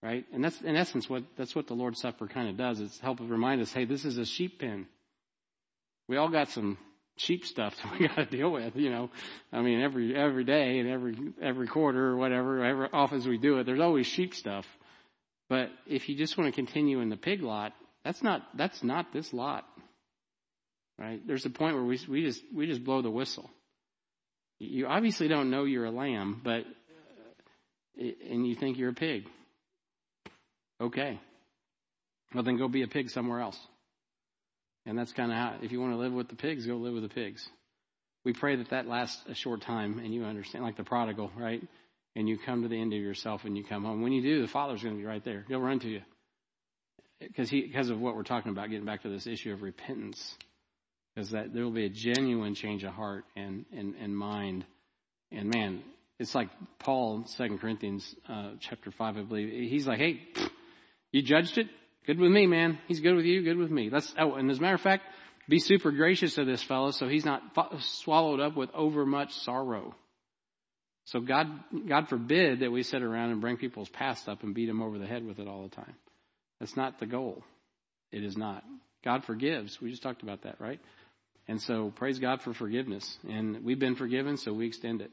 right? 0.02 0.26
And 0.34 0.44
that's 0.44 0.60
in 0.62 0.76
essence 0.76 1.08
what 1.08 1.24
that's 1.38 1.56
what 1.56 1.68
the 1.68 1.76
Lord's 1.76 2.02
Supper 2.02 2.28
kind 2.28 2.50
of 2.50 2.58
does. 2.58 2.80
It's 2.80 3.00
help 3.00 3.20
remind 3.20 3.62
us, 3.62 3.72
hey, 3.72 3.86
this 3.86 4.04
is 4.04 4.18
a 4.18 4.26
sheep 4.26 4.60
pen. 4.60 4.88
We 6.08 6.18
all 6.18 6.30
got 6.30 6.50
some 6.50 6.80
sheep 7.18 7.46
stuff 7.46 7.76
that 7.84 8.00
we 8.00 8.08
got 8.08 8.16
to 8.16 8.26
deal 8.26 8.52
with. 8.52 8.76
You 8.76 8.90
know, 8.90 9.10
I 9.52 9.62
mean, 9.62 9.82
every 9.82 10.16
every 10.16 10.44
day 10.44 10.80
and 10.80 10.90
every 10.90 11.18
every 11.42 11.68
quarter 11.68 12.08
or 12.08 12.18
whatever, 12.18 12.64
every 12.64 12.88
often 12.92 13.20
as 13.20 13.28
we 13.28 13.38
do 13.38 13.60
it, 13.60 13.66
there's 13.66 13.80
always 13.80 14.08
sheep 14.08 14.34
stuff. 14.34 14.66
But 15.50 15.70
if 15.88 16.10
you 16.10 16.16
just 16.16 16.38
want 16.38 16.54
to 16.54 16.56
continue 16.56 17.00
in 17.02 17.10
the 17.10 17.18
pig 17.18 17.42
lot, 17.42 17.74
that's 18.04 18.22
not 18.24 18.42
that's 18.56 18.84
not 18.84 19.12
this 19.14 19.34
lot. 19.34 19.66
Right? 20.98 21.26
There's 21.26 21.46
a 21.46 21.50
point 21.50 21.76
where 21.76 21.84
we 21.84 22.00
we 22.10 22.24
just 22.24 22.42
we 22.54 22.68
just 22.68 22.84
blow 22.84 23.02
the 23.02 23.12
whistle. 23.12 23.50
You 24.60 24.88
obviously 24.88 25.28
don't 25.30 25.50
know 25.50 25.64
you're 25.64 25.86
a 25.86 25.92
lamb, 25.92 26.42
but 26.44 26.66
uh, 28.00 28.04
and 28.30 28.46
you 28.46 28.56
think 28.56 28.78
you're 28.78 28.90
a 28.90 28.94
pig. 28.94 29.26
Okay. 30.82 31.20
Well, 32.34 32.44
then 32.44 32.58
go 32.58 32.68
be 32.68 32.84
a 32.84 32.88
pig 32.88 33.10
somewhere 33.10 33.40
else. 33.40 33.58
And 34.86 34.98
that's 34.98 35.12
kind 35.12 35.32
of 35.32 35.38
how, 35.38 35.56
if 35.62 35.72
you 35.72 35.80
want 35.80 35.94
to 35.94 35.98
live 35.98 36.14
with 36.14 36.30
the 36.30 36.36
pigs, 36.36 36.66
go 36.66 36.76
live 36.76 36.94
with 36.94 37.04
the 37.04 37.10
pigs. 37.10 37.48
We 38.24 38.34
pray 38.34 38.58
that 38.58 38.70
that 38.70 38.88
lasts 38.88 39.22
a 39.28 39.34
short 39.34 39.62
time 39.62 40.00
and 40.00 40.14
you 40.14 40.24
understand, 40.24 40.64
like 40.64 40.78
the 40.78 40.84
prodigal, 40.84 41.32
right? 41.38 41.62
And 42.16 42.30
you 42.30 42.38
come 42.38 42.62
to 42.64 42.68
the 42.68 42.80
end 42.80 42.94
of 42.94 43.00
yourself 43.00 43.46
and 43.46 43.58
you 43.58 43.64
come 43.64 43.84
home. 43.84 44.02
When 44.02 44.12
you 44.12 44.22
do, 44.22 44.42
the 44.42 44.48
Father's 44.48 44.84
going 44.84 44.96
to 44.96 45.00
be 45.00 45.08
right 45.08 45.24
there. 45.24 45.46
He'll 45.48 45.62
run 45.62 45.80
to 45.80 45.88
you 45.88 46.02
because 47.20 47.50
he 47.50 47.62
because 47.62 47.90
of 47.90 48.00
what 48.00 48.16
we're 48.16 48.24
talking 48.24 48.52
about, 48.52 48.70
getting 48.70 48.86
back 48.86 49.04
to 49.04 49.10
this 49.10 49.28
issue 49.28 49.52
of 49.52 49.62
repentance, 49.62 50.36
is 51.18 51.32
that 51.32 51.54
there 51.54 51.64
will 51.64 51.72
be 51.72 51.86
a 51.86 51.90
genuine 51.90 52.56
change 52.56 52.84
of 52.84 52.94
heart 52.94 53.26
and 53.36 53.66
and, 53.76 53.96
and 53.96 54.16
mind, 54.16 54.66
and 55.32 55.50
man, 55.50 55.82
it's 56.20 56.36
like 56.36 56.50
Paul, 56.80 57.24
Second 57.26 57.60
Corinthians 57.60 58.16
uh, 58.28 58.52
chapter 58.60 58.92
five, 58.92 59.18
I 59.18 59.22
believe. 59.22 59.70
He's 59.70 59.88
like, 59.88 60.00
hey, 60.00 60.22
you 61.12 61.22
judged 61.22 61.58
it, 61.58 61.68
good 62.06 62.20
with 62.20 62.32
me, 62.32 62.48
man. 62.48 62.80
He's 62.88 63.00
good 63.00 63.16
with 63.16 63.26
you, 63.26 63.44
good 63.44 63.58
with 63.58 63.72
me. 63.72 63.90
Let's. 63.92 64.14
Oh, 64.18 64.34
and 64.34 64.50
as 64.50 64.60
a 64.60 64.62
matter 64.62 64.76
of 64.76 64.82
fact, 64.82 65.04
be 65.48 65.60
super 65.60 65.92
gracious 65.92 66.36
to 66.36 66.46
this 66.46 66.62
fellow, 66.62 66.92
so 66.92 67.08
he's 67.08 67.26
not 67.26 67.42
swallowed 67.80 68.40
up 68.40 68.56
with 68.56 68.70
overmuch 68.74 69.34
sorrow. 69.34 69.96
So 71.06 71.20
God, 71.20 71.48
God 71.88 72.08
forbid 72.08 72.60
that 72.60 72.72
we 72.72 72.84
sit 72.84 73.02
around 73.02 73.32
and 73.32 73.42
bring 73.42 73.58
people's 73.58 73.90
past 73.90 74.30
up 74.30 74.44
and 74.44 74.54
beat 74.54 74.68
them 74.68 74.84
over 74.84 75.00
the 75.00 75.08
head 75.08 75.26
with 75.26 75.40
it 75.40 75.48
all 75.48 75.64
the 75.64 75.76
time. 75.76 75.96
That's 76.60 76.76
not 76.76 77.00
the 77.00 77.06
goal. 77.06 77.44
It 78.12 78.24
is 78.24 78.38
not. 78.38 78.64
God 79.04 79.24
forgives. 79.26 79.80
We 79.82 79.90
just 79.90 80.04
talked 80.04 80.24
about 80.24 80.44
that, 80.44 80.60
right? 80.60 80.80
And 81.48 81.62
so 81.62 81.92
praise 81.96 82.20
God 82.20 82.42
for 82.42 82.54
forgiveness. 82.54 83.18
And 83.28 83.64
we've 83.64 83.80
been 83.80 83.96
forgiven, 83.96 84.38
so 84.38 84.54
we 84.54 84.68
extend 84.68 85.02
it. 85.02 85.12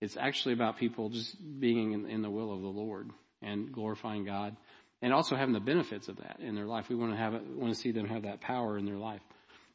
It's 0.00 0.16
actually 0.16 0.54
about 0.54 0.78
people 0.78 1.10
just 1.10 1.36
being 1.60 1.92
in, 1.92 2.10
in 2.10 2.22
the 2.22 2.30
will 2.30 2.52
of 2.52 2.60
the 2.60 2.68
Lord 2.68 3.10
and 3.40 3.72
glorifying 3.72 4.24
God 4.24 4.56
and 5.00 5.12
also 5.12 5.36
having 5.36 5.54
the 5.54 5.60
benefits 5.60 6.08
of 6.08 6.16
that 6.16 6.38
in 6.40 6.54
their 6.54 6.66
life. 6.66 6.86
We 6.88 6.96
want 6.96 7.12
to 7.12 7.18
have 7.18 7.34
it, 7.34 7.42
want 7.46 7.72
to 7.72 7.80
see 7.80 7.92
them 7.92 8.08
have 8.08 8.22
that 8.22 8.40
power 8.40 8.76
in 8.78 8.84
their 8.84 8.96
life. 8.96 9.20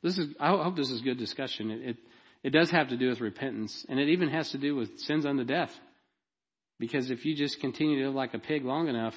This 0.03 0.17
is, 0.17 0.27
I 0.39 0.49
hope 0.49 0.75
this 0.75 0.91
is 0.91 1.01
good 1.01 1.17
discussion. 1.17 1.71
It, 1.71 1.89
it, 1.89 1.97
it 2.43 2.49
does 2.51 2.69
have 2.71 2.89
to 2.89 2.97
do 2.97 3.09
with 3.09 3.21
repentance 3.21 3.85
and 3.89 3.99
it 3.99 4.09
even 4.09 4.29
has 4.29 4.51
to 4.51 4.57
do 4.57 4.75
with 4.75 4.99
sins 4.99 5.25
unto 5.25 5.43
death. 5.43 5.71
Because 6.79 7.09
if 7.09 7.25
you 7.25 7.35
just 7.35 7.59
continue 7.59 8.01
to 8.01 8.07
live 8.07 8.15
like 8.15 8.33
a 8.33 8.39
pig 8.39 8.63
long 8.63 8.87
enough, 8.87 9.15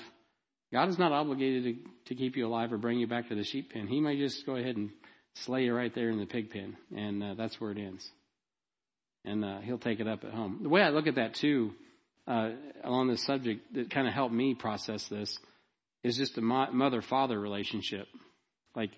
God 0.73 0.89
is 0.89 0.99
not 0.99 1.13
obligated 1.13 1.65
to, 1.65 1.91
to 2.07 2.15
keep 2.15 2.37
you 2.37 2.47
alive 2.47 2.73
or 2.73 2.79
bring 2.79 2.99
you 2.99 3.07
back 3.07 3.29
to 3.29 3.35
the 3.35 3.45
sheep 3.45 3.73
pen. 3.73 3.87
He 3.87 4.01
may 4.01 4.17
just 4.17 4.47
go 4.47 4.57
ahead 4.57 4.77
and 4.77 4.91
slay 5.35 5.65
you 5.65 5.75
right 5.75 5.95
there 5.95 6.11
in 6.11 6.19
the 6.19 6.27
pig 6.27 6.51
pen, 6.51 6.77
and 6.97 7.23
uh, 7.23 7.35
that's 7.35 7.61
where 7.61 7.73
it 7.73 7.79
ends. 7.79 8.09
And 9.25 9.45
uh, 9.45 9.59
He'll 9.61 9.79
take 9.79 10.01
it 10.01 10.09
up 10.09 10.25
at 10.25 10.33
home. 10.33 10.61
The 10.63 10.69
way 10.69 10.83
I 10.83 10.91
look 10.91 11.07
at 11.07 11.17
that 11.17 11.35
too, 11.35 11.73
uh, 12.27 12.51
along 12.85 13.09
this 13.09 13.25
subject, 13.25 13.75
that 13.75 13.91
kind 13.91 14.07
of 14.07 14.15
helped 14.15 14.35
me 14.35 14.55
process 14.55 15.07
this, 15.09 15.37
is 16.03 16.17
just 16.17 16.39
a 16.39 16.41
mother-father 16.41 17.39
relationship, 17.39 18.07
like 18.75 18.91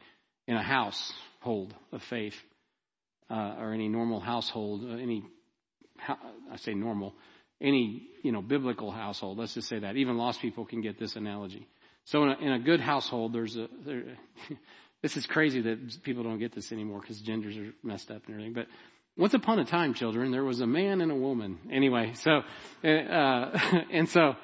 in 0.47 0.57
a 0.57 0.63
household 0.63 1.75
of 1.91 2.03
faith, 2.03 2.37
uh, 3.31 3.57
or 3.59 3.73
any 3.73 3.89
normal 3.89 4.21
household, 4.21 4.85
uh, 4.85 4.95
any 4.95 5.23
I 6.09 6.57
say 6.57 6.75
normal, 6.75 7.15
any 7.63 8.09
you 8.23 8.33
know 8.33 8.43
biblical 8.43 8.91
household. 8.91 9.39
Let's 9.39 9.55
just 9.55 9.69
say 9.69 9.79
that 9.79 9.97
even 9.97 10.19
lost 10.19 10.43
people 10.43 10.67
can 10.67 10.83
get 10.83 10.99
this 10.99 11.17
analogy. 11.17 11.67
So 12.05 12.25
in 12.25 12.31
a, 12.31 12.39
in 12.39 12.53
a 12.53 12.59
good 12.59 12.81
household, 12.81 13.33
there's 13.33 13.57
a 13.57 13.69
there, 13.87 14.03
this 15.03 15.17
is 15.17 15.27
crazy 15.27 15.63
that 15.63 16.03
people 16.03 16.25
don't 16.25 16.39
get 16.39 16.55
this 16.55 16.73
anymore 16.73 17.01
because 17.01 17.21
genders 17.21 17.57
are 17.57 17.73
messed 17.83 18.11
up 18.11 18.23
and 18.27 18.35
everything. 18.35 18.53
But 18.53 18.67
once 19.17 19.35
upon 19.35 19.59
a 19.59 19.65
time, 19.65 19.95
children, 19.95 20.33
there 20.33 20.45
was 20.45 20.61
a 20.61 20.67
man 20.67 21.01
and 21.01 21.13
a 21.13 21.17
woman. 21.17 21.59
Anyway, 21.71 22.13
so 22.15 22.31
uh, 22.85 23.59
and 23.93 24.09
so 24.09 24.35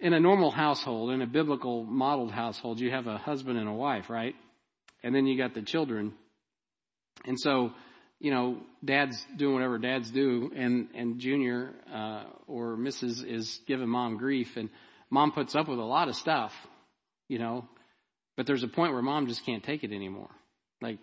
in 0.00 0.12
a 0.12 0.20
normal 0.20 0.50
household, 0.50 1.10
in 1.10 1.22
a 1.22 1.26
biblical 1.26 1.84
modeled 1.84 2.32
household, 2.32 2.80
you 2.80 2.90
have 2.90 3.06
a 3.06 3.18
husband 3.18 3.58
and 3.58 3.68
a 3.68 3.72
wife, 3.72 4.10
right? 4.10 4.34
And 5.02 5.14
then 5.14 5.26
you 5.26 5.36
got 5.36 5.54
the 5.54 5.62
children. 5.62 6.12
And 7.24 7.38
so 7.38 7.72
you 8.22 8.30
know, 8.30 8.58
dad's 8.84 9.20
doing 9.36 9.54
whatever 9.54 9.78
dads 9.78 10.08
do, 10.12 10.52
and 10.54 10.88
and 10.94 11.18
Junior 11.18 11.74
uh, 11.92 12.22
or 12.46 12.76
Mrs. 12.76 13.26
is 13.28 13.58
giving 13.66 13.88
mom 13.88 14.16
grief, 14.16 14.56
and 14.56 14.70
mom 15.10 15.32
puts 15.32 15.56
up 15.56 15.66
with 15.68 15.80
a 15.80 15.84
lot 15.84 16.06
of 16.06 16.14
stuff, 16.14 16.52
you 17.28 17.40
know, 17.40 17.68
but 18.36 18.46
there's 18.46 18.62
a 18.62 18.68
point 18.68 18.92
where 18.92 19.02
mom 19.02 19.26
just 19.26 19.44
can't 19.44 19.64
take 19.64 19.82
it 19.82 19.90
anymore. 19.90 20.30
Like 20.80 20.98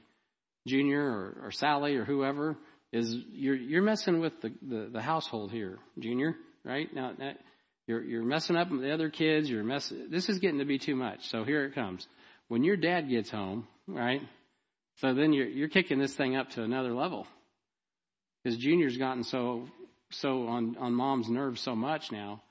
Junior 0.66 1.02
or, 1.02 1.42
or 1.48 1.52
Sally 1.52 1.98
or 1.98 2.06
whoever 2.06 2.56
is 2.94 3.14
you're 3.34 3.58
you're 3.58 3.84
messing 3.84 4.22
with 4.22 4.40
the, 4.42 4.54
the, 4.62 4.90
the 4.94 5.02
household 5.02 5.52
here, 5.52 5.78
Junior, 6.00 6.38
right? 6.64 6.88
Now 6.96 7.12
that, 7.20 7.38
you're 7.86 8.02
you're 8.02 8.24
messing 8.24 8.56
up 8.56 8.72
with 8.72 8.80
the 8.80 8.94
other 8.94 9.10
kids. 9.10 9.50
You're 9.50 9.66
mess. 9.66 9.92
This 10.10 10.30
is 10.30 10.40
getting 10.40 10.60
to 10.60 10.66
be 10.66 10.80
too 10.80 10.96
much. 10.96 11.28
So 11.28 11.44
here 11.44 11.66
it 11.66 11.76
comes. 11.76 12.08
When 12.48 12.64
your 12.64 12.78
dad 12.78 13.10
gets 13.10 13.30
home, 13.30 13.68
right? 13.88 14.22
So 15.00 15.14
then 15.14 15.34
you're, 15.34 15.48
you're 15.48 15.70
kicking 15.70 16.00
this 16.00 16.14
thing 16.14 16.36
up 16.36 16.52
to 16.52 16.64
another 16.64 16.94
level. 16.94 17.26
Because 18.44 18.58
Junior's 18.58 18.98
gotten 18.98 19.24
so 19.24 19.68
so 20.12 20.48
on, 20.48 20.76
on 20.80 20.94
mom's 20.94 21.30
nerves 21.30 21.62
so 21.62 21.76
much 21.76 22.12
now. 22.12 22.42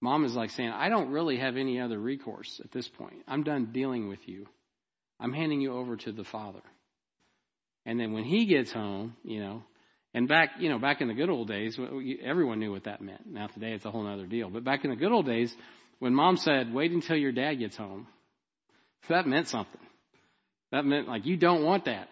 Mom 0.00 0.24
is 0.24 0.34
like 0.34 0.50
saying, 0.50 0.70
I 0.70 0.88
don't 0.88 1.10
really 1.10 1.38
have 1.38 1.56
any 1.56 1.80
other 1.80 1.98
recourse 1.98 2.60
at 2.62 2.70
this 2.70 2.88
point. 2.88 3.22
I'm 3.26 3.42
done 3.42 3.72
dealing 3.72 4.08
with 4.08 4.28
you. 4.28 4.46
I'm 5.18 5.32
handing 5.32 5.60
you 5.60 5.72
over 5.74 5.96
to 5.96 6.12
the 6.12 6.24
Father. 6.24 6.62
And 7.84 7.98
then 7.98 8.12
when 8.12 8.24
he 8.24 8.46
gets 8.46 8.70
home, 8.70 9.16
you 9.24 9.40
know, 9.40 9.62
and 10.14 10.28
back, 10.28 10.50
you 10.58 10.68
know, 10.68 10.78
back 10.78 11.00
in 11.00 11.08
the 11.08 11.14
good 11.14 11.30
old 11.30 11.48
days, 11.48 11.78
everyone 12.22 12.60
knew 12.60 12.70
what 12.70 12.84
that 12.84 13.00
meant. 13.00 13.26
Now 13.26 13.48
today 13.48 13.72
it's 13.72 13.84
a 13.84 13.90
whole 13.90 14.06
other 14.06 14.26
deal. 14.26 14.50
But 14.50 14.64
back 14.64 14.84
in 14.84 14.90
the 14.90 14.96
good 14.96 15.12
old 15.12 15.26
days, 15.26 15.54
when 15.98 16.14
mom 16.14 16.36
said, 16.36 16.72
wait 16.72 16.92
until 16.92 17.16
your 17.16 17.32
dad 17.32 17.54
gets 17.54 17.76
home, 17.76 18.06
that 19.08 19.26
meant 19.26 19.48
something. 19.48 19.80
That 20.72 20.84
meant 20.84 21.08
like, 21.08 21.26
you 21.26 21.36
don't 21.36 21.64
want 21.64 21.86
that. 21.86 22.08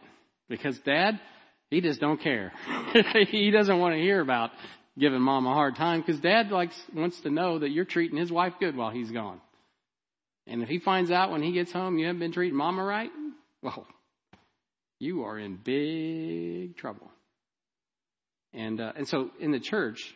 Because 0.48 0.78
dad, 0.80 1.20
he 1.70 1.80
just 1.80 2.00
don't 2.00 2.20
care. 2.20 2.52
he 3.28 3.50
doesn't 3.50 3.78
want 3.78 3.94
to 3.94 4.00
hear 4.00 4.20
about 4.20 4.50
giving 4.98 5.20
mom 5.20 5.46
a 5.46 5.52
hard 5.52 5.76
time 5.76 6.00
because 6.00 6.20
dad 6.20 6.50
likes, 6.50 6.80
wants 6.94 7.20
to 7.20 7.30
know 7.30 7.59
that 7.59 7.70
you're 7.70 7.84
treating 7.84 8.16
his 8.16 8.30
wife 8.30 8.54
good 8.59 8.76
while 8.76 8.90
he's 8.90 9.11
gone. 9.11 9.40
And 10.46 10.62
if 10.62 10.68
he 10.68 10.78
finds 10.78 11.11
out 11.11 11.30
when 11.30 11.42
he 11.42 11.52
gets 11.52 11.72
home 11.72 11.98
you 11.98 12.07
haven't 12.07 12.20
been 12.20 12.32
treating 12.32 12.57
mama 12.57 12.84
right, 12.84 13.11
well, 13.62 13.86
you 14.98 15.24
are 15.24 15.38
in 15.38 15.57
big 15.57 16.76
trouble. 16.76 17.11
And 18.52 18.80
uh, 18.80 18.92
and 18.96 19.07
so 19.07 19.30
in 19.38 19.50
the 19.50 19.61
church, 19.61 20.14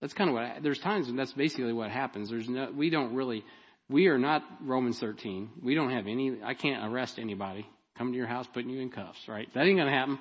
that's 0.00 0.12
kind 0.12 0.30
of 0.30 0.34
what 0.34 0.44
I, 0.44 0.58
there's 0.62 0.78
times 0.78 1.06
when 1.08 1.16
that's 1.16 1.32
basically 1.32 1.72
what 1.72 1.90
happens. 1.90 2.30
There's 2.30 2.48
no 2.48 2.70
we 2.70 2.90
don't 2.90 3.14
really 3.14 3.44
we 3.88 4.08
are 4.08 4.18
not 4.18 4.42
Romans 4.62 4.98
13. 4.98 5.50
We 5.62 5.74
don't 5.74 5.90
have 5.90 6.06
any. 6.06 6.38
I 6.44 6.54
can't 6.54 6.92
arrest 6.92 7.18
anybody. 7.18 7.66
Come 7.98 8.12
to 8.12 8.16
your 8.16 8.26
house, 8.26 8.46
putting 8.52 8.70
you 8.70 8.80
in 8.80 8.90
cuffs. 8.90 9.28
Right? 9.28 9.48
That 9.54 9.64
ain't 9.64 9.78
gonna 9.78 9.90
happen. 9.90 10.18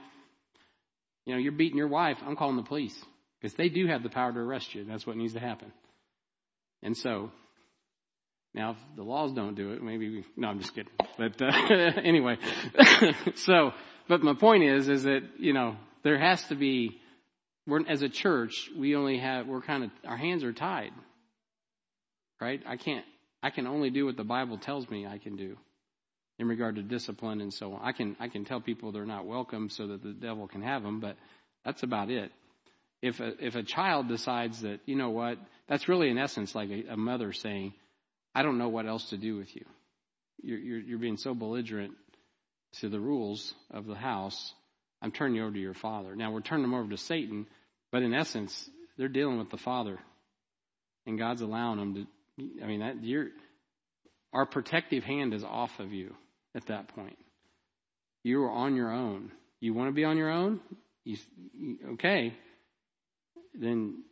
You 1.26 1.34
know, 1.34 1.40
you're 1.40 1.52
beating 1.52 1.78
your 1.78 1.88
wife. 1.88 2.18
I'm 2.26 2.36
calling 2.36 2.56
the 2.56 2.64
police 2.64 2.96
because 3.42 3.56
they 3.56 3.70
do 3.70 3.88
have 3.88 4.04
the 4.04 4.10
power 4.10 4.32
to 4.32 4.40
arrest 4.40 4.76
you. 4.76 4.86
That's 4.86 5.08
what 5.08 5.18
needs 5.18 5.34
to 5.34 5.40
happen. 5.40 5.72
And 6.84 6.96
so 6.96 7.32
now, 8.56 8.72
if 8.72 8.78
the 8.96 9.04
laws 9.04 9.34
don't 9.34 9.54
do 9.54 9.74
it, 9.74 9.84
maybe 9.84 10.10
we, 10.10 10.26
no, 10.38 10.48
I'm 10.48 10.60
just 10.60 10.74
kidding. 10.74 10.94
But 11.18 11.42
uh, 11.42 11.52
anyway, 12.04 12.38
so, 13.36 13.72
but 14.08 14.24
my 14.24 14.34
point 14.34 14.64
is, 14.64 14.88
is 14.88 15.04
that, 15.04 15.24
you 15.38 15.52
know, 15.52 15.76
there 16.04 16.18
has 16.18 16.42
to 16.46 16.56
be, 16.56 16.98
we're, 17.68 17.86
as 17.86 18.02
a 18.02 18.08
church, 18.08 18.70
we 18.78 18.96
only 18.96 19.20
have, 19.20 19.46
we're 19.46 19.62
kind 19.62 19.84
of, 19.84 19.92
our 20.08 20.16
hands 20.16 20.46
are 20.46 20.54
tied. 20.54 20.92
Right? 22.40 22.62
I 22.66 22.78
can't, 22.78 23.04
I 23.46 23.52
can 23.52 23.68
only 23.68 23.92
do 23.92 24.08
what 24.08 24.18
the 24.18 24.24
Bible 24.24 24.58
tells 24.58 24.90
me 24.90 25.06
I 25.06 25.20
can 25.20 25.36
do 25.36 25.56
in 26.40 26.48
regard 26.48 26.78
to 26.78 26.82
discipline 26.82 27.42
and 27.42 27.54
so 27.54 27.74
on. 27.74 27.80
I 27.84 27.92
can, 27.92 28.18
I 28.20 28.28
can 28.28 28.44
tell 28.44 28.60
people 28.60 28.92
they're 28.92 29.06
not 29.06 29.28
welcome 29.28 29.70
so 29.70 29.86
that 29.86 30.02
the 30.02 30.14
devil 30.14 30.48
can 30.48 30.64
have 30.64 30.82
them, 30.82 31.00
but 31.00 31.16
that's 31.64 31.84
about 31.84 32.10
it. 32.10 32.32
If 33.04 33.20
a, 33.20 33.34
if 33.40 33.54
a 33.54 33.62
child 33.62 34.08
decides 34.08 34.62
that, 34.62 34.80
you 34.88 34.96
know 34.96 35.12
what, 35.12 35.38
that's 35.70 35.88
really 35.88 36.10
in 36.10 36.18
essence 36.18 36.56
like 36.56 36.72
a, 36.72 36.94
a 36.94 36.98
mother 36.98 37.34
saying, 37.34 37.76
I 38.34 38.42
don't 38.42 38.58
know 38.58 38.70
what 38.70 38.88
else 38.88 39.12
to 39.12 39.18
do 39.18 39.36
with 39.36 39.56
you. 39.56 39.66
You're, 40.42 40.58
you're, 40.58 40.80
you're 40.80 41.00
being 41.00 41.18
so 41.18 41.36
belligerent 41.36 41.94
to 42.80 42.90
the 42.90 43.00
rules 43.00 43.54
of 43.70 43.86
the 43.86 43.94
house. 43.94 44.56
I'm 45.04 45.12
turning 45.12 45.36
you 45.36 45.44
over 45.44 45.54
to 45.54 45.60
your 45.60 45.76
father. 45.76 46.16
Now 46.16 46.32
we're 46.32 46.42
turning 46.42 46.64
them 46.64 46.74
over 46.74 46.90
to 46.90 46.98
Satan, 46.98 47.46
but 47.92 48.02
in 48.02 48.12
essence, 48.12 48.68
they're 48.98 49.08
dealing 49.08 49.38
with 49.38 49.52
the 49.52 49.58
father, 49.58 50.00
and 51.06 51.20
God's 51.20 51.44
allowing 51.44 51.78
them 51.78 51.94
to. 51.94 52.08
I 52.40 52.66
mean, 52.66 52.82
that 52.82 53.04
you're 53.04 53.28
our 54.34 54.46
protective 54.46 55.04
hand 55.04 55.34
is 55.34 55.44
off 55.44 55.72
of 55.80 55.94
you 55.94 56.14
at 56.56 56.66
that 56.68 56.90
point. 56.90 57.18
You 58.24 58.44
are 58.44 58.52
on 58.52 58.76
your 58.76 58.92
own. 58.92 59.32
You 59.62 59.74
want 59.74 59.90
to 59.90 59.94
be 59.94 60.04
on 60.04 60.18
your 60.18 60.30
own? 60.30 60.60
You, 61.06 61.18
okay. 61.94 62.34
Then 63.54 64.04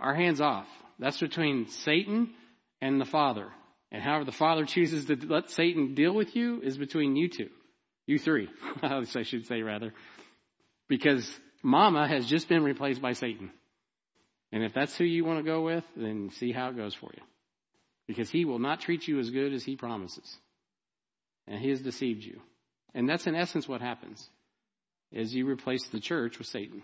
our 0.00 0.14
hands 0.14 0.40
off. 0.40 0.66
That's 0.98 1.18
between 1.18 1.68
Satan 1.68 2.30
and 2.80 3.00
the 3.00 3.04
Father. 3.04 3.48
And 3.92 4.02
however 4.02 4.24
the 4.24 4.32
Father 4.32 4.64
chooses 4.64 5.06
to 5.06 5.16
let 5.28 5.50
Satan 5.50 5.94
deal 5.94 6.14
with 6.14 6.34
you 6.34 6.62
is 6.62 6.78
between 6.78 7.16
you 7.16 7.28
two. 7.28 7.50
You 8.06 8.18
three, 8.18 8.48
I 8.82 9.22
should 9.22 9.46
say 9.46 9.62
rather. 9.62 9.92
Because 10.88 11.30
Mama 11.62 12.08
has 12.08 12.26
just 12.26 12.48
been 12.48 12.62
replaced 12.62 13.02
by 13.02 13.12
Satan. 13.12 13.50
And 14.52 14.64
if 14.64 14.72
that's 14.72 14.96
who 14.96 15.04
you 15.04 15.24
want 15.24 15.38
to 15.38 15.44
go 15.44 15.62
with, 15.62 15.84
then 15.96 16.30
see 16.30 16.50
how 16.50 16.70
it 16.70 16.76
goes 16.76 16.94
for 16.94 17.10
you. 17.14 17.22
Because 18.06 18.30
he 18.30 18.44
will 18.44 18.58
not 18.58 18.80
treat 18.80 19.06
you 19.06 19.18
as 19.18 19.30
good 19.30 19.52
as 19.52 19.64
he 19.64 19.76
promises. 19.76 20.36
And 21.46 21.60
he 21.60 21.70
has 21.70 21.80
deceived 21.80 22.24
you. 22.24 22.40
And 22.94 23.08
that's 23.08 23.26
in 23.26 23.34
essence 23.34 23.68
what 23.68 23.80
happens. 23.80 24.28
Is 25.12 25.34
you 25.34 25.48
replace 25.48 25.86
the 25.88 26.00
church 26.00 26.38
with 26.38 26.46
Satan. 26.46 26.82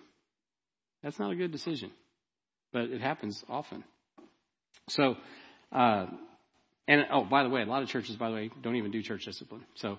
That's 1.03 1.19
not 1.19 1.33
a 1.33 1.37
good 1.37 1.53
decision. 1.53 1.91
But 2.73 2.91
it 2.91 3.01
happens 3.01 3.45
often. 3.49 3.85
So 4.89 5.17
uh, 5.73 6.07
and 6.89 7.07
oh, 7.11 7.25
by 7.25 7.43
the 7.43 7.49
way, 7.49 7.63
a 7.63 7.67
lot 7.67 7.83
of 7.83 7.89
churches, 7.89 8.17
by 8.17 8.29
the 8.29 8.35
way, 8.35 8.51
don't 8.63 8.77
even 8.77 8.91
do 8.91 9.03
church 9.03 9.25
discipline. 9.25 9.65
So 9.75 9.99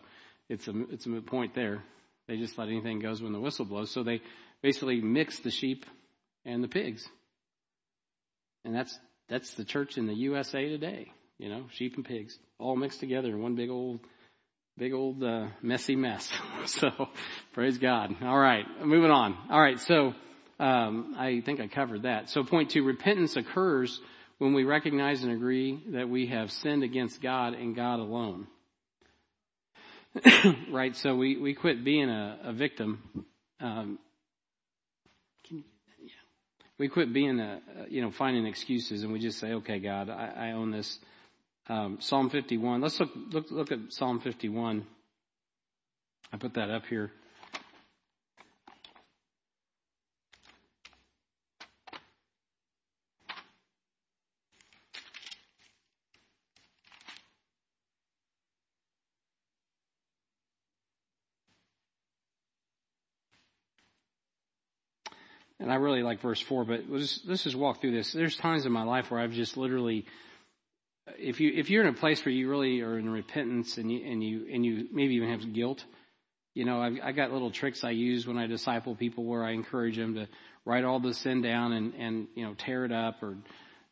it's 0.49 0.67
a 0.67 0.73
it's 0.89 1.05
a 1.05 1.21
point 1.21 1.53
there. 1.53 1.83
They 2.27 2.37
just 2.37 2.57
let 2.57 2.69
anything 2.69 2.99
goes 2.99 3.21
when 3.21 3.33
the 3.33 3.39
whistle 3.39 3.65
blows. 3.65 3.91
So 3.91 4.03
they 4.03 4.21
basically 4.61 5.01
mix 5.01 5.39
the 5.39 5.51
sheep 5.51 5.85
and 6.45 6.63
the 6.63 6.67
pigs, 6.67 7.07
and 8.63 8.73
that's 8.73 8.97
that's 9.29 9.53
the 9.55 9.65
church 9.65 9.97
in 9.97 10.07
the 10.07 10.13
USA 10.13 10.67
today. 10.69 11.11
You 11.37 11.49
know, 11.49 11.65
sheep 11.73 11.95
and 11.95 12.05
pigs 12.05 12.37
all 12.59 12.75
mixed 12.75 12.99
together 12.99 13.29
in 13.29 13.41
one 13.41 13.55
big 13.55 13.69
old 13.69 13.99
big 14.77 14.93
old 14.93 15.23
uh, 15.23 15.47
messy 15.61 15.95
mess. 15.95 16.29
so 16.65 16.89
praise 17.53 17.77
God. 17.77 18.15
All 18.21 18.37
right, 18.37 18.65
moving 18.83 19.11
on. 19.11 19.37
All 19.49 19.61
right, 19.61 19.79
so 19.79 20.13
um, 20.59 21.15
I 21.17 21.41
think 21.45 21.59
I 21.59 21.67
covered 21.67 22.03
that. 22.03 22.29
So 22.29 22.43
point 22.43 22.71
two: 22.71 22.83
repentance 22.83 23.35
occurs 23.35 23.99
when 24.39 24.53
we 24.53 24.63
recognize 24.63 25.23
and 25.23 25.31
agree 25.31 25.83
that 25.93 26.09
we 26.09 26.27
have 26.27 26.51
sinned 26.51 26.83
against 26.83 27.21
God 27.21 27.53
and 27.53 27.75
God 27.75 27.99
alone. 27.99 28.47
right? 30.71 30.95
So 30.95 31.15
we, 31.15 31.37
we 31.37 31.53
quit 31.53 31.83
being 31.83 32.09
a, 32.09 32.39
a 32.45 32.53
victim. 32.53 33.25
Um. 33.59 33.99
We 36.79 36.89
quit 36.89 37.11
being 37.11 37.39
a, 37.39 37.61
you 37.89 38.01
know, 38.01 38.11
finding 38.11 38.45
excuses 38.45 39.03
and 39.03 39.11
we 39.11 39.19
just 39.19 39.39
say, 39.39 39.53
okay, 39.53 39.79
God, 39.79 40.09
I, 40.09 40.49
I 40.49 40.51
own 40.51 40.71
this. 40.71 40.99
Um, 41.69 41.97
Psalm 41.99 42.29
51. 42.29 42.81
Let's 42.81 42.99
look, 42.99 43.11
look, 43.31 43.51
look 43.51 43.71
at 43.71 43.79
Psalm 43.89 44.19
51. 44.19 44.85
I 46.31 46.37
put 46.37 46.53
that 46.53 46.69
up 46.69 46.85
here. 46.85 47.11
And 65.67 65.73
I 65.73 65.79
really 65.79 66.01
like 66.01 66.21
verse 66.21 66.39
four, 66.39 66.63
but 66.63 66.83
let's, 66.87 67.19
let's 67.25 67.43
just 67.43 67.57
walk 67.57 67.81
through 67.81 67.91
this. 67.91 68.13
There's 68.13 68.37
times 68.37 68.65
in 68.65 68.71
my 68.71 68.83
life 68.83 69.11
where 69.11 69.19
I've 69.19 69.33
just 69.33 69.57
literally, 69.57 70.05
if 71.19 71.41
you 71.41 71.51
if 71.53 71.69
you're 71.69 71.83
in 71.83 71.89
a 71.89 71.97
place 71.97 72.23
where 72.23 72.31
you 72.31 72.49
really 72.49 72.79
are 72.79 72.97
in 72.97 73.09
repentance 73.09 73.77
and 73.77 73.91
you 73.91 74.09
and 74.09 74.23
you 74.23 74.47
and 74.49 74.65
you 74.65 74.87
maybe 74.93 75.15
even 75.15 75.29
have 75.29 75.53
guilt, 75.53 75.83
you 76.53 76.63
know, 76.63 76.79
I've, 76.79 76.93
I 77.03 77.11
got 77.11 77.33
little 77.33 77.51
tricks 77.51 77.83
I 77.83 77.89
use 77.89 78.25
when 78.25 78.37
I 78.37 78.47
disciple 78.47 78.95
people 78.95 79.25
where 79.25 79.43
I 79.43 79.51
encourage 79.51 79.97
them 79.97 80.15
to 80.15 80.29
write 80.63 80.85
all 80.85 81.01
the 81.01 81.13
sin 81.13 81.41
down 81.41 81.73
and 81.73 81.93
and 81.95 82.27
you 82.33 82.45
know 82.45 82.53
tear 82.57 82.85
it 82.85 82.93
up 82.93 83.21
or 83.21 83.35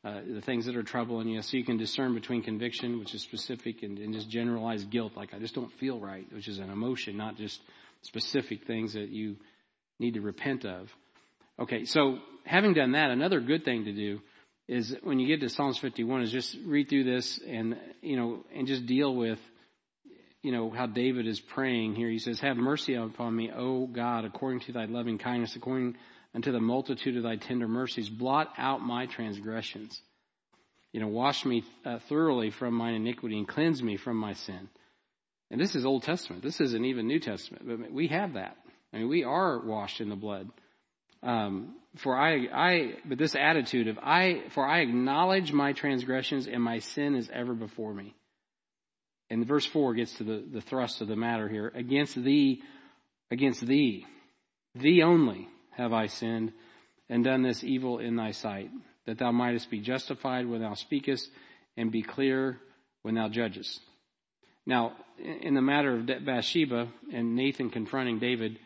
uh, 0.05 0.21
the 0.26 0.39
things 0.39 0.67
that 0.67 0.78
are 0.78 0.84
troubling 0.84 1.28
you, 1.28 1.41
so 1.41 1.57
you 1.57 1.65
can 1.65 1.76
discern 1.76 2.13
between 2.13 2.41
conviction, 2.41 2.99
which 2.99 3.13
is 3.13 3.21
specific, 3.21 3.84
and, 3.84 3.99
and 3.99 4.13
just 4.13 4.30
generalized 4.30 4.89
guilt, 4.89 5.11
like 5.17 5.34
I 5.34 5.39
just 5.39 5.55
don't 5.55 5.73
feel 5.73 5.99
right, 5.99 6.26
which 6.32 6.47
is 6.47 6.59
an 6.59 6.69
emotion, 6.69 7.17
not 7.17 7.36
just 7.36 7.59
specific 8.03 8.65
things 8.65 8.93
that 8.93 9.09
you 9.09 9.36
need 9.99 10.13
to 10.13 10.21
repent 10.21 10.63
of. 10.63 10.89
Okay, 11.59 11.85
so 11.85 12.19
having 12.45 12.73
done 12.73 12.93
that, 12.93 13.11
another 13.11 13.39
good 13.39 13.63
thing 13.63 13.85
to 13.85 13.93
do 13.93 14.19
is 14.67 14.95
when 15.03 15.19
you 15.19 15.27
get 15.27 15.41
to 15.41 15.49
Psalms 15.49 15.77
51 15.77 16.23
is 16.23 16.31
just 16.31 16.57
read 16.65 16.89
through 16.89 17.03
this 17.03 17.39
and, 17.47 17.77
you 18.01 18.17
know, 18.17 18.43
and 18.53 18.67
just 18.67 18.85
deal 18.85 19.15
with, 19.15 19.39
you 20.41 20.51
know, 20.51 20.69
how 20.69 20.85
David 20.85 21.27
is 21.27 21.39
praying 21.39 21.95
here. 21.95 22.09
He 22.09 22.19
says, 22.19 22.39
have 22.39 22.57
mercy 22.57 22.95
upon 22.95 23.35
me, 23.35 23.51
O 23.55 23.87
God, 23.87 24.25
according 24.25 24.61
to 24.61 24.73
thy 24.73 24.85
loving 24.85 25.17
kindness, 25.17 25.55
according 25.55 25.95
unto 26.33 26.51
the 26.51 26.59
multitude 26.59 27.15
of 27.15 27.23
thy 27.23 27.37
tender 27.37 27.67
mercies. 27.67 28.09
Blot 28.09 28.51
out 28.57 28.81
my 28.81 29.05
transgressions. 29.05 30.01
You 30.91 31.01
know, 31.01 31.07
wash 31.07 31.45
me 31.45 31.63
uh, 31.85 31.99
thoroughly 32.09 32.51
from 32.51 32.73
mine 32.73 32.95
iniquity 32.95 33.37
and 33.37 33.47
cleanse 33.47 33.81
me 33.81 33.97
from 33.97 34.17
my 34.17 34.33
sin. 34.33 34.69
And 35.51 35.61
this 35.61 35.75
is 35.75 35.85
Old 35.85 36.03
Testament. 36.03 36.43
This 36.43 36.59
isn't 36.59 36.85
even 36.85 37.07
New 37.07 37.19
Testament, 37.19 37.63
but 37.67 37.91
we 37.91 38.07
have 38.07 38.33
that. 38.33 38.57
I 38.93 38.97
mean, 38.97 39.09
we 39.09 39.23
are 39.23 39.59
washed 39.59 40.01
in 40.01 40.09
the 40.09 40.15
blood. 40.15 40.49
Um, 41.26 41.76
for 41.97 42.15
I, 42.15 42.47
I, 42.53 42.93
but 43.03 43.17
this 43.17 43.36
attitude 43.36 43.88
of 43.88 43.97
I, 43.97 44.43
for 44.53 44.65
I 44.65 44.82
acknowledge 44.82 45.51
my 45.51 45.73
transgressions 45.73 46.47
and 46.47 46.61
my 46.61 46.80
sin 46.80 47.15
is 47.15 47.30
ever 47.34 47.53
before 47.53 47.93
me. 47.93 48.13
And 49.30 49.45
verse 49.47 49.65
four 49.65 49.95
gets 49.95 50.13
to 50.17 50.23
the, 50.23 50.43
the 50.53 50.61
thrust 50.61 51.01
of 51.01 51.07
the 51.07 51.15
matter 51.15 51.49
here. 51.49 51.71
Against 51.73 52.15
thee, 52.15 52.61
against 53.32 53.65
thee, 53.65 54.05
thee 54.76 55.01
only 55.01 55.49
have 55.71 55.93
I 55.93 56.07
sinned 56.07 56.53
and 57.09 57.23
done 57.23 57.41
this 57.41 57.63
evil 57.63 57.97
in 57.97 58.15
thy 58.15 58.32
sight, 58.32 58.69
that 59.07 59.17
thou 59.17 59.32
mightest 59.32 59.71
be 59.71 59.80
justified 59.80 60.47
when 60.47 60.61
thou 60.61 60.76
speakest, 60.76 61.30
and 61.76 61.91
be 61.91 62.03
clear 62.03 62.59
when 63.01 63.15
thou 63.15 63.30
judgest. 63.30 63.80
Now, 64.65 64.93
in 65.19 65.53
the 65.53 65.61
matter 65.61 65.95
of 65.95 66.26
Bathsheba 66.26 66.88
and 67.13 67.36
Nathan 67.36 67.69
confronting 67.69 68.19
David, 68.19 68.59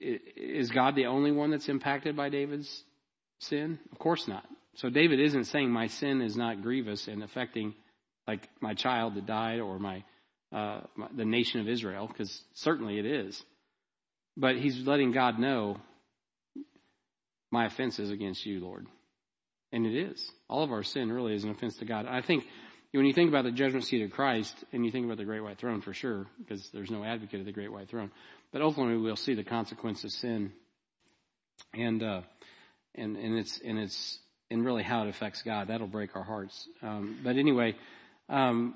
is 0.00 0.70
God 0.70 0.94
the 0.94 1.06
only 1.06 1.32
one 1.32 1.50
that's 1.50 1.68
impacted 1.68 2.16
by 2.16 2.28
David's 2.28 2.84
sin? 3.40 3.78
Of 3.92 3.98
course 3.98 4.26
not. 4.26 4.44
So 4.76 4.88
David 4.88 5.20
isn't 5.20 5.44
saying 5.44 5.70
my 5.70 5.88
sin 5.88 6.22
is 6.22 6.36
not 6.36 6.62
grievous 6.62 7.08
and 7.08 7.22
affecting 7.22 7.74
like 8.26 8.48
my 8.60 8.74
child 8.74 9.14
that 9.16 9.26
died 9.26 9.60
or 9.60 9.78
my, 9.78 10.04
uh, 10.52 10.80
my 10.96 11.08
the 11.14 11.24
nation 11.24 11.60
of 11.60 11.68
Israel, 11.68 12.06
because 12.06 12.42
certainly 12.54 12.98
it 12.98 13.06
is. 13.06 13.42
But 14.36 14.56
he's 14.56 14.78
letting 14.86 15.12
God 15.12 15.38
know 15.38 15.78
my 17.50 17.66
offense 17.66 17.98
is 17.98 18.10
against 18.10 18.46
you, 18.46 18.60
Lord. 18.60 18.86
And 19.72 19.86
it 19.86 19.96
is. 19.96 20.30
All 20.48 20.62
of 20.62 20.72
our 20.72 20.82
sin 20.82 21.12
really 21.12 21.34
is 21.34 21.44
an 21.44 21.50
offense 21.50 21.76
to 21.78 21.84
God. 21.84 22.06
I 22.06 22.22
think 22.22 22.44
when 22.92 23.06
you 23.06 23.12
think 23.12 23.28
about 23.28 23.44
the 23.44 23.52
judgment 23.52 23.84
seat 23.84 24.02
of 24.02 24.10
Christ 24.10 24.54
and 24.72 24.84
you 24.84 24.90
think 24.90 25.04
about 25.04 25.18
the 25.18 25.24
great 25.24 25.40
white 25.42 25.58
throne 25.58 25.80
for 25.80 25.92
sure, 25.92 26.26
because 26.38 26.68
there's 26.72 26.90
no 26.90 27.04
advocate 27.04 27.40
of 27.40 27.46
the 27.46 27.52
great 27.52 27.72
white 27.72 27.88
throne, 27.88 28.10
but 28.52 28.62
ultimately 28.62 28.96
we'll 28.96 29.16
see 29.16 29.34
the 29.34 29.44
consequence 29.44 30.04
of 30.04 30.10
sin 30.10 30.52
and, 31.74 32.02
uh, 32.02 32.22
and, 32.94 33.16
and 33.16 33.38
it's, 33.38 33.60
and 33.64 33.78
it's, 33.78 34.18
and 34.50 34.64
really 34.64 34.82
how 34.82 35.04
it 35.04 35.08
affects 35.08 35.42
God. 35.42 35.68
That'll 35.68 35.86
break 35.86 36.16
our 36.16 36.24
hearts. 36.24 36.68
Um, 36.82 37.18
but 37.22 37.36
anyway, 37.36 37.76
um, 38.28 38.74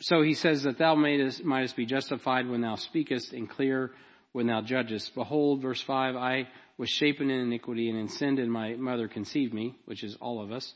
so 0.00 0.20
he 0.22 0.34
says 0.34 0.64
that 0.64 0.78
thou 0.78 0.94
mayest, 0.94 1.42
mightest 1.42 1.76
be 1.76 1.86
justified 1.86 2.48
when 2.48 2.60
thou 2.60 2.76
speakest 2.76 3.32
and 3.32 3.48
clear 3.48 3.92
when 4.32 4.46
thou 4.46 4.60
judgest. 4.60 5.14
Behold, 5.14 5.62
verse 5.62 5.80
5, 5.80 6.16
I 6.16 6.48
was 6.76 6.90
shapen 6.90 7.30
in 7.30 7.40
iniquity 7.40 7.88
and 7.88 7.98
in 7.98 8.08
sin 8.08 8.36
did 8.36 8.48
my 8.48 8.74
mother 8.74 9.08
conceive 9.08 9.54
me, 9.54 9.74
which 9.86 10.04
is 10.04 10.16
all 10.20 10.42
of 10.42 10.52
us. 10.52 10.74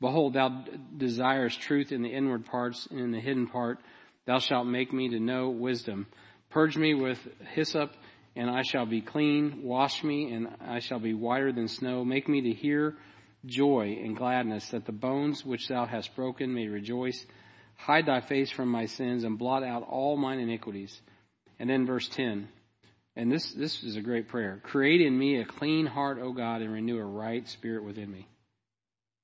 Behold, 0.00 0.32
thou 0.32 0.64
desirest 0.96 1.60
truth 1.60 1.92
in 1.92 2.02
the 2.02 2.08
inward 2.08 2.46
parts 2.46 2.88
and 2.90 2.98
in 2.98 3.12
the 3.12 3.20
hidden 3.20 3.46
part. 3.46 3.78
Thou 4.26 4.38
shalt 4.38 4.66
make 4.66 4.92
me 4.92 5.10
to 5.10 5.20
know 5.20 5.50
wisdom. 5.50 6.06
Purge 6.52 6.76
me 6.76 6.92
with 6.94 7.18
hyssop 7.54 7.92
and 8.36 8.50
I 8.50 8.62
shall 8.62 8.84
be 8.86 9.00
clean. 9.00 9.62
Wash 9.62 10.04
me 10.04 10.32
and 10.32 10.48
I 10.60 10.80
shall 10.80 10.98
be 10.98 11.14
whiter 11.14 11.50
than 11.52 11.68
snow. 11.68 12.04
Make 12.04 12.28
me 12.28 12.42
to 12.42 12.52
hear 12.52 12.94
joy 13.46 13.98
and 14.02 14.16
gladness 14.16 14.68
that 14.68 14.84
the 14.84 14.92
bones 14.92 15.44
which 15.44 15.68
thou 15.68 15.86
hast 15.86 16.14
broken 16.14 16.52
may 16.52 16.68
rejoice. 16.68 17.24
Hide 17.76 18.06
thy 18.06 18.20
face 18.20 18.50
from 18.50 18.68
my 18.68 18.84
sins 18.84 19.24
and 19.24 19.38
blot 19.38 19.62
out 19.62 19.86
all 19.88 20.16
mine 20.16 20.40
iniquities. 20.40 21.00
And 21.58 21.70
then 21.70 21.86
verse 21.86 22.08
10. 22.08 22.48
And 23.16 23.32
this, 23.32 23.52
this 23.52 23.82
is 23.82 23.96
a 23.96 24.02
great 24.02 24.28
prayer. 24.28 24.60
Create 24.62 25.00
in 25.00 25.18
me 25.18 25.40
a 25.40 25.44
clean 25.44 25.86
heart, 25.86 26.18
O 26.18 26.32
God, 26.32 26.62
and 26.62 26.72
renew 26.72 26.98
a 26.98 27.04
right 27.04 27.46
spirit 27.48 27.84
within 27.84 28.10
me. 28.10 28.28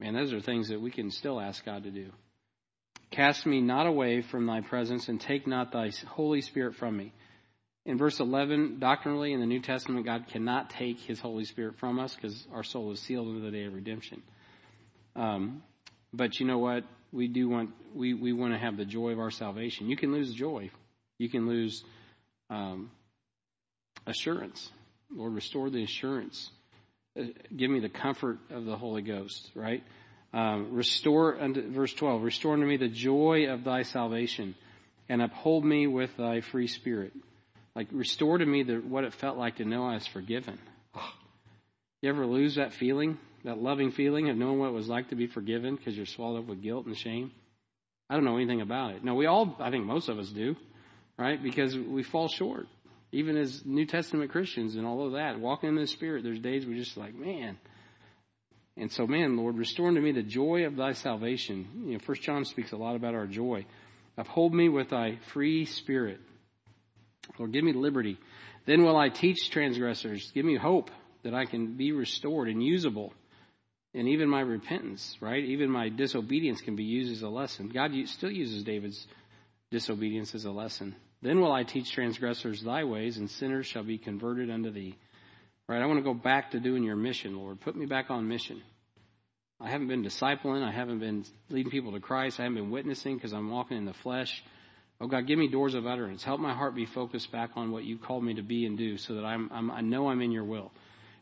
Man, 0.01 0.15
those 0.15 0.33
are 0.33 0.41
things 0.41 0.69
that 0.69 0.81
we 0.81 0.91
can 0.91 1.11
still 1.11 1.41
ask 1.41 1.65
God 1.65 1.85
to 1.85 1.91
do. 1.91 2.11
Cast 3.11 3.47
me 3.47 3.61
not 3.61 3.87
away 3.87 4.23
from 4.23 4.47
thy 4.47 4.61
presence 4.61 5.09
and 5.09 5.21
take 5.21 5.47
not 5.47 5.73
thy 5.73 5.91
Holy 6.07 6.43
Spirit 6.43 6.77
from 6.77 6.97
me. 6.97 7.13
In 7.87 7.97
verse 7.97 8.21
11, 8.21 8.81
doctrinally 8.81 9.33
in 9.33 9.41
the 9.41 9.47
New 9.47 9.61
Testament, 9.61 10.05
God 10.05 10.27
cannot 10.31 10.69
take 10.71 10.99
his 11.01 11.19
Holy 11.19 11.47
Spirit 11.47 11.77
from 11.79 11.99
us 11.99 12.15
because 12.15 12.47
our 12.53 12.63
soul 12.63 12.93
is 12.93 13.01
sealed 13.01 13.29
unto 13.29 13.41
the 13.41 13.51
day 13.51 13.65
of 13.65 13.73
redemption. 13.73 14.23
Um, 15.17 15.63
but 16.13 16.39
you 16.39 16.47
know 16.47 16.59
what? 16.59 16.85
We 17.11 17.29
do 17.29 17.49
want, 17.49 17.71
we, 17.95 18.13
we 18.13 18.35
want 18.35 18.53
to 18.53 18.59
have 18.59 18.77
the 18.77 18.85
joy 18.85 19.13
of 19.13 19.19
our 19.19 19.31
salvation. 19.31 19.89
You 19.89 19.97
can 19.97 20.13
lose 20.13 20.35
joy. 20.35 20.71
You 21.19 21.31
can 21.31 21.49
lose 21.49 21.83
um, 22.51 22.91
assurance. 24.07 24.71
Lord, 25.11 25.35
restore 25.35 25.71
the 25.71 25.83
assurance. 25.83 26.51
Uh, 27.19 27.25
give 27.57 27.71
me 27.71 27.81
the 27.81 27.89
comfort 27.89 28.39
of 28.51 28.67
the 28.67 28.77
Holy 28.77 29.01
Ghost, 29.01 29.51
right? 29.55 29.83
Um, 30.33 30.75
restore, 30.75 31.41
unto, 31.41 31.71
verse 31.73 31.93
12, 31.95 32.23
restore 32.23 32.55
unto 32.55 32.67
me 32.67 32.77
the 32.77 32.89
joy 32.89 33.47
of 33.49 33.65
thy 33.65 33.83
salvation 33.83 34.55
and 35.09 35.23
uphold 35.23 35.65
me 35.65 35.87
with 35.87 36.11
thy 36.17 36.43
free 36.43 36.67
spirit. 36.67 37.13
Like, 37.75 37.89
restore 37.93 38.39
to 38.39 38.45
me 38.45 38.63
the, 38.63 38.75
what 38.77 39.05
it 39.05 39.15
felt 39.15 39.39
like 39.39 39.57
to 39.57 39.65
know 39.65 39.85
I 39.87 39.95
was 39.95 40.07
forgiven. 40.07 40.59
Oh, 40.95 41.13
you 42.03 42.11
ever 42.11 42.27
lose 42.27 42.57
that 42.57 42.75
feeling, 42.75 43.19
that 43.45 43.59
loving 43.59 43.93
feeling 43.93 44.29
of 44.29 44.37
knowing 44.37 44.59
what 44.59 44.69
it 44.69 44.75
was 44.75 44.89
like 44.89 45.09
to 45.11 45.17
be 45.17 45.27
forgiven 45.27 45.77
because 45.77 45.97
you're 45.97 46.07
swallowed 46.07 46.41
up 46.41 46.49
with 46.49 46.63
guilt 46.63 46.87
and 46.87 46.97
shame? 46.97 47.33
I 48.11 48.15
don't 48.15 48.25
know 48.25 48.37
anything 48.37 48.61
about 48.61 48.95
it. 48.95 49.05
No, 49.05 49.15
we 49.15 49.27
all, 49.27 49.57
I 49.59 49.71
think 49.71 49.85
most 49.85 50.09
of 50.09 50.19
us 50.19 50.29
do, 50.29 50.57
right? 51.19 51.43
Because 51.43 51.77
we 51.77 52.03
fall 52.03 52.29
short 52.29 52.67
even 53.13 53.37
as 53.37 53.63
New 53.65 53.87
Testament 53.87 54.31
Christians 54.31 54.77
and 54.77 54.87
all 54.87 55.07
of 55.07 55.13
that, 55.13 55.41
walking 55.41 55.71
in 55.71 55.77
the 55.77 55.87
Spirit, 55.87 56.25
there's 56.25 56.41
days 56.41 56.67
we're 56.67 56.77
just 56.77 56.97
like, 56.97 57.15
man. 57.15 57.57
And 58.79 58.93
so, 58.93 59.07
man, 59.07 59.37
Lord, 59.37 59.57
restore 59.59 59.91
to 59.91 60.01
me 60.01 60.13
the 60.13 60.23
joy 60.23 60.65
of 60.65 60.77
thy 60.77 60.93
salvation. 60.93 61.67
You 61.87 61.93
know, 61.95 61.99
First 61.99 62.23
John 62.23 62.45
speaks 62.45 62.73
a 62.73 62.77
lot 62.77 62.95
about 62.95 63.15
our 63.15 63.27
joy. 63.27 63.67
Uphold 64.17 64.55
me 64.55 64.69
with 64.69 64.91
thy 64.91 65.17
free 65.33 65.65
spirit. 65.65 66.21
Lord, 67.39 67.53
give 67.53 67.65
me 67.65 67.73
liberty. 67.73 68.19
Then 68.67 68.85
will 68.85 68.97
I 68.97 69.09
teach 69.09 69.51
transgressors. 69.51 70.31
Give 70.33 70.45
me 70.45 70.57
hope 70.57 70.91
that 71.25 71.35
I 71.35 71.45
can 71.45 71.77
be 71.77 71.93
restored 71.93 72.49
and 72.49 72.63
usable. 72.63 73.13
And 73.95 74.09
even 74.09 74.29
my 74.29 74.41
repentance, 74.41 75.17
right? 75.21 75.43
Even 75.43 75.71
my 75.71 75.89
disobedience 75.89 76.61
can 76.61 76.77
be 76.77 76.85
used 76.85 77.11
as 77.11 77.23
a 77.23 77.29
lesson. 77.29 77.71
God 77.71 77.91
still 78.07 78.31
uses 78.31 78.63
David's 78.63 79.07
disobedience 79.71 80.35
as 80.35 80.45
a 80.45 80.51
lesson. 80.51 80.95
Then 81.21 81.41
will 81.41 81.53
I 81.53 81.65
teach 81.65 81.91
transgressors 81.91 82.63
thy 82.63 82.85
ways, 82.85 83.17
and 83.17 83.29
sinners 83.29 83.67
shall 83.67 83.83
be 83.83 83.99
converted 83.99 84.51
unto 84.51 84.71
thee. 84.71 84.97
Right? 85.69 85.83
I 85.83 85.87
want 85.87 85.99
to 85.99 86.05
go 86.05 86.15
back 86.15 86.53
to 86.53 86.61
doing 86.61 86.83
your 86.83 86.97
mission, 86.97 87.37
Lord. 87.37 87.61
Put 87.61 87.77
me 87.77 87.87
back 87.87 88.11
on 88.11 88.27
mission. 88.27 88.63
I 89.61 89.69
haven't 89.69 89.89
been 89.89 90.05
discipling. 90.05 90.63
I 90.63 90.73
haven't 90.73 91.01
been 91.01 91.25
leading 91.51 91.71
people 91.71 91.93
to 91.93 92.01
Christ. 92.01 92.41
I 92.41 92.45
haven't 92.45 92.57
been 92.57 92.71
witnessing 92.71 93.17
because 93.17 93.33
I'm 93.33 93.51
walking 93.51 93.77
in 93.77 93.85
the 93.85 93.93
flesh. 93.93 94.43
Oh 95.01 95.07
God, 95.07 95.27
give 95.27 95.39
me 95.39 95.49
doors 95.49 95.75
of 95.75 95.87
utterance. 95.87 96.25
Help 96.25 96.41
my 96.41 96.55
heart 96.55 96.75
be 96.75 96.87
focused 96.87 97.31
back 97.31 97.51
on 97.57 97.71
what 97.71 97.85
you 97.85 97.99
called 97.99 98.25
me 98.25 98.35
to 98.35 98.43
be 98.43 98.67
and 98.67 98.79
do, 98.79 98.97
so 98.99 99.15
that 99.15 99.25
I'm, 99.25 99.51
I'm 99.53 99.71
I 99.71 99.81
know 99.81 100.09
I'm 100.09 100.21
in 100.23 100.33
your 100.33 100.45
will. 100.45 100.73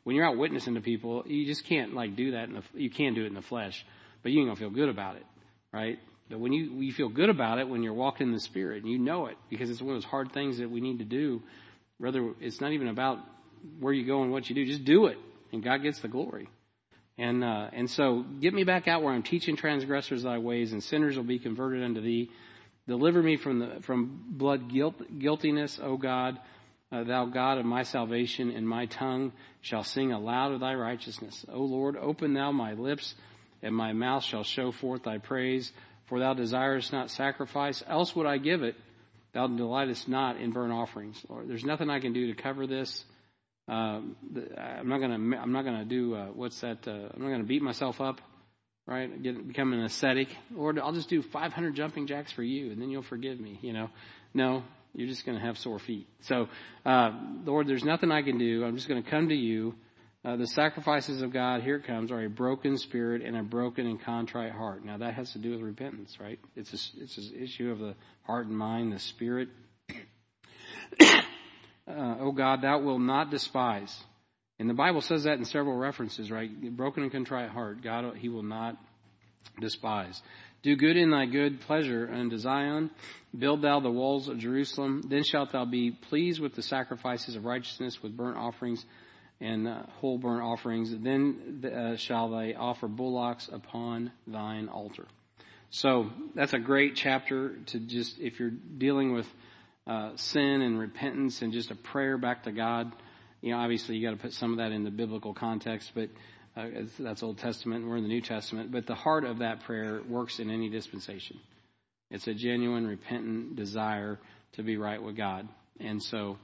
When 0.04 0.14
you're 0.14 0.24
out 0.24 0.38
witnessing 0.38 0.74
to 0.74 0.80
people, 0.80 1.24
you 1.26 1.46
just 1.46 1.64
can't 1.66 1.94
like 1.94 2.14
do 2.14 2.32
that. 2.32 2.48
In 2.48 2.54
the, 2.54 2.62
you 2.74 2.90
can 2.90 3.14
do 3.14 3.24
it 3.24 3.26
in 3.26 3.34
the 3.34 3.42
flesh, 3.42 3.84
but 4.22 4.32
you 4.32 4.40
ain't 4.40 4.48
gonna 4.48 4.60
feel 4.60 4.70
good 4.70 4.88
about 4.88 5.16
it, 5.16 5.26
right? 5.72 5.98
But 6.30 6.40
when 6.40 6.52
you, 6.52 6.80
you 6.80 6.92
feel 6.92 7.08
good 7.08 7.28
about 7.28 7.58
it 7.58 7.68
when 7.68 7.82
you're 7.82 7.94
walking 7.94 8.28
in 8.28 8.32
the 8.32 8.40
Spirit, 8.40 8.82
and 8.82 8.90
you 8.90 8.98
know 8.98 9.26
it, 9.26 9.36
because 9.50 9.68
it's 9.68 9.80
one 9.80 9.94
of 9.94 10.02
those 10.02 10.10
hard 10.10 10.32
things 10.32 10.58
that 10.58 10.70
we 10.70 10.80
need 10.80 10.98
to 10.98 11.04
do. 11.04 11.42
Rather, 11.98 12.32
it's 12.40 12.60
not 12.60 12.72
even 12.72 12.88
about 12.88 13.18
where 13.80 13.92
you 13.92 14.06
go 14.06 14.22
and 14.22 14.32
what 14.32 14.48
you 14.48 14.54
do. 14.54 14.64
Just 14.64 14.84
do 14.84 15.06
it, 15.06 15.18
and 15.52 15.62
God 15.62 15.82
gets 15.82 16.00
the 16.00 16.08
glory. 16.08 16.48
And 17.18 17.42
uh, 17.42 17.70
and 17.72 17.90
so, 17.90 18.24
get 18.40 18.52
me 18.52 18.64
back 18.64 18.88
out 18.88 19.02
where 19.02 19.14
I'm 19.14 19.22
teaching 19.22 19.56
transgressors 19.56 20.22
thy 20.22 20.38
ways, 20.38 20.72
and 20.72 20.82
sinners 20.82 21.16
will 21.16 21.24
be 21.24 21.38
converted 21.38 21.82
unto 21.82 22.00
thee. 22.00 22.30
Deliver 22.86 23.22
me 23.22 23.36
from 23.36 23.58
the 23.58 23.82
from 23.82 24.24
blood 24.28 24.70
guilt, 24.70 24.96
guiltiness, 25.18 25.80
O 25.82 25.96
God, 25.96 26.38
uh, 26.92 27.04
thou 27.04 27.24
God 27.26 27.58
of 27.58 27.64
my 27.64 27.82
salvation, 27.82 28.50
and 28.50 28.68
my 28.68 28.86
tongue 28.86 29.32
shall 29.62 29.82
sing 29.82 30.12
aloud 30.12 30.52
of 30.52 30.60
thy 30.60 30.74
righteousness. 30.74 31.44
O 31.50 31.62
Lord, 31.62 31.96
open 31.96 32.34
thou 32.34 32.52
my 32.52 32.74
lips, 32.74 33.14
and 33.62 33.74
my 33.74 33.92
mouth 33.92 34.22
shall 34.22 34.44
show 34.44 34.70
forth 34.70 35.04
thy 35.04 35.18
praise. 35.18 35.72
For 36.06 36.20
thou 36.20 36.34
desirest 36.34 36.92
not 36.92 37.10
sacrifice, 37.10 37.82
else 37.86 38.14
would 38.14 38.26
I 38.26 38.38
give 38.38 38.62
it. 38.62 38.76
Thou 39.32 39.48
delightest 39.48 40.08
not 40.08 40.40
in 40.40 40.52
burnt 40.52 40.72
offerings. 40.72 41.20
Lord, 41.28 41.48
there's 41.48 41.64
nothing 41.64 41.90
I 41.90 41.98
can 41.98 42.12
do 42.12 42.32
to 42.32 42.40
cover 42.40 42.66
this. 42.66 43.04
Um, 43.68 44.16
I'm 44.56 44.88
not 44.88 45.00
gonna. 45.00 45.14
I'm 45.14 45.52
not 45.52 45.64
gonna 45.64 45.84
do 45.84 46.14
uh, 46.14 46.26
what's 46.26 46.60
that? 46.60 46.86
Uh, 46.86 47.08
I'm 47.12 47.22
not 47.22 47.30
gonna 47.30 47.44
beat 47.44 47.62
myself 47.62 48.00
up, 48.00 48.20
right? 48.86 49.22
Get, 49.22 49.48
become 49.48 49.72
an 49.72 49.80
ascetic. 49.80 50.28
Lord, 50.54 50.78
I'll 50.78 50.92
just 50.92 51.08
do 51.08 51.22
500 51.22 51.74
jumping 51.74 52.06
jacks 52.06 52.30
for 52.30 52.44
you, 52.44 52.70
and 52.70 52.80
then 52.80 52.90
you'll 52.90 53.02
forgive 53.02 53.40
me. 53.40 53.58
You 53.62 53.72
know, 53.72 53.90
no, 54.34 54.62
you're 54.94 55.08
just 55.08 55.26
gonna 55.26 55.40
have 55.40 55.58
sore 55.58 55.80
feet. 55.80 56.06
So, 56.22 56.48
uh, 56.84 57.10
Lord, 57.44 57.66
there's 57.66 57.82
nothing 57.82 58.12
I 58.12 58.22
can 58.22 58.38
do. 58.38 58.64
I'm 58.64 58.76
just 58.76 58.88
gonna 58.88 59.02
come 59.02 59.30
to 59.30 59.34
you. 59.34 59.74
Uh, 60.24 60.36
the 60.36 60.46
sacrifices 60.46 61.22
of 61.22 61.32
God, 61.32 61.62
here 61.62 61.76
it 61.76 61.86
comes, 61.86 62.10
are 62.10 62.24
a 62.24 62.28
broken 62.28 62.78
spirit 62.78 63.22
and 63.22 63.36
a 63.36 63.44
broken 63.44 63.86
and 63.86 64.02
contrite 64.02 64.50
heart. 64.50 64.84
Now 64.84 64.98
that 64.98 65.14
has 65.14 65.30
to 65.32 65.38
do 65.38 65.52
with 65.52 65.60
repentance, 65.60 66.18
right? 66.20 66.40
It's 66.56 66.72
a, 66.72 67.02
it's 67.02 67.16
an 67.16 67.32
issue 67.40 67.70
of 67.70 67.78
the 67.78 67.94
heart 68.22 68.46
and 68.46 68.56
mind, 68.56 68.92
the 68.92 68.98
spirit. 68.98 69.48
Uh, 71.88 72.16
oh 72.20 72.32
God, 72.32 72.62
thou 72.62 72.80
wilt 72.80 73.00
not 73.00 73.30
despise. 73.30 73.96
And 74.58 74.70
the 74.70 74.74
Bible 74.74 75.00
says 75.02 75.24
that 75.24 75.38
in 75.38 75.44
several 75.44 75.76
references, 75.76 76.30
right? 76.30 76.50
Broken 76.76 77.02
and 77.02 77.12
contrite 77.12 77.50
heart, 77.50 77.82
God, 77.82 78.16
He 78.16 78.28
will 78.28 78.42
not 78.42 78.76
despise. 79.60 80.20
Do 80.62 80.74
good 80.76 80.96
in 80.96 81.10
thy 81.10 81.26
good 81.26 81.60
pleasure 81.60 82.08
unto 82.12 82.38
Zion. 82.38 82.90
Build 83.36 83.62
thou 83.62 83.80
the 83.80 83.90
walls 83.90 84.28
of 84.28 84.38
Jerusalem. 84.38 85.02
Then 85.08 85.22
shalt 85.22 85.52
thou 85.52 85.64
be 85.64 85.90
pleased 85.90 86.40
with 86.40 86.54
the 86.54 86.62
sacrifices 86.62 87.36
of 87.36 87.44
righteousness, 87.44 88.02
with 88.02 88.16
burnt 88.16 88.36
offerings 88.36 88.84
and 89.40 89.68
uh, 89.68 89.82
whole 90.00 90.18
burnt 90.18 90.42
offerings. 90.42 90.90
Then 90.90 91.62
uh, 91.64 91.96
shall 91.96 92.30
they 92.30 92.54
offer 92.54 92.88
bullocks 92.88 93.48
upon 93.52 94.10
thine 94.26 94.68
altar. 94.68 95.06
So 95.70 96.10
that's 96.34 96.54
a 96.54 96.58
great 96.58 96.96
chapter 96.96 97.56
to 97.66 97.78
just, 97.78 98.18
if 98.18 98.40
you're 98.40 98.50
dealing 98.50 99.12
with 99.12 99.26
uh, 99.86 100.12
sin 100.16 100.62
and 100.62 100.78
repentance 100.78 101.42
and 101.42 101.52
just 101.52 101.70
a 101.70 101.76
prayer 101.76 102.18
back 102.18 102.44
to 102.44 102.52
God 102.52 102.92
you 103.40 103.52
know, 103.52 103.58
obviously 103.58 103.96
you 103.96 104.06
got 104.06 104.16
to 104.16 104.22
put 104.22 104.32
some 104.32 104.52
of 104.52 104.58
that 104.58 104.72
in 104.72 104.84
the 104.84 104.90
biblical 104.90 105.34
context, 105.34 105.92
but 105.94 106.08
uh, 106.56 106.66
that's 106.98 107.22
Old 107.22 107.38
Testament. 107.38 107.86
We're 107.86 107.96
in 107.96 108.02
the 108.02 108.08
New 108.08 108.22
Testament. 108.22 108.72
But 108.72 108.86
the 108.86 108.94
heart 108.94 109.24
of 109.24 109.38
that 109.38 109.62
prayer 109.64 110.00
works 110.08 110.38
in 110.38 110.50
any 110.50 110.68
dispensation. 110.68 111.38
It's 112.10 112.26
a 112.26 112.34
genuine, 112.34 112.86
repentant 112.86 113.56
desire 113.56 114.18
to 114.54 114.62
be 114.62 114.76
right 114.76 115.02
with 115.02 115.16
God. 115.16 115.48
And 115.78 116.02
so 116.02 116.38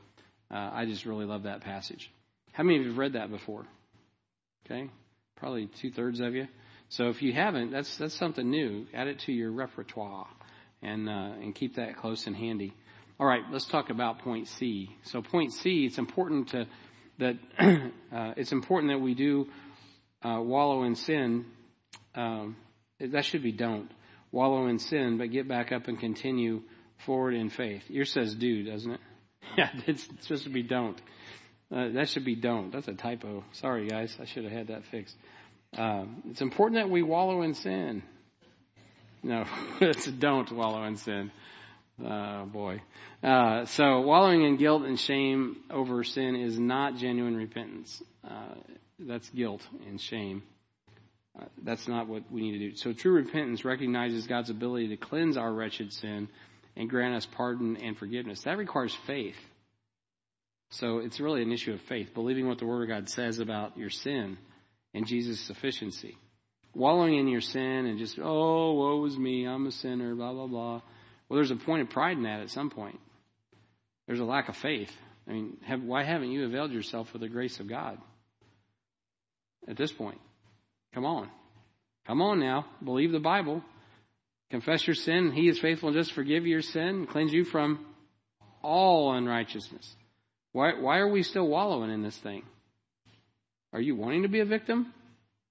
uh, 0.50 0.70
I 0.72 0.84
just 0.86 1.06
really 1.06 1.24
love 1.24 1.44
that 1.44 1.62
passage. 1.62 2.10
How 2.52 2.62
many 2.62 2.78
of 2.78 2.82
you 2.84 2.90
have 2.90 2.98
read 2.98 3.14
that 3.14 3.30
before? 3.30 3.64
Okay, 4.66 4.90
probably 5.36 5.70
two 5.80 5.90
thirds 5.90 6.20
of 6.20 6.34
you. 6.34 6.46
So 6.90 7.08
if 7.08 7.22
you 7.22 7.32
haven't, 7.32 7.72
that's 7.72 7.96
that's 7.96 8.16
something 8.16 8.48
new. 8.48 8.86
Add 8.94 9.08
it 9.08 9.20
to 9.20 9.32
your 9.32 9.50
repertoire, 9.50 10.28
and 10.82 11.08
uh, 11.08 11.32
and 11.40 11.54
keep 11.54 11.76
that 11.76 11.96
close 11.96 12.26
and 12.26 12.36
handy. 12.36 12.74
All 13.20 13.26
right, 13.26 13.42
let's 13.50 13.66
talk 13.66 13.90
about 13.90 14.20
point 14.20 14.48
C. 14.48 14.96
So 15.04 15.22
point 15.22 15.52
C, 15.52 15.84
it's 15.84 15.98
important 15.98 16.48
to 16.48 16.66
that 17.18 17.36
uh, 18.12 18.34
it's 18.36 18.52
important 18.52 18.92
that 18.92 18.98
we 18.98 19.14
do 19.14 19.48
uh, 20.24 20.40
wallow 20.40 20.84
in 20.84 20.94
sin. 20.94 21.44
Um, 22.14 22.56
that 22.98 23.24
should 23.24 23.42
be 23.42 23.52
don't 23.52 23.90
wallow 24.30 24.66
in 24.66 24.78
sin, 24.78 25.18
but 25.18 25.30
get 25.30 25.46
back 25.46 25.72
up 25.72 25.88
and 25.88 25.98
continue 26.00 26.62
forward 27.04 27.34
in 27.34 27.50
faith. 27.50 27.82
Yours 27.88 28.10
says 28.10 28.34
do, 28.34 28.64
doesn't 28.64 28.92
it? 28.92 29.00
Yeah, 29.58 29.68
it's 29.86 30.08
supposed 30.20 30.44
to 30.44 30.50
be 30.50 30.62
don't. 30.62 30.98
Uh, 31.70 31.88
that 31.94 32.08
should 32.08 32.24
be 32.24 32.36
don't. 32.36 32.72
That's 32.72 32.88
a 32.88 32.94
typo. 32.94 33.44
Sorry, 33.52 33.86
guys. 33.86 34.16
I 34.18 34.24
should 34.24 34.44
have 34.44 34.52
had 34.52 34.68
that 34.68 34.84
fixed. 34.86 35.14
Um, 35.76 36.22
it's 36.30 36.40
important 36.40 36.80
that 36.80 36.88
we 36.88 37.02
wallow 37.02 37.42
in 37.42 37.52
sin. 37.54 38.02
No, 39.22 39.44
it's 39.80 40.06
don't 40.06 40.50
wallow 40.52 40.84
in 40.84 40.96
sin. 40.96 41.32
Oh 42.00 42.46
boy. 42.46 42.82
Uh, 43.22 43.66
so 43.66 44.00
wallowing 44.00 44.42
in 44.42 44.56
guilt 44.56 44.82
and 44.82 44.98
shame 44.98 45.56
over 45.70 46.04
sin 46.04 46.36
is 46.36 46.58
not 46.58 46.96
genuine 46.96 47.36
repentance. 47.36 48.02
Uh, 48.24 48.54
that's 48.98 49.28
guilt 49.30 49.66
and 49.86 50.00
shame. 50.00 50.42
Uh, 51.38 51.44
that's 51.62 51.88
not 51.88 52.08
what 52.08 52.30
we 52.30 52.42
need 52.42 52.58
to 52.58 52.70
do. 52.70 52.76
So 52.76 52.92
true 52.92 53.12
repentance 53.12 53.64
recognizes 53.64 54.26
God's 54.26 54.50
ability 54.50 54.88
to 54.88 54.96
cleanse 54.96 55.36
our 55.36 55.52
wretched 55.52 55.92
sin 55.92 56.28
and 56.76 56.88
grant 56.88 57.14
us 57.14 57.26
pardon 57.26 57.76
and 57.76 57.96
forgiveness. 57.96 58.42
That 58.42 58.58
requires 58.58 58.94
faith. 59.06 59.36
So 60.70 60.98
it's 60.98 61.20
really 61.20 61.42
an 61.42 61.52
issue 61.52 61.74
of 61.74 61.80
faith, 61.82 62.14
believing 62.14 62.48
what 62.48 62.58
the 62.58 62.66
Word 62.66 62.82
of 62.82 62.88
God 62.88 63.08
says 63.08 63.38
about 63.38 63.76
your 63.76 63.90
sin 63.90 64.38
and 64.94 65.06
Jesus' 65.06 65.40
sufficiency. 65.40 66.16
Wallowing 66.74 67.18
in 67.18 67.28
your 67.28 67.42
sin 67.42 67.86
and 67.86 67.98
just, 67.98 68.18
oh, 68.18 68.72
woe 68.72 69.04
is 69.04 69.16
me, 69.16 69.44
I'm 69.46 69.66
a 69.66 69.70
sinner, 69.70 70.14
blah, 70.14 70.32
blah, 70.32 70.46
blah. 70.46 70.80
Well, 71.32 71.38
there's 71.38 71.50
a 71.50 71.56
point 71.56 71.80
of 71.80 71.88
pride 71.88 72.18
in 72.18 72.24
that 72.24 72.40
at 72.40 72.50
some 72.50 72.68
point. 72.68 73.00
There's 74.06 74.20
a 74.20 74.24
lack 74.24 74.50
of 74.50 74.56
faith. 74.58 74.92
I 75.26 75.32
mean, 75.32 75.56
have, 75.64 75.82
why 75.82 76.04
haven't 76.04 76.30
you 76.30 76.44
availed 76.44 76.72
yourself 76.72 77.14
of 77.14 77.22
the 77.22 77.28
grace 77.30 77.58
of 77.58 77.66
God 77.66 77.96
at 79.66 79.78
this 79.78 79.90
point? 79.90 80.20
Come 80.92 81.06
on. 81.06 81.30
Come 82.06 82.20
on 82.20 82.38
now. 82.38 82.66
Believe 82.84 83.12
the 83.12 83.18
Bible. 83.18 83.64
Confess 84.50 84.86
your 84.86 84.92
sin. 84.92 85.32
He 85.32 85.48
is 85.48 85.58
faithful 85.58 85.88
and 85.88 85.96
just 85.96 86.12
forgive 86.12 86.46
your 86.46 86.60
sin 86.60 86.82
and 86.82 87.08
cleanse 87.08 87.32
you 87.32 87.46
from 87.46 87.86
all 88.62 89.14
unrighteousness. 89.14 89.90
Why, 90.52 90.78
why 90.78 90.98
are 90.98 91.08
we 91.08 91.22
still 91.22 91.48
wallowing 91.48 91.90
in 91.90 92.02
this 92.02 92.18
thing? 92.18 92.42
Are 93.72 93.80
you 93.80 93.96
wanting 93.96 94.24
to 94.24 94.28
be 94.28 94.40
a 94.40 94.44
victim? 94.44 94.92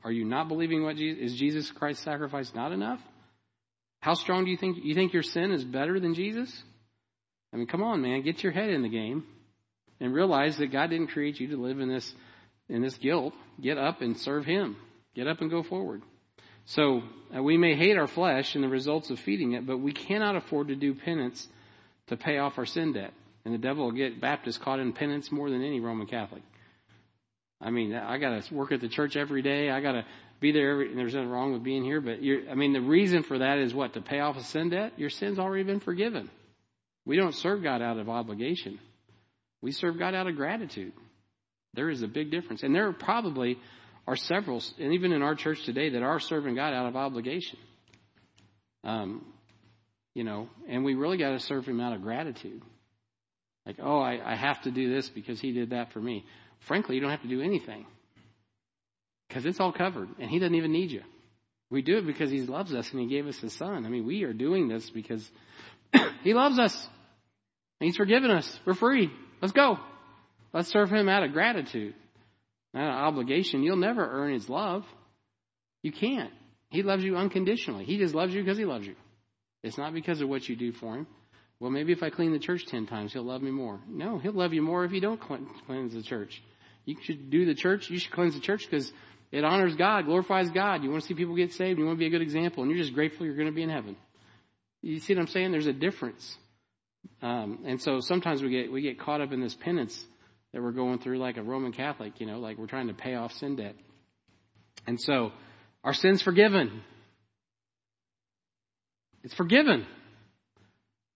Are 0.04 0.12
you 0.12 0.26
not 0.26 0.48
believing 0.48 0.84
what 0.84 0.98
Jesus, 0.98 1.32
is 1.32 1.40
Jesus 1.40 1.72
Christ's 1.72 2.04
sacrifice 2.04 2.54
not 2.54 2.72
enough? 2.72 3.00
How 4.02 4.16
strong 4.16 4.46
do 4.46 4.52
you 4.52 4.58
think 4.58 4.78
you 4.84 4.96
think 4.96 5.14
your 5.14 5.24
sin 5.24 5.52
is 5.52 5.64
better 5.64 6.00
than 6.00 6.16
Jesus? 6.16 6.52
I 7.54 7.58
mean, 7.58 7.68
come 7.68 7.84
on, 7.84 8.02
man, 8.02 8.24
get 8.24 8.44
your 8.44 8.52
head 8.52 8.70
in 8.70 8.82
the 8.82 8.90
game 8.90 9.24
and 10.00 10.14
realize 10.14 10.58
that 10.58 10.72
God 10.72 10.90
didn't 10.90 11.08
create 11.08 11.40
you 11.40 11.50
to 11.50 11.62
live 11.62 11.80
in 11.80 11.88
this 11.88 12.14
in 12.68 12.82
this 12.82 12.98
guilt. 12.98 13.34
Get 13.62 13.78
up 13.78 14.02
and 14.02 14.18
serve 14.18 14.46
Him. 14.46 14.76
Get 15.16 15.28
up 15.28 15.42
and 15.42 15.50
go 15.50 15.62
forward. 15.62 16.02
So 16.66 17.04
uh, 17.36 17.44
we 17.44 17.58
may 17.58 17.76
hate 17.76 17.98
our 17.98 18.08
flesh 18.08 18.56
and 18.56 18.64
the 18.64 18.70
results 18.70 19.10
of 19.10 19.20
feeding 19.20 19.54
it, 19.54 19.66
but 19.66 19.78
we 19.78 19.92
cannot 19.92 20.36
afford 20.36 20.70
to 20.70 20.76
do 20.76 20.94
penance 20.94 21.48
to 22.08 22.18
pay 22.18 22.38
off 22.38 22.58
our 22.58 22.66
sin 22.66 22.94
debt. 22.94 23.14
And 23.46 23.54
the 23.54 23.58
devil 23.58 23.86
will 23.86 23.92
get 23.92 24.22
Baptists 24.22 24.58
caught 24.58 24.80
in 24.80 24.94
penance 24.94 25.32
more 25.32 25.50
than 25.50 25.64
any 25.64 25.80
Roman 25.80 26.08
Catholic. 26.08 26.44
I 27.60 27.70
mean, 27.70 27.94
I 27.94 28.18
got 28.18 28.44
to 28.44 28.54
work 28.54 28.72
at 28.72 28.82
the 28.82 28.90
church 28.90 29.16
every 29.16 29.42
day. 29.42 29.70
I 29.70 29.82
got 29.82 29.94
to 29.94 30.06
be 30.42 30.52
there. 30.52 30.72
Every, 30.72 30.94
there's 30.94 31.14
nothing 31.14 31.30
wrong 31.30 31.54
with 31.54 31.64
being 31.64 31.84
here, 31.84 32.02
but 32.02 32.22
you're, 32.22 32.50
I 32.50 32.56
mean, 32.56 32.74
the 32.74 32.82
reason 32.82 33.24
for 33.24 33.38
that 33.40 33.60
is 33.60 33.74
what 33.74 33.94
to 33.94 34.02
pay 34.02 34.20
off 34.20 34.36
a 34.36 34.44
sin 34.44 34.70
debt. 34.70 34.94
Your 34.98 35.10
sin's 35.10 35.40
already 35.40 35.64
been 35.64 35.80
forgiven. 35.80 36.30
We 37.06 37.16
don't 37.16 37.36
serve 37.36 37.64
God 37.64 37.82
out 37.82 37.98
of 37.98 38.10
obligation. 38.10 38.80
We 39.62 39.72
serve 39.72 39.98
God 39.98 40.16
out 40.16 40.28
of 40.28 40.36
gratitude. 40.36 40.94
There 41.74 41.90
is 41.90 42.02
a 42.02 42.08
big 42.08 42.32
difference, 42.32 42.64
and 42.64 42.76
there 42.76 42.92
probably 42.92 43.58
are 44.08 44.16
several, 44.16 44.62
and 44.80 44.94
even 44.94 45.14
in 45.14 45.22
our 45.22 45.36
church 45.36 45.64
today, 45.64 45.90
that 45.90 46.04
are 46.04 46.20
serving 46.20 46.56
God 46.56 46.74
out 46.74 46.88
of 46.88 46.96
obligation. 46.96 47.60
Um, 48.84 49.24
you 50.16 50.24
know, 50.24 50.50
and 50.68 50.84
we 50.84 50.96
really 50.96 51.18
got 51.18 51.30
to 51.30 51.40
serve 51.40 51.66
Him 51.66 51.80
out 51.80 51.94
of 51.94 52.02
gratitude. 52.02 52.62
Like, 53.66 53.78
oh, 53.82 54.00
I, 54.00 54.20
I 54.26 54.36
have 54.36 54.60
to 54.64 54.72
do 54.72 54.94
this 54.94 55.08
because 55.08 55.40
he 55.40 55.52
did 55.52 55.70
that 55.70 55.94
for 55.94 56.00
me. 56.00 56.26
Frankly, 56.62 56.96
you 56.96 57.02
don't 57.02 57.12
have 57.12 57.22
to 57.22 57.28
do 57.28 57.42
anything 57.42 57.86
because 59.32 59.46
it's 59.46 59.62
all 59.62 59.72
covered 59.72 60.10
and 60.20 60.30
he 60.30 60.40
doesn't 60.40 60.56
even 60.56 60.74
need 60.74 60.92
you. 60.92 61.04
We 61.70 61.82
do 61.82 61.98
it 61.98 62.06
because 62.06 62.30
he 62.30 62.42
loves 62.42 62.74
us 62.74 62.92
and 62.92 63.00
he 63.00 63.08
gave 63.08 63.28
us 63.28 63.38
his 63.40 63.54
son. 63.54 63.86
I 63.86 63.90
mean, 63.90 64.06
we 64.06 64.24
are 64.24 64.34
doing 64.34 64.68
this 64.68 64.90
because 64.90 65.26
he 66.24 66.34
loves 66.34 66.60
us 66.60 66.88
he's 67.80 67.96
forgiven 67.96 68.30
us. 68.30 68.60
We're 68.66 68.74
free. 68.74 69.10
Let's 69.42 69.54
go. 69.54 69.78
Let's 70.54 70.70
serve 70.70 70.90
him 70.92 71.08
out 71.08 71.24
of 71.24 71.32
gratitude, 71.32 71.96
not 72.74 72.84
an 72.84 72.90
obligation. 72.90 73.64
You'll 73.64 73.78
never 73.78 74.06
earn 74.06 74.34
his 74.34 74.50
love. 74.50 74.84
You 75.82 75.94
can't. 75.94 76.32
He 76.70 76.84
loves 76.84 77.04
you 77.04 77.16
unconditionally. 77.16 77.86
He 77.86 77.98
just 77.98 78.14
loves 78.14 78.34
you 78.34 78.44
because 78.44 78.58
he 78.58 78.66
loves 78.66 78.86
you. 78.86 78.96
It's 79.64 79.78
not 79.78 79.94
because 79.94 80.20
of 80.20 80.28
what 80.28 80.48
you 80.48 80.56
do 80.58 80.74
for 80.74 80.96
him. 80.96 81.08
Well, 81.60 81.72
maybe 81.72 81.94
if 81.94 82.04
I 82.04 82.10
clean 82.10 82.34
the 82.34 82.40
church 82.40 82.66
10 82.66 82.88
times, 82.88 83.14
he'll 83.14 83.24
love 83.24 83.42
me 83.42 83.52
more. 83.52 83.80
No, 83.88 84.18
he'll 84.18 84.34
love 84.34 84.54
you 84.54 84.62
more 84.62 84.84
if 84.84 84.92
you 84.92 85.00
don't 85.00 85.22
cleanse 85.22 85.94
the 85.94 86.02
church. 86.02 86.42
You 86.86 86.96
should 87.04 87.30
do 87.30 87.46
the 87.46 87.54
church. 87.54 87.90
You 87.90 88.00
should 88.00 88.12
cleanse 88.12 88.34
the 88.34 88.40
church 88.42 88.66
because 88.70 88.92
it 89.32 89.44
honors 89.44 89.76
God, 89.76 90.06
glorifies 90.06 90.50
God. 90.50 90.84
You 90.84 90.90
want 90.90 91.04
to 91.04 91.08
see 91.08 91.14
people 91.14 91.36
get 91.36 91.54
saved. 91.54 91.80
You 91.80 91.86
want 91.86 91.98
to 91.98 92.00
be 92.00 92.08
a 92.08 92.10
good 92.10 92.22
example, 92.22 92.64
and 92.64 92.72
you're 92.72 92.82
just 92.82 92.94
grateful 92.94 93.26
you're 93.26 93.36
going 93.36 93.48
to 93.48 93.54
be 93.54 93.64
in 93.64 93.70
heaven. 93.70 93.96
You 94.82 95.00
see 95.00 95.14
what 95.14 95.22
I'm 95.22 95.28
saying? 95.28 95.52
There's 95.52 95.68
a 95.68 95.74
difference. 95.74 96.38
Um, 97.22 97.60
and 97.66 97.82
so 97.82 98.00
sometimes 98.02 98.42
we 98.42 98.50
get 98.50 98.72
we 98.72 98.82
get 98.82 99.00
caught 99.00 99.22
up 99.22 99.32
in 99.32 99.42
this 99.42 99.56
penance 99.56 99.98
that 100.54 100.62
we're 100.62 100.72
going 100.72 101.00
through, 101.00 101.20
like 101.20 101.38
a 101.38 101.44
Roman 101.44 101.72
Catholic. 101.72 102.20
You 102.20 102.26
know, 102.26 102.40
like 102.40 102.58
we're 102.58 102.68
trying 102.68 102.88
to 102.88 102.94
pay 102.94 103.16
off 103.16 103.32
sin 103.34 103.56
debt. 103.56 103.76
And 104.88 105.00
so 105.00 105.32
our 105.84 105.94
sin's 105.94 106.22
forgiven. 106.22 106.82
It's 109.24 109.34
forgiven. 109.36 109.86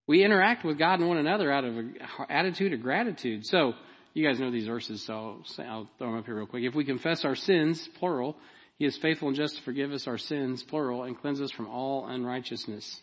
We 0.07 0.23
interact 0.23 0.63
with 0.63 0.77
God 0.77 0.99
and 0.99 1.09
one 1.09 1.17
another 1.17 1.51
out 1.51 1.65
of 1.65 1.75
an 1.77 1.95
attitude 2.29 2.73
of 2.73 2.81
gratitude. 2.81 3.45
So, 3.45 3.73
you 4.15 4.27
guys 4.27 4.39
know 4.39 4.49
these 4.49 4.65
verses, 4.65 5.03
so 5.03 5.43
I'll 5.59 5.89
throw 5.97 6.07
them 6.07 6.17
up 6.17 6.25
here 6.25 6.35
real 6.35 6.47
quick. 6.47 6.63
If 6.63 6.73
we 6.73 6.85
confess 6.85 7.23
our 7.25 7.35
sins, 7.35 7.87
plural, 7.99 8.35
He 8.79 8.85
is 8.85 8.97
faithful 8.97 9.27
and 9.27 9.37
just 9.37 9.57
to 9.57 9.61
forgive 9.61 9.91
us 9.91 10.07
our 10.07 10.17
sins, 10.17 10.63
plural, 10.63 11.03
and 11.03 11.19
cleanse 11.19 11.41
us 11.41 11.51
from 11.51 11.67
all 11.67 12.07
unrighteousness. 12.07 13.01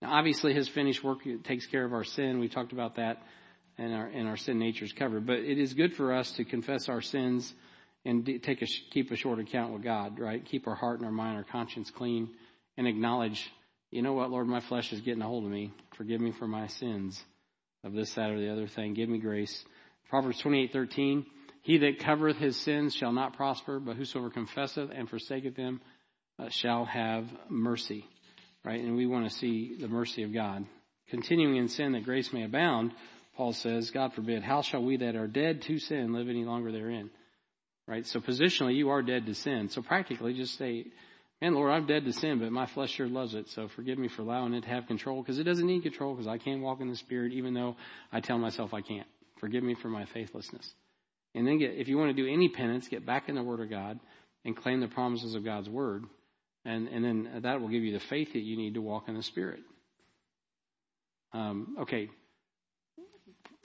Now, 0.00 0.12
obviously, 0.12 0.54
His 0.54 0.68
finished 0.68 1.02
work 1.02 1.20
takes 1.44 1.66
care 1.66 1.84
of 1.84 1.92
our 1.92 2.04
sin. 2.04 2.38
We 2.38 2.48
talked 2.48 2.72
about 2.72 2.96
that, 2.96 3.22
and 3.78 3.92
our 3.92 4.06
and 4.06 4.28
our 4.28 4.36
sin 4.36 4.58
nature 4.58 4.84
is 4.84 4.92
covered. 4.92 5.26
But 5.26 5.38
it 5.38 5.58
is 5.58 5.74
good 5.74 5.94
for 5.94 6.14
us 6.14 6.30
to 6.32 6.44
confess 6.44 6.88
our 6.88 7.00
sins 7.00 7.52
and 8.04 8.26
take 8.42 8.60
a 8.60 8.66
keep 8.92 9.10
a 9.10 9.16
short 9.16 9.38
account 9.38 9.72
with 9.72 9.82
God, 9.82 10.20
right? 10.20 10.44
Keep 10.44 10.68
our 10.68 10.76
heart 10.76 10.98
and 10.98 11.06
our 11.06 11.12
mind, 11.12 11.38
our 11.38 11.44
conscience 11.44 11.90
clean, 11.90 12.28
and 12.76 12.86
acknowledge 12.86 13.50
you 13.94 14.02
know 14.02 14.12
what, 14.12 14.30
Lord, 14.32 14.48
my 14.48 14.58
flesh 14.58 14.92
is 14.92 15.00
getting 15.02 15.22
a 15.22 15.26
hold 15.26 15.44
of 15.44 15.50
me. 15.52 15.72
Forgive 15.96 16.20
me 16.20 16.32
for 16.36 16.48
my 16.48 16.66
sins 16.66 17.22
of 17.84 17.92
this, 17.92 18.12
that, 18.14 18.28
or 18.30 18.40
the 18.40 18.50
other 18.50 18.66
thing. 18.66 18.92
Give 18.92 19.08
me 19.08 19.18
grace. 19.18 19.64
Proverbs 20.10 20.38
twenty-eight 20.40 20.72
thirteen. 20.72 21.26
He 21.62 21.78
that 21.78 22.00
covereth 22.00 22.36
his 22.36 22.56
sins 22.56 22.94
shall 22.94 23.12
not 23.12 23.36
prosper, 23.36 23.80
but 23.80 23.96
whosoever 23.96 24.30
confesseth 24.30 24.90
and 24.94 25.08
forsaketh 25.08 25.56
them 25.56 25.80
uh, 26.38 26.50
shall 26.50 26.84
have 26.84 27.24
mercy. 27.48 28.04
Right? 28.64 28.80
And 28.80 28.96
we 28.96 29.06
want 29.06 29.28
to 29.30 29.34
see 29.34 29.76
the 29.80 29.88
mercy 29.88 30.22
of 30.22 30.32
God. 30.32 30.66
Continuing 31.10 31.56
in 31.56 31.68
sin 31.68 31.92
that 31.92 32.04
grace 32.04 32.32
may 32.32 32.44
abound, 32.44 32.92
Paul 33.36 33.52
says, 33.52 33.90
God 33.90 34.14
forbid, 34.14 34.42
how 34.42 34.62
shall 34.62 34.82
we 34.82 34.96
that 34.98 35.16
are 35.16 35.26
dead 35.26 35.62
to 35.62 35.78
sin 35.78 36.12
live 36.12 36.28
any 36.28 36.44
longer 36.44 36.72
therein? 36.72 37.10
Right? 37.86 38.06
So 38.06 38.20
positionally, 38.20 38.74
you 38.74 38.90
are 38.90 39.02
dead 39.02 39.26
to 39.26 39.34
sin. 39.34 39.68
So 39.68 39.82
practically, 39.82 40.32
just 40.32 40.56
say, 40.56 40.86
man, 41.42 41.54
Lord, 41.54 41.72
I'm 41.72 41.86
dead 41.86 42.04
to 42.06 42.12
sin, 42.12 42.38
but 42.38 42.52
my 42.52 42.66
flesh 42.66 42.92
sure 42.92 43.06
loves 43.06 43.34
it. 43.34 43.48
So 43.50 43.68
forgive 43.68 43.98
me 43.98 44.08
for 44.08 44.22
allowing 44.22 44.54
it 44.54 44.62
to 44.62 44.68
have 44.68 44.86
control 44.86 45.20
because 45.20 45.38
it 45.38 45.44
doesn't 45.44 45.66
need 45.66 45.82
control 45.82 46.14
because 46.14 46.26
I 46.26 46.38
can't 46.38 46.62
walk 46.62 46.80
in 46.80 46.88
the 46.88 46.96
Spirit 46.96 47.32
even 47.32 47.52
though 47.52 47.76
I 48.12 48.20
tell 48.20 48.38
myself 48.38 48.72
I 48.72 48.80
can't. 48.80 49.06
Forgive 49.44 49.62
me 49.62 49.74
for 49.74 49.90
my 49.90 50.06
faithlessness. 50.06 50.72
And 51.34 51.46
then 51.46 51.58
get, 51.58 51.72
if 51.72 51.86
you 51.86 51.98
want 51.98 52.16
to 52.16 52.22
do 52.22 52.26
any 52.26 52.48
penance, 52.48 52.88
get 52.88 53.04
back 53.04 53.28
in 53.28 53.34
the 53.34 53.42
Word 53.42 53.60
of 53.60 53.68
God 53.68 54.00
and 54.42 54.56
claim 54.56 54.80
the 54.80 54.88
promises 54.88 55.34
of 55.34 55.44
God's 55.44 55.68
Word. 55.68 56.04
And, 56.64 56.88
and 56.88 57.04
then 57.04 57.42
that 57.42 57.60
will 57.60 57.68
give 57.68 57.82
you 57.82 57.92
the 57.92 58.04
faith 58.06 58.32
that 58.32 58.40
you 58.40 58.56
need 58.56 58.72
to 58.72 58.80
walk 58.80 59.06
in 59.06 59.14
the 59.14 59.22
Spirit. 59.22 59.60
Um, 61.34 61.76
okay. 61.82 62.08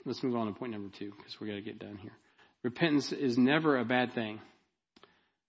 Let's 0.04 0.22
move 0.22 0.36
on 0.36 0.48
to 0.48 0.52
point 0.52 0.72
number 0.72 0.90
two 0.98 1.12
because 1.16 1.40
we're 1.40 1.46
going 1.46 1.64
to 1.64 1.64
get 1.64 1.78
done 1.78 1.96
here. 1.96 2.12
Repentance 2.62 3.10
is 3.12 3.38
never 3.38 3.78
a 3.78 3.84
bad 3.86 4.12
thing 4.12 4.38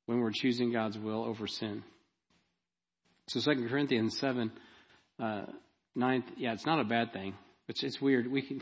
when 0.05 0.19
we're 0.19 0.31
choosing 0.31 0.71
God's 0.71 0.97
will 0.97 1.25
over 1.25 1.45
sin. 1.45 1.83
So 3.27 3.41
2 3.41 3.67
Corinthians 3.67 4.17
7, 4.17 4.49
uh, 5.21 5.41
9, 5.97 6.23
yeah, 6.37 6.53
it's 6.53 6.65
not 6.65 6.79
a 6.79 6.85
bad 6.85 7.11
thing. 7.11 7.33
It's, 7.67 7.83
it's 7.83 7.99
weird. 7.99 8.31
We 8.31 8.43
can, 8.43 8.61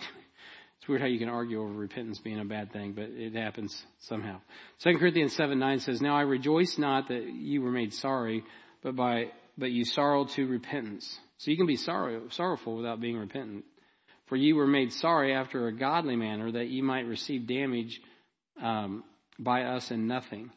it's 0.79 0.87
weird 0.87 1.01
how 1.01 1.07
you 1.07 1.19
can 1.19 1.27
argue 1.27 1.61
over 1.61 1.73
repentance 1.73 2.19
being 2.19 2.39
a 2.39 2.45
bad 2.45 2.71
thing, 2.71 2.93
but 2.93 3.09
it 3.09 3.35
happens 3.35 3.85
somehow. 4.03 4.39
2 4.83 4.97
Corinthians 4.97 5.35
7, 5.35 5.59
9 5.59 5.79
says, 5.79 6.01
Now 6.01 6.15
I 6.15 6.21
rejoice 6.21 6.77
not 6.77 7.09
that 7.09 7.25
you 7.25 7.61
were 7.61 7.71
made 7.71 7.93
sorry, 7.93 8.43
but 8.81 8.95
by, 8.95 9.25
but 9.57 9.71
you 9.71 9.83
sorrowed 9.83 10.29
to 10.29 10.47
repentance. 10.47 11.19
So 11.39 11.51
you 11.51 11.57
can 11.57 11.67
be 11.67 11.75
sorrow, 11.75 12.29
sorrowful 12.29 12.77
without 12.77 13.01
being 13.01 13.17
repentant. 13.17 13.65
For 14.27 14.37
you 14.37 14.55
were 14.55 14.67
made 14.67 14.93
sorry 14.93 15.33
after 15.33 15.67
a 15.67 15.75
godly 15.75 16.15
manner 16.15 16.49
that 16.51 16.67
you 16.67 16.81
might 16.81 17.07
receive 17.07 17.45
damage 17.45 17.99
um, 18.61 19.03
by 19.37 19.63
us 19.63 19.91
in 19.91 20.07
nothing. 20.07 20.49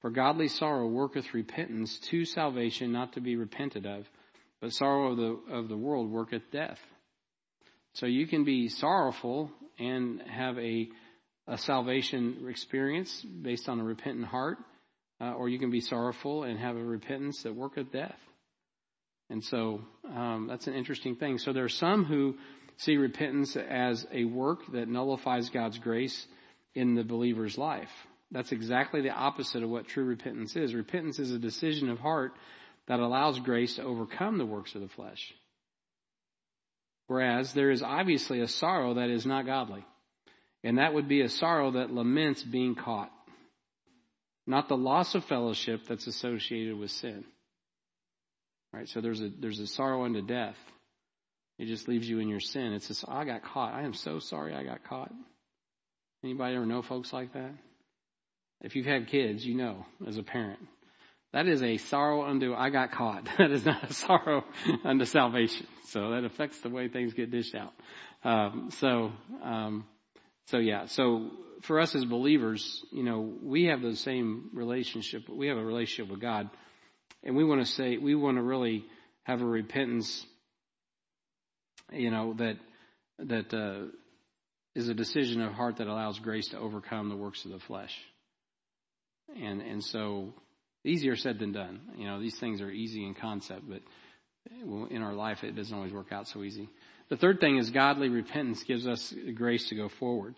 For 0.00 0.10
godly 0.10 0.48
sorrow 0.48 0.86
worketh 0.86 1.34
repentance 1.34 1.98
to 2.10 2.24
salvation, 2.24 2.92
not 2.92 3.14
to 3.14 3.20
be 3.20 3.36
repented 3.36 3.84
of, 3.84 4.06
but 4.60 4.72
sorrow 4.72 5.10
of 5.10 5.16
the 5.18 5.54
of 5.54 5.68
the 5.68 5.76
world 5.76 6.10
worketh 6.10 6.50
death. 6.50 6.78
So 7.94 8.06
you 8.06 8.26
can 8.26 8.44
be 8.44 8.68
sorrowful 8.68 9.50
and 9.78 10.22
have 10.22 10.58
a 10.58 10.88
a 11.48 11.58
salvation 11.58 12.46
experience 12.48 13.24
based 13.42 13.68
on 13.68 13.78
a 13.78 13.84
repentant 13.84 14.26
heart, 14.26 14.58
uh, 15.20 15.32
or 15.32 15.48
you 15.48 15.58
can 15.58 15.70
be 15.70 15.80
sorrowful 15.80 16.42
and 16.42 16.58
have 16.58 16.76
a 16.76 16.84
repentance 16.84 17.42
that 17.44 17.54
worketh 17.54 17.92
death. 17.92 18.18
And 19.30 19.42
so 19.42 19.80
um, 20.04 20.46
that's 20.48 20.66
an 20.66 20.74
interesting 20.74 21.16
thing. 21.16 21.38
So 21.38 21.52
there 21.52 21.64
are 21.64 21.68
some 21.68 22.04
who 22.04 22.36
see 22.78 22.96
repentance 22.96 23.56
as 23.56 24.06
a 24.12 24.24
work 24.24 24.60
that 24.72 24.88
nullifies 24.88 25.48
God's 25.50 25.78
grace 25.78 26.26
in 26.74 26.94
the 26.94 27.04
believer's 27.04 27.56
life. 27.56 27.90
That's 28.30 28.52
exactly 28.52 29.02
the 29.02 29.10
opposite 29.10 29.62
of 29.62 29.70
what 29.70 29.86
true 29.86 30.04
repentance 30.04 30.56
is. 30.56 30.74
Repentance 30.74 31.18
is 31.18 31.30
a 31.30 31.38
decision 31.38 31.88
of 31.88 31.98
heart 31.98 32.32
that 32.88 33.00
allows 33.00 33.38
grace 33.38 33.76
to 33.76 33.82
overcome 33.82 34.38
the 34.38 34.46
works 34.46 34.74
of 34.74 34.80
the 34.80 34.88
flesh. 34.88 35.32
Whereas 37.06 37.52
there 37.54 37.70
is 37.70 37.82
obviously 37.82 38.40
a 38.40 38.48
sorrow 38.48 38.94
that 38.94 39.10
is 39.10 39.24
not 39.24 39.46
godly. 39.46 39.84
And 40.64 40.78
that 40.78 40.94
would 40.94 41.08
be 41.08 41.20
a 41.20 41.28
sorrow 41.28 41.72
that 41.72 41.92
laments 41.92 42.42
being 42.42 42.74
caught. 42.74 43.12
Not 44.46 44.68
the 44.68 44.76
loss 44.76 45.14
of 45.14 45.24
fellowship 45.24 45.82
that's 45.88 46.06
associated 46.06 46.76
with 46.78 46.90
sin. 46.90 47.24
Right? 48.72 48.88
So 48.88 49.00
there's 49.00 49.20
a 49.20 49.30
there's 49.40 49.60
a 49.60 49.66
sorrow 49.66 50.04
unto 50.04 50.22
death. 50.22 50.56
It 51.58 51.66
just 51.66 51.88
leaves 51.88 52.08
you 52.08 52.18
in 52.18 52.28
your 52.28 52.40
sin. 52.40 52.72
It's 52.74 52.88
this, 52.88 53.04
I 53.08 53.24
got 53.24 53.42
caught. 53.42 53.72
I 53.72 53.82
am 53.82 53.94
so 53.94 54.18
sorry 54.18 54.54
I 54.54 54.62
got 54.62 54.84
caught. 54.84 55.12
Anybody 56.22 56.56
ever 56.56 56.66
know 56.66 56.82
folks 56.82 57.12
like 57.12 57.32
that? 57.32 57.52
If 58.60 58.76
you've 58.76 58.86
had 58.86 59.08
kids, 59.08 59.44
you 59.44 59.54
know 59.54 59.86
as 60.06 60.18
a 60.18 60.22
parent. 60.22 60.60
That 61.32 61.46
is 61.46 61.62
a 61.62 61.76
sorrow 61.76 62.24
unto 62.24 62.54
I 62.54 62.70
got 62.70 62.92
caught. 62.92 63.28
That 63.38 63.50
is 63.50 63.64
not 63.64 63.90
a 63.90 63.92
sorrow 63.92 64.44
unto 64.84 65.04
salvation. 65.04 65.66
So 65.88 66.10
that 66.10 66.24
affects 66.24 66.60
the 66.60 66.70
way 66.70 66.88
things 66.88 67.14
get 67.14 67.30
dished 67.30 67.54
out. 67.54 67.72
Um, 68.24 68.70
so, 68.78 69.12
um, 69.42 69.84
so 70.46 70.58
yeah. 70.58 70.86
So 70.86 71.30
for 71.62 71.80
us 71.80 71.94
as 71.94 72.04
believers, 72.04 72.84
you 72.92 73.02
know, 73.02 73.34
we 73.42 73.64
have 73.64 73.82
the 73.82 73.96
same 73.96 74.50
relationship. 74.54 75.28
We 75.28 75.48
have 75.48 75.58
a 75.58 75.64
relationship 75.64 76.10
with 76.10 76.20
God, 76.20 76.50
and 77.22 77.36
we 77.36 77.44
want 77.44 77.64
to 77.64 77.70
say 77.72 77.98
we 77.98 78.14
want 78.14 78.36
to 78.36 78.42
really 78.42 78.84
have 79.24 79.42
a 79.42 79.46
repentance 79.46 80.26
you 81.92 82.10
know, 82.10 82.34
that, 82.34 82.56
that, 83.18 83.54
uh, 83.54 83.86
is 84.74 84.88
a 84.88 84.94
decision 84.94 85.40
of 85.40 85.52
heart 85.52 85.76
that 85.76 85.86
allows 85.86 86.18
grace 86.18 86.48
to 86.48 86.58
overcome 86.58 87.08
the 87.08 87.16
works 87.16 87.44
of 87.44 87.50
the 87.50 87.58
flesh. 87.58 87.96
And, 89.34 89.62
and 89.62 89.82
so 89.82 90.34
easier 90.86 91.16
said 91.16 91.38
than 91.38 91.52
done. 91.52 91.80
You 91.96 92.06
know, 92.06 92.20
these 92.20 92.38
things 92.38 92.60
are 92.60 92.70
easy 92.70 93.04
in 93.04 93.14
concept, 93.14 93.68
but 93.68 93.82
eh, 94.50 94.86
in 94.90 95.02
our 95.02 95.14
life 95.14 95.44
it 95.44 95.56
doesn't 95.56 95.74
always 95.74 95.92
work 95.92 96.12
out 96.12 96.28
so 96.28 96.42
easy. 96.42 96.68
The 97.08 97.16
third 97.16 97.40
thing 97.40 97.58
is 97.58 97.70
godly 97.70 98.08
repentance 98.08 98.62
gives 98.64 98.86
us 98.86 99.14
grace 99.34 99.68
to 99.68 99.74
go 99.74 99.88
forward. 99.88 100.34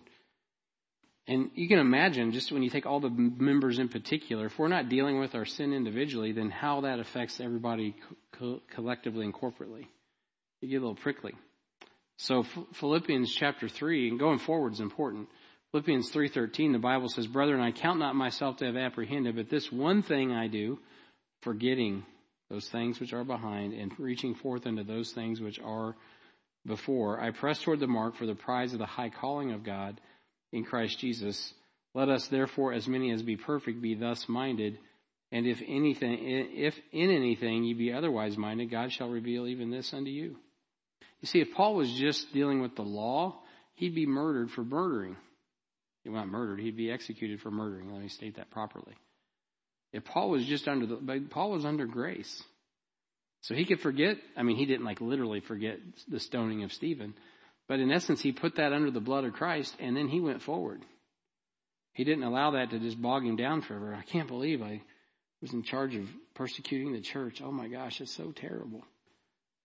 And 1.26 1.50
you 1.54 1.68
can 1.68 1.78
imagine, 1.78 2.32
just 2.32 2.52
when 2.52 2.62
you 2.62 2.70
take 2.70 2.86
all 2.86 3.00
the 3.00 3.10
members 3.10 3.78
in 3.78 3.90
particular, 3.90 4.46
if 4.46 4.58
we're 4.58 4.68
not 4.68 4.88
dealing 4.88 5.20
with 5.20 5.34
our 5.34 5.44
sin 5.44 5.74
individually, 5.74 6.32
then 6.32 6.50
how 6.50 6.82
that 6.82 7.00
affects 7.00 7.38
everybody 7.38 7.94
co- 8.32 8.62
collectively 8.70 9.26
and 9.26 9.34
corporately 9.34 9.88
you 10.60 10.68
get 10.68 10.76
a 10.76 10.80
little 10.80 10.94
prickly. 10.94 11.34
So 12.16 12.44
Philippians 12.74 13.32
chapter 13.32 13.68
3, 13.68 14.08
and 14.08 14.18
going 14.18 14.38
forward 14.38 14.72
is 14.72 14.80
important. 14.80 15.28
Philippians 15.72 16.10
3.13, 16.10 16.72
the 16.72 16.78
Bible 16.78 17.08
says, 17.08 17.26
Brethren, 17.26 17.60
I 17.60 17.72
count 17.72 17.98
not 17.98 18.16
myself 18.16 18.56
to 18.58 18.66
have 18.66 18.76
apprehended, 18.76 19.36
but 19.36 19.50
this 19.50 19.70
one 19.70 20.02
thing 20.02 20.32
I 20.32 20.46
do, 20.46 20.78
forgetting 21.42 22.04
those 22.48 22.66
things 22.68 22.98
which 22.98 23.12
are 23.12 23.24
behind 23.24 23.74
and 23.74 23.92
reaching 23.98 24.34
forth 24.34 24.66
unto 24.66 24.82
those 24.82 25.12
things 25.12 25.40
which 25.40 25.60
are 25.60 25.94
before. 26.66 27.20
I 27.20 27.32
press 27.32 27.60
toward 27.60 27.80
the 27.80 27.86
mark 27.86 28.16
for 28.16 28.24
the 28.24 28.34
prize 28.34 28.72
of 28.72 28.78
the 28.78 28.86
high 28.86 29.10
calling 29.10 29.52
of 29.52 29.62
God 29.62 30.00
in 30.52 30.64
Christ 30.64 30.98
Jesus. 30.98 31.52
Let 31.94 32.08
us 32.08 32.28
therefore, 32.28 32.72
as 32.72 32.88
many 32.88 33.10
as 33.12 33.22
be 33.22 33.36
perfect, 33.36 33.82
be 33.82 33.94
thus 33.94 34.26
minded. 34.26 34.78
And 35.30 35.46
if 35.46 35.60
anything, 35.66 36.18
if 36.56 36.78
in 36.92 37.10
anything 37.10 37.64
ye 37.64 37.74
be 37.74 37.92
otherwise 37.92 38.38
minded, 38.38 38.70
God 38.70 38.90
shall 38.92 39.10
reveal 39.10 39.46
even 39.46 39.70
this 39.70 39.92
unto 39.92 40.10
you. 40.10 40.36
You 41.20 41.26
see, 41.26 41.40
if 41.40 41.52
Paul 41.52 41.74
was 41.74 41.92
just 41.92 42.32
dealing 42.32 42.62
with 42.62 42.76
the 42.76 42.82
law, 42.82 43.40
he'd 43.74 43.94
be 43.94 44.06
murdered 44.06 44.50
for 44.50 44.64
murdering. 44.64 45.16
He 46.08 46.14
not 46.14 46.28
murdered, 46.28 46.60
he'd 46.60 46.76
be 46.76 46.90
executed 46.90 47.40
for 47.40 47.50
murdering. 47.50 47.92
Let 47.92 48.02
me 48.02 48.08
state 48.08 48.36
that 48.36 48.50
properly. 48.50 48.94
If 49.92 50.04
Paul 50.04 50.30
was 50.30 50.44
just 50.44 50.66
under 50.66 50.86
the, 50.86 51.26
Paul 51.30 51.50
was 51.50 51.64
under 51.64 51.86
grace. 51.86 52.42
So 53.42 53.54
he 53.54 53.64
could 53.64 53.80
forget, 53.80 54.16
I 54.36 54.42
mean, 54.42 54.56
he 54.56 54.66
didn't 54.66 54.84
like 54.84 55.00
literally 55.00 55.40
forget 55.40 55.78
the 56.08 56.20
stoning 56.20 56.64
of 56.64 56.72
Stephen, 56.72 57.14
but 57.68 57.78
in 57.78 57.92
essence, 57.92 58.20
he 58.20 58.32
put 58.32 58.56
that 58.56 58.72
under 58.72 58.90
the 58.90 59.00
blood 59.00 59.24
of 59.24 59.34
Christ 59.34 59.74
and 59.78 59.96
then 59.96 60.08
he 60.08 60.20
went 60.20 60.42
forward. 60.42 60.82
He 61.92 62.04
didn't 62.04 62.24
allow 62.24 62.52
that 62.52 62.70
to 62.70 62.78
just 62.78 63.00
bog 63.00 63.24
him 63.24 63.36
down 63.36 63.62
forever. 63.62 63.94
I 63.94 64.02
can't 64.02 64.28
believe 64.28 64.62
I 64.62 64.82
was 65.40 65.52
in 65.52 65.62
charge 65.62 65.94
of 65.94 66.08
persecuting 66.34 66.92
the 66.92 67.00
church. 67.00 67.40
Oh 67.44 67.52
my 67.52 67.68
gosh, 67.68 68.00
it's 68.00 68.16
so 68.16 68.32
terrible. 68.32 68.82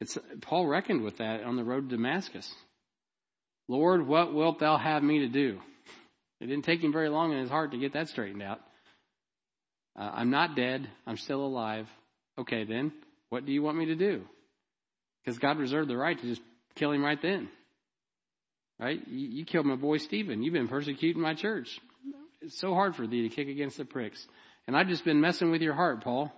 It's, 0.01 0.17
Paul 0.41 0.67
reckoned 0.67 1.03
with 1.03 1.17
that 1.17 1.43
on 1.43 1.55
the 1.55 1.63
road 1.63 1.89
to 1.89 1.95
Damascus. 1.95 2.51
Lord, 3.67 4.05
what 4.05 4.33
wilt 4.33 4.59
thou 4.59 4.77
have 4.77 5.03
me 5.03 5.19
to 5.19 5.29
do? 5.29 5.59
It 6.39 6.47
didn't 6.47 6.65
take 6.65 6.83
him 6.83 6.91
very 6.91 7.09
long 7.09 7.31
in 7.31 7.39
his 7.39 7.49
heart 7.49 7.71
to 7.71 7.77
get 7.77 7.93
that 7.93 8.09
straightened 8.09 8.43
out. 8.43 8.59
Uh, 9.97 10.09
I'm 10.13 10.29
not 10.29 10.55
dead. 10.55 10.89
I'm 11.05 11.17
still 11.17 11.45
alive. 11.45 11.87
Okay, 12.37 12.63
then, 12.63 12.91
what 13.29 13.45
do 13.45 13.51
you 13.51 13.61
want 13.61 13.77
me 13.77 13.85
to 13.87 13.95
do? 13.95 14.23
Because 15.23 15.37
God 15.39 15.57
reserved 15.57 15.89
the 15.89 15.97
right 15.97 16.19
to 16.19 16.27
just 16.27 16.41
kill 16.75 16.91
him 16.91 17.03
right 17.03 17.21
then. 17.21 17.49
Right? 18.79 18.99
You, 19.07 19.27
you 19.27 19.45
killed 19.45 19.65
my 19.65 19.75
boy 19.75 19.97
Stephen. 19.97 20.41
You've 20.41 20.53
been 20.53 20.67
persecuting 20.67 21.21
my 21.21 21.35
church. 21.35 21.79
It's 22.41 22.59
so 22.59 22.73
hard 22.73 22.95
for 22.95 23.07
thee 23.07 23.29
to 23.29 23.33
kick 23.33 23.47
against 23.47 23.77
the 23.77 23.85
pricks. 23.85 24.25
And 24.67 24.75
I've 24.75 24.87
just 24.87 25.05
been 25.05 25.21
messing 25.21 25.51
with 25.51 25.61
your 25.61 25.73
heart, 25.73 26.03
Paul, 26.03 26.33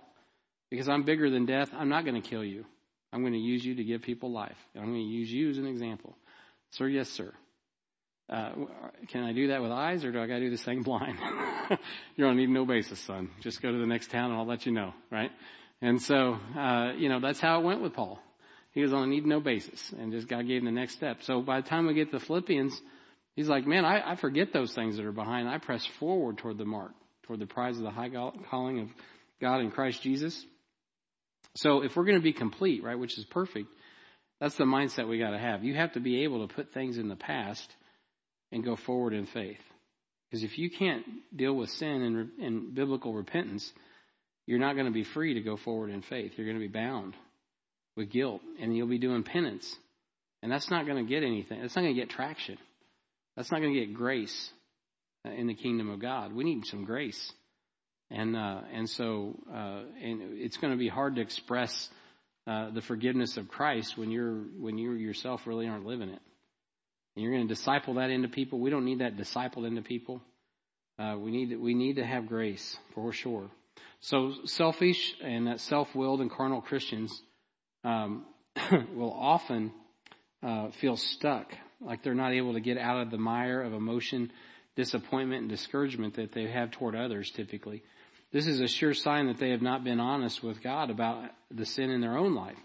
because 0.70 0.88
I'm 0.88 1.04
bigger 1.04 1.30
than 1.30 1.46
death. 1.46 1.70
I'm 1.72 1.88
not 1.88 2.04
going 2.04 2.20
to 2.20 2.28
kill 2.28 2.44
you. 2.44 2.64
I'm 3.12 3.22
going 3.22 3.32
to 3.32 3.38
use 3.38 3.64
you 3.64 3.76
to 3.76 3.84
give 3.84 4.02
people 4.02 4.30
life. 4.30 4.56
I'm 4.74 4.84
going 4.84 4.94
to 4.94 5.00
use 5.00 5.32
you 5.32 5.50
as 5.50 5.58
an 5.58 5.66
example. 5.66 6.16
Sir, 6.72 6.88
yes, 6.88 7.08
sir. 7.08 7.32
Uh, 8.28 8.50
can 9.08 9.22
I 9.22 9.32
do 9.32 9.48
that 9.48 9.62
with 9.62 9.70
eyes 9.70 10.04
or 10.04 10.10
do 10.10 10.20
I 10.20 10.26
got 10.26 10.34
to 10.34 10.40
do 10.40 10.50
this 10.50 10.62
thing 10.62 10.82
blind? 10.82 11.18
You're 12.16 12.28
on 12.28 12.36
need 12.36 12.48
no 12.48 12.64
basis, 12.64 12.98
son. 13.00 13.30
Just 13.40 13.62
go 13.62 13.70
to 13.70 13.78
the 13.78 13.86
next 13.86 14.10
town 14.10 14.30
and 14.30 14.34
I'll 14.34 14.46
let 14.46 14.66
you 14.66 14.72
know, 14.72 14.94
right? 15.12 15.30
And 15.80 16.02
so, 16.02 16.38
uh, 16.58 16.92
you 16.96 17.08
know, 17.08 17.20
that's 17.20 17.38
how 17.38 17.60
it 17.60 17.64
went 17.64 17.82
with 17.82 17.94
Paul. 17.94 18.18
He 18.72 18.82
was 18.82 18.92
on 18.92 19.04
a 19.04 19.06
need 19.06 19.26
no 19.26 19.40
basis 19.40 19.92
and 19.98 20.12
just 20.12 20.28
God 20.28 20.46
gave 20.46 20.62
him 20.62 20.66
the 20.66 20.72
next 20.72 20.94
step. 20.94 21.22
So 21.22 21.40
by 21.40 21.60
the 21.60 21.68
time 21.68 21.86
we 21.86 21.94
get 21.94 22.10
to 22.10 22.20
Philippians, 22.20 22.78
he's 23.36 23.48
like, 23.48 23.66
man, 23.66 23.84
I, 23.84 24.12
I 24.12 24.16
forget 24.16 24.52
those 24.52 24.74
things 24.74 24.96
that 24.96 25.06
are 25.06 25.12
behind. 25.12 25.48
I 25.48 25.58
press 25.58 25.86
forward 26.00 26.38
toward 26.38 26.58
the 26.58 26.64
mark, 26.64 26.92
toward 27.22 27.38
the 27.38 27.46
prize 27.46 27.76
of 27.76 27.84
the 27.84 27.90
high 27.90 28.10
calling 28.50 28.80
of 28.80 28.88
God 29.40 29.60
in 29.60 29.70
Christ 29.70 30.02
Jesus. 30.02 30.44
So 31.54 31.82
if 31.82 31.96
we're 31.96 32.04
going 32.04 32.18
to 32.18 32.22
be 32.22 32.32
complete, 32.32 32.82
right, 32.82 32.98
which 32.98 33.16
is 33.18 33.24
perfect, 33.24 33.68
that's 34.40 34.56
the 34.56 34.64
mindset 34.64 35.08
we 35.08 35.18
got 35.18 35.30
to 35.30 35.38
have. 35.38 35.64
You 35.64 35.74
have 35.74 35.92
to 35.92 36.00
be 36.00 36.24
able 36.24 36.46
to 36.46 36.54
put 36.54 36.72
things 36.72 36.98
in 36.98 37.08
the 37.08 37.16
past 37.16 37.72
and 38.52 38.64
go 38.64 38.76
forward 38.76 39.12
in 39.12 39.26
faith. 39.26 39.60
Because 40.30 40.42
if 40.42 40.58
you 40.58 40.70
can't 40.70 41.04
deal 41.34 41.54
with 41.54 41.70
sin 41.70 42.02
and, 42.02 42.30
and 42.40 42.74
biblical 42.74 43.14
repentance, 43.14 43.72
you're 44.46 44.58
not 44.58 44.74
going 44.74 44.86
to 44.86 44.92
be 44.92 45.04
free 45.04 45.34
to 45.34 45.40
go 45.40 45.56
forward 45.56 45.90
in 45.90 46.02
faith. 46.02 46.32
You're 46.36 46.46
going 46.46 46.60
to 46.60 46.66
be 46.66 46.72
bound 46.72 47.14
with 47.96 48.10
guilt, 48.10 48.40
and 48.60 48.76
you'll 48.76 48.88
be 48.88 48.98
doing 48.98 49.22
penance. 49.22 49.74
And 50.42 50.52
that's 50.52 50.70
not 50.70 50.86
going 50.86 51.04
to 51.04 51.08
get 51.08 51.22
anything. 51.22 51.60
That's 51.60 51.74
not 51.74 51.82
going 51.82 51.94
to 51.94 52.00
get 52.00 52.10
traction. 52.10 52.58
That's 53.36 53.50
not 53.50 53.60
going 53.60 53.74
to 53.74 53.80
get 53.80 53.94
grace 53.94 54.50
uh, 55.26 55.30
in 55.30 55.46
the 55.46 55.54
kingdom 55.54 55.90
of 55.90 56.00
God. 56.00 56.32
We 56.32 56.44
need 56.44 56.66
some 56.66 56.84
grace. 56.84 57.32
And 58.10 58.36
uh, 58.36 58.60
and 58.72 58.88
so 58.88 59.34
uh, 59.52 59.82
and 60.00 60.38
it's 60.38 60.56
going 60.58 60.72
to 60.72 60.78
be 60.78 60.88
hard 60.88 61.16
to 61.16 61.22
express 61.22 61.88
uh, 62.46 62.70
the 62.70 62.80
forgiveness 62.80 63.36
of 63.36 63.48
Christ 63.48 63.98
when 63.98 64.12
you're 64.12 64.36
when 64.58 64.78
you 64.78 64.92
yourself 64.92 65.46
really 65.46 65.66
aren't 65.66 65.86
living 65.86 66.10
it. 66.10 66.20
And 67.16 67.24
you're 67.24 67.32
going 67.32 67.48
to 67.48 67.54
disciple 67.54 67.94
that 67.94 68.10
into 68.10 68.28
people. 68.28 68.60
We 68.60 68.70
don't 68.70 68.84
need 68.84 69.00
that 69.00 69.16
discipled 69.16 69.66
into 69.66 69.80
people. 69.82 70.22
Uh, 70.98 71.16
we 71.18 71.30
need 71.30 71.58
we 71.58 71.74
need 71.74 71.96
to 71.96 72.04
have 72.04 72.26
grace 72.26 72.76
for 72.94 73.12
sure. 73.12 73.50
So 74.00 74.32
selfish 74.44 75.14
and 75.22 75.60
self-willed 75.60 76.20
and 76.20 76.30
carnal 76.30 76.60
Christians 76.60 77.22
um, 77.84 78.26
will 78.94 79.12
often 79.12 79.72
uh, 80.42 80.70
feel 80.80 80.96
stuck, 80.96 81.52
like 81.80 82.02
they're 82.02 82.14
not 82.14 82.32
able 82.32 82.54
to 82.54 82.60
get 82.60 82.78
out 82.78 83.00
of 83.00 83.10
the 83.10 83.18
mire 83.18 83.62
of 83.62 83.72
emotion, 83.72 84.30
disappointment, 84.76 85.42
and 85.42 85.50
discouragement 85.50 86.16
that 86.16 86.32
they 86.32 86.46
have 86.46 86.70
toward 86.70 86.94
others. 86.94 87.30
Typically, 87.30 87.82
this 88.32 88.46
is 88.46 88.60
a 88.60 88.68
sure 88.68 88.94
sign 88.94 89.26
that 89.28 89.38
they 89.38 89.50
have 89.50 89.62
not 89.62 89.84
been 89.84 90.00
honest 90.00 90.42
with 90.42 90.62
God 90.62 90.90
about 90.90 91.30
the 91.50 91.66
sin 91.66 91.90
in 91.90 92.00
their 92.00 92.16
own 92.16 92.34
life. 92.34 92.58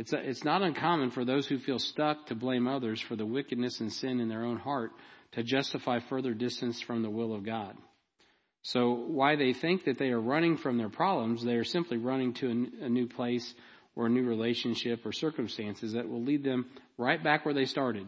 It's, 0.00 0.14
it's 0.14 0.44
not 0.44 0.62
uncommon 0.62 1.10
for 1.10 1.26
those 1.26 1.46
who 1.46 1.58
feel 1.58 1.78
stuck 1.78 2.28
to 2.28 2.34
blame 2.34 2.66
others 2.66 3.02
for 3.02 3.16
the 3.16 3.26
wickedness 3.26 3.80
and 3.80 3.92
sin 3.92 4.18
in 4.18 4.30
their 4.30 4.46
own 4.46 4.56
heart 4.56 4.92
to 5.32 5.42
justify 5.42 5.98
further 6.00 6.32
distance 6.32 6.80
from 6.80 7.02
the 7.02 7.10
will 7.10 7.34
of 7.34 7.44
God. 7.44 7.76
So, 8.62 8.92
why 8.92 9.36
they 9.36 9.52
think 9.52 9.84
that 9.84 9.98
they 9.98 10.08
are 10.08 10.20
running 10.20 10.56
from 10.56 10.78
their 10.78 10.88
problems, 10.88 11.44
they 11.44 11.56
are 11.56 11.64
simply 11.64 11.98
running 11.98 12.32
to 12.34 12.46
a, 12.48 12.86
a 12.86 12.88
new 12.88 13.08
place 13.08 13.54
or 13.94 14.06
a 14.06 14.10
new 14.10 14.24
relationship 14.24 15.04
or 15.04 15.12
circumstances 15.12 15.92
that 15.92 16.08
will 16.08 16.22
lead 16.22 16.44
them 16.44 16.70
right 16.96 17.22
back 17.22 17.44
where 17.44 17.52
they 17.52 17.66
started. 17.66 18.06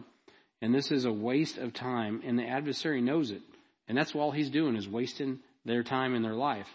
And 0.63 0.73
this 0.73 0.91
is 0.91 1.05
a 1.05 1.13
waste 1.13 1.59
of 1.59 1.73
time, 1.73 2.23
and 2.25 2.39
the 2.39 2.47
adversary 2.47 3.01
knows 3.01 3.29
it. 3.29 3.43
And 3.87 3.95
that's 3.95 4.15
all 4.15 4.31
he's 4.31 4.49
doing 4.49 4.77
is 4.77 4.89
wasting 4.89 5.41
their 5.63 5.83
time 5.83 6.15
in 6.15 6.23
their 6.23 6.33
life. 6.33 6.67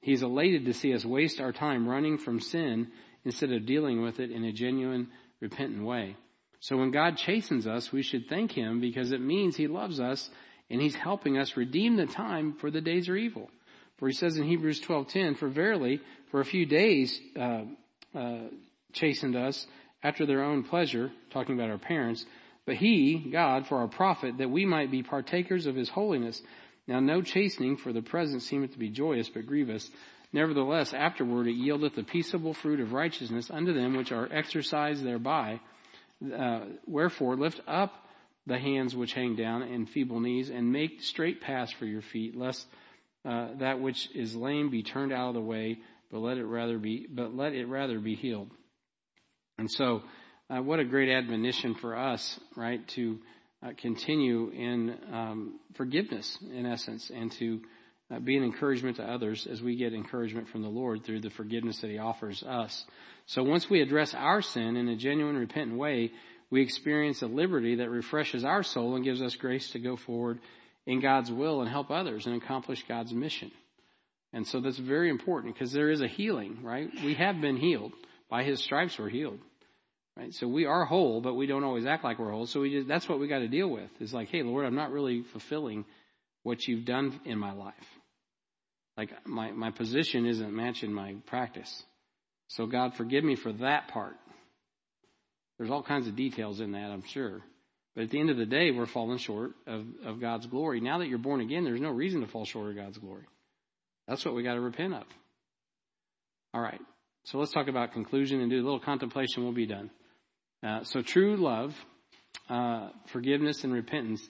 He's 0.00 0.22
elated 0.22 0.64
to 0.64 0.72
see 0.72 0.94
us 0.94 1.04
waste 1.04 1.42
our 1.42 1.52
time 1.52 1.86
running 1.86 2.16
from 2.16 2.40
sin 2.40 2.90
instead 3.24 3.52
of 3.52 3.66
dealing 3.66 4.02
with 4.02 4.20
it 4.20 4.30
in 4.30 4.44
a 4.44 4.52
genuine, 4.52 5.08
repentant 5.40 5.84
way. 5.84 6.16
So 6.60 6.76
when 6.76 6.92
God 6.92 7.16
chastens 7.16 7.66
us, 7.66 7.92
we 7.92 8.02
should 8.02 8.28
thank 8.28 8.52
Him 8.52 8.80
because 8.80 9.10
it 9.10 9.20
means 9.20 9.56
He 9.56 9.66
loves 9.66 9.98
us 9.98 10.30
and 10.70 10.80
He's 10.80 10.94
helping 10.94 11.36
us 11.36 11.56
redeem 11.56 11.96
the 11.96 12.06
time 12.06 12.54
for 12.60 12.70
the 12.70 12.80
days 12.80 13.08
are 13.08 13.16
evil. 13.16 13.50
For 13.98 14.06
He 14.06 14.14
says 14.14 14.36
in 14.36 14.44
Hebrews 14.44 14.80
12:10, 14.80 15.36
"For 15.36 15.48
verily, 15.48 16.00
for 16.30 16.40
a 16.40 16.44
few 16.44 16.64
days 16.64 17.20
uh, 17.36 17.64
uh, 18.14 18.48
chastened 18.92 19.36
us 19.36 19.66
after 20.02 20.24
their 20.24 20.44
own 20.44 20.62
pleasure," 20.62 21.10
talking 21.30 21.56
about 21.56 21.70
our 21.70 21.78
parents, 21.78 22.24
"but 22.64 22.76
He, 22.76 23.18
God, 23.32 23.66
for 23.66 23.78
our 23.78 23.88
profit, 23.88 24.38
that 24.38 24.50
we 24.50 24.64
might 24.64 24.90
be 24.90 25.02
partakers 25.02 25.66
of 25.66 25.74
His 25.74 25.88
holiness." 25.88 26.40
Now, 26.88 26.98
no 26.98 27.22
chastening 27.22 27.76
for 27.76 27.92
the 27.92 28.02
present 28.02 28.42
seemeth 28.42 28.72
to 28.72 28.78
be 28.78 28.90
joyous, 28.90 29.28
but 29.28 29.46
grievous. 29.46 29.88
Nevertheless, 30.32 30.94
afterward 30.94 31.46
it 31.46 31.56
yieldeth 31.56 31.94
the 31.94 32.02
peaceable 32.02 32.54
fruit 32.54 32.80
of 32.80 32.92
righteousness 32.92 33.50
unto 33.50 33.72
them 33.74 33.96
which 33.96 34.12
are 34.12 34.28
exercised 34.32 35.04
thereby. 35.04 35.60
Uh, 36.34 36.60
wherefore, 36.86 37.36
lift 37.36 37.60
up 37.66 37.92
the 38.46 38.58
hands 38.58 38.96
which 38.96 39.12
hang 39.12 39.36
down 39.36 39.62
and 39.62 39.88
feeble 39.88 40.20
knees, 40.20 40.50
and 40.50 40.72
make 40.72 41.02
straight 41.02 41.40
paths 41.40 41.72
for 41.72 41.84
your 41.84 42.02
feet, 42.02 42.36
lest 42.36 42.66
uh, 43.24 43.48
that 43.58 43.80
which 43.80 44.08
is 44.14 44.34
lame 44.34 44.70
be 44.70 44.82
turned 44.82 45.12
out 45.12 45.28
of 45.28 45.34
the 45.34 45.40
way, 45.40 45.78
but 46.10 46.18
let 46.18 46.38
it 46.38 46.44
rather 46.44 46.78
be, 46.78 47.06
but 47.08 47.34
let 47.34 47.52
it 47.52 47.66
rather 47.66 48.00
be 48.00 48.14
healed. 48.14 48.50
And 49.58 49.70
so, 49.70 50.02
uh, 50.50 50.60
what 50.60 50.80
a 50.80 50.84
great 50.84 51.08
admonition 51.08 51.74
for 51.74 51.96
us, 51.96 52.40
right, 52.56 52.86
to 52.88 53.20
uh, 53.64 53.70
continue 53.80 54.50
in 54.50 54.98
um, 55.12 55.60
forgiveness, 55.76 56.36
in 56.52 56.66
essence, 56.66 57.10
and 57.14 57.30
to 57.32 57.60
uh, 58.12 58.18
be 58.18 58.36
an 58.36 58.44
encouragement 58.44 58.96
to 58.96 59.04
others 59.04 59.46
as 59.50 59.62
we 59.62 59.76
get 59.76 59.94
encouragement 59.94 60.48
from 60.48 60.62
the 60.62 60.68
Lord 60.68 61.04
through 61.04 61.20
the 61.20 61.30
forgiveness 61.30 61.80
that 61.80 61.90
He 61.90 61.98
offers 61.98 62.42
us. 62.42 62.84
So 63.26 63.42
once 63.42 63.70
we 63.70 63.80
address 63.80 64.14
our 64.14 64.42
sin 64.42 64.76
in 64.76 64.88
a 64.88 64.96
genuine, 64.96 65.36
repentant 65.36 65.78
way, 65.78 66.12
we 66.50 66.60
experience 66.60 67.22
a 67.22 67.26
liberty 67.26 67.76
that 67.76 67.88
refreshes 67.88 68.44
our 68.44 68.62
soul 68.62 68.96
and 68.96 69.04
gives 69.04 69.22
us 69.22 69.34
grace 69.36 69.70
to 69.70 69.78
go 69.78 69.96
forward 69.96 70.40
in 70.86 71.00
God's 71.00 71.30
will 71.30 71.60
and 71.60 71.70
help 71.70 71.90
others 71.90 72.26
and 72.26 72.36
accomplish 72.36 72.84
God's 72.86 73.12
mission. 73.12 73.50
And 74.34 74.46
so 74.46 74.60
that's 74.60 74.78
very 74.78 75.08
important 75.08 75.54
because 75.54 75.72
there 75.72 75.90
is 75.90 76.00
a 76.00 76.08
healing, 76.08 76.58
right? 76.62 76.90
We 77.04 77.14
have 77.14 77.40
been 77.40 77.56
healed. 77.56 77.92
By 78.28 78.44
His 78.44 78.62
stripes 78.62 78.98
we're 78.98 79.08
healed. 79.08 79.38
Right? 80.16 80.34
So 80.34 80.46
we 80.46 80.66
are 80.66 80.84
whole, 80.84 81.22
but 81.22 81.34
we 81.34 81.46
don't 81.46 81.64
always 81.64 81.86
act 81.86 82.04
like 82.04 82.18
we're 82.18 82.30
whole. 82.30 82.46
So 82.46 82.60
we 82.60 82.70
just, 82.70 82.88
that's 82.88 83.08
what 83.08 83.18
we 83.18 83.28
got 83.28 83.38
to 83.38 83.48
deal 83.48 83.68
with. 83.68 83.88
Is 84.00 84.12
like, 84.12 84.28
hey, 84.28 84.42
Lord, 84.42 84.66
I'm 84.66 84.74
not 84.74 84.90
really 84.90 85.22
fulfilling 85.32 85.86
what 86.42 86.66
you've 86.66 86.84
done 86.84 87.18
in 87.24 87.38
my 87.38 87.52
life. 87.52 87.74
Like 88.96 89.10
my, 89.26 89.50
my 89.52 89.70
position 89.70 90.26
isn't 90.26 90.54
matching 90.54 90.92
my 90.92 91.16
practice. 91.26 91.82
So 92.48 92.66
God, 92.66 92.94
forgive 92.96 93.24
me 93.24 93.36
for 93.36 93.52
that 93.54 93.88
part. 93.88 94.14
There's 95.58 95.70
all 95.70 95.82
kinds 95.82 96.06
of 96.08 96.16
details 96.16 96.60
in 96.60 96.72
that, 96.72 96.90
I'm 96.90 97.04
sure. 97.04 97.40
But 97.94 98.04
at 98.04 98.10
the 98.10 98.20
end 98.20 98.30
of 98.30 98.36
the 98.36 98.46
day, 98.46 98.70
we're 98.70 98.86
falling 98.86 99.18
short 99.18 99.52
of, 99.66 99.84
of 100.04 100.20
God's 100.20 100.46
glory. 100.46 100.80
Now 100.80 100.98
that 100.98 101.08
you're 101.08 101.18
born 101.18 101.40
again, 101.40 101.64
there's 101.64 101.80
no 101.80 101.90
reason 101.90 102.22
to 102.22 102.26
fall 102.26 102.44
short 102.44 102.70
of 102.70 102.76
God's 102.76 102.98
glory. 102.98 103.24
That's 104.08 104.24
what 104.24 104.34
we 104.34 104.42
got 104.42 104.54
to 104.54 104.60
repent 104.60 104.94
of. 104.94 105.04
All 106.54 106.60
right. 106.60 106.80
So 107.24 107.38
let's 107.38 107.52
talk 107.52 107.68
about 107.68 107.92
conclusion 107.92 108.40
and 108.40 108.50
do 108.50 108.56
a 108.56 108.64
little 108.64 108.80
contemplation. 108.80 109.44
We'll 109.44 109.52
be 109.52 109.66
done. 109.66 109.90
Uh, 110.66 110.84
so 110.84 111.02
true 111.02 111.36
love, 111.36 111.74
uh, 112.48 112.88
forgiveness, 113.12 113.62
and 113.64 113.72
repentance 113.72 114.26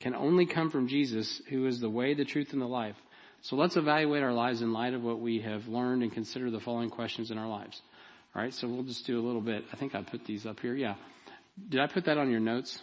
can 0.00 0.14
only 0.14 0.46
come 0.46 0.70
from 0.70 0.88
Jesus, 0.88 1.40
who 1.48 1.66
is 1.66 1.78
the 1.80 1.90
way, 1.90 2.14
the 2.14 2.24
truth, 2.24 2.52
and 2.52 2.60
the 2.60 2.66
life. 2.66 2.96
So 3.42 3.56
let's 3.56 3.76
evaluate 3.76 4.22
our 4.22 4.32
lives 4.32 4.62
in 4.62 4.72
light 4.72 4.94
of 4.94 5.02
what 5.02 5.20
we 5.20 5.40
have 5.40 5.66
learned 5.66 6.02
and 6.02 6.12
consider 6.12 6.50
the 6.50 6.60
following 6.60 6.90
questions 6.90 7.30
in 7.30 7.38
our 7.38 7.48
lives. 7.48 7.80
All 8.34 8.42
right, 8.42 8.54
so 8.54 8.68
we'll 8.68 8.84
just 8.84 9.04
do 9.06 9.20
a 9.20 9.24
little 9.24 9.40
bit. 9.40 9.64
I 9.72 9.76
think 9.76 9.94
I 9.94 10.02
put 10.02 10.24
these 10.24 10.46
up 10.46 10.60
here. 10.60 10.74
Yeah. 10.74 10.94
Did 11.68 11.80
I 11.80 11.86
put 11.86 12.06
that 12.06 12.18
on 12.18 12.30
your 12.30 12.40
notes? 12.40 12.80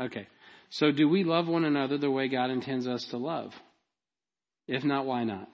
Okay. 0.00 0.26
So 0.70 0.90
do 0.90 1.08
we 1.08 1.24
love 1.24 1.48
one 1.48 1.64
another 1.64 1.98
the 1.98 2.10
way 2.10 2.28
God 2.28 2.50
intends 2.50 2.86
us 2.86 3.04
to 3.06 3.16
love? 3.16 3.52
If 4.66 4.84
not, 4.84 5.06
why 5.06 5.24
not? 5.24 5.48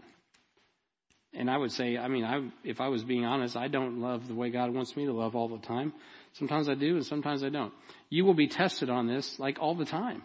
And 1.33 1.51
I 1.51 1.57
would 1.57 1.73
say, 1.73 1.97
I 1.97 2.09
mean, 2.09 2.25
I, 2.25 2.49
if 2.65 2.81
I 2.81 2.89
was 2.89 3.05
being 3.05 3.25
honest, 3.25 3.57
I 3.57 3.69
don't 3.69 4.01
love 4.01 4.29
the 4.29 4.35
way 4.35 4.51
God 4.51 4.75
wants 4.75 4.97
me 4.97 5.07
to 5.07 5.13
love 5.13 5.35
all 5.35 5.49
the 5.49 5.65
time. 5.67 5.93
Sometimes 6.35 6.69
I 6.69 6.75
do 6.75 6.97
and 6.97 7.07
sometimes 7.07 7.43
I 7.43 7.49
don't. 7.49 7.73
You 8.11 8.25
will 8.25 8.35
be 8.35 8.49
tested 8.49 8.91
on 8.91 9.07
this 9.07 9.39
like 9.39 9.59
all 9.61 9.75
the 9.75 9.85
time. 9.85 10.23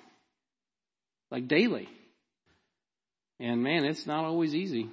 Like 1.31 1.47
daily. 1.47 1.87
And 3.39 3.63
man, 3.63 3.85
it's 3.85 4.05
not 4.05 4.25
always 4.25 4.55
easy. 4.55 4.89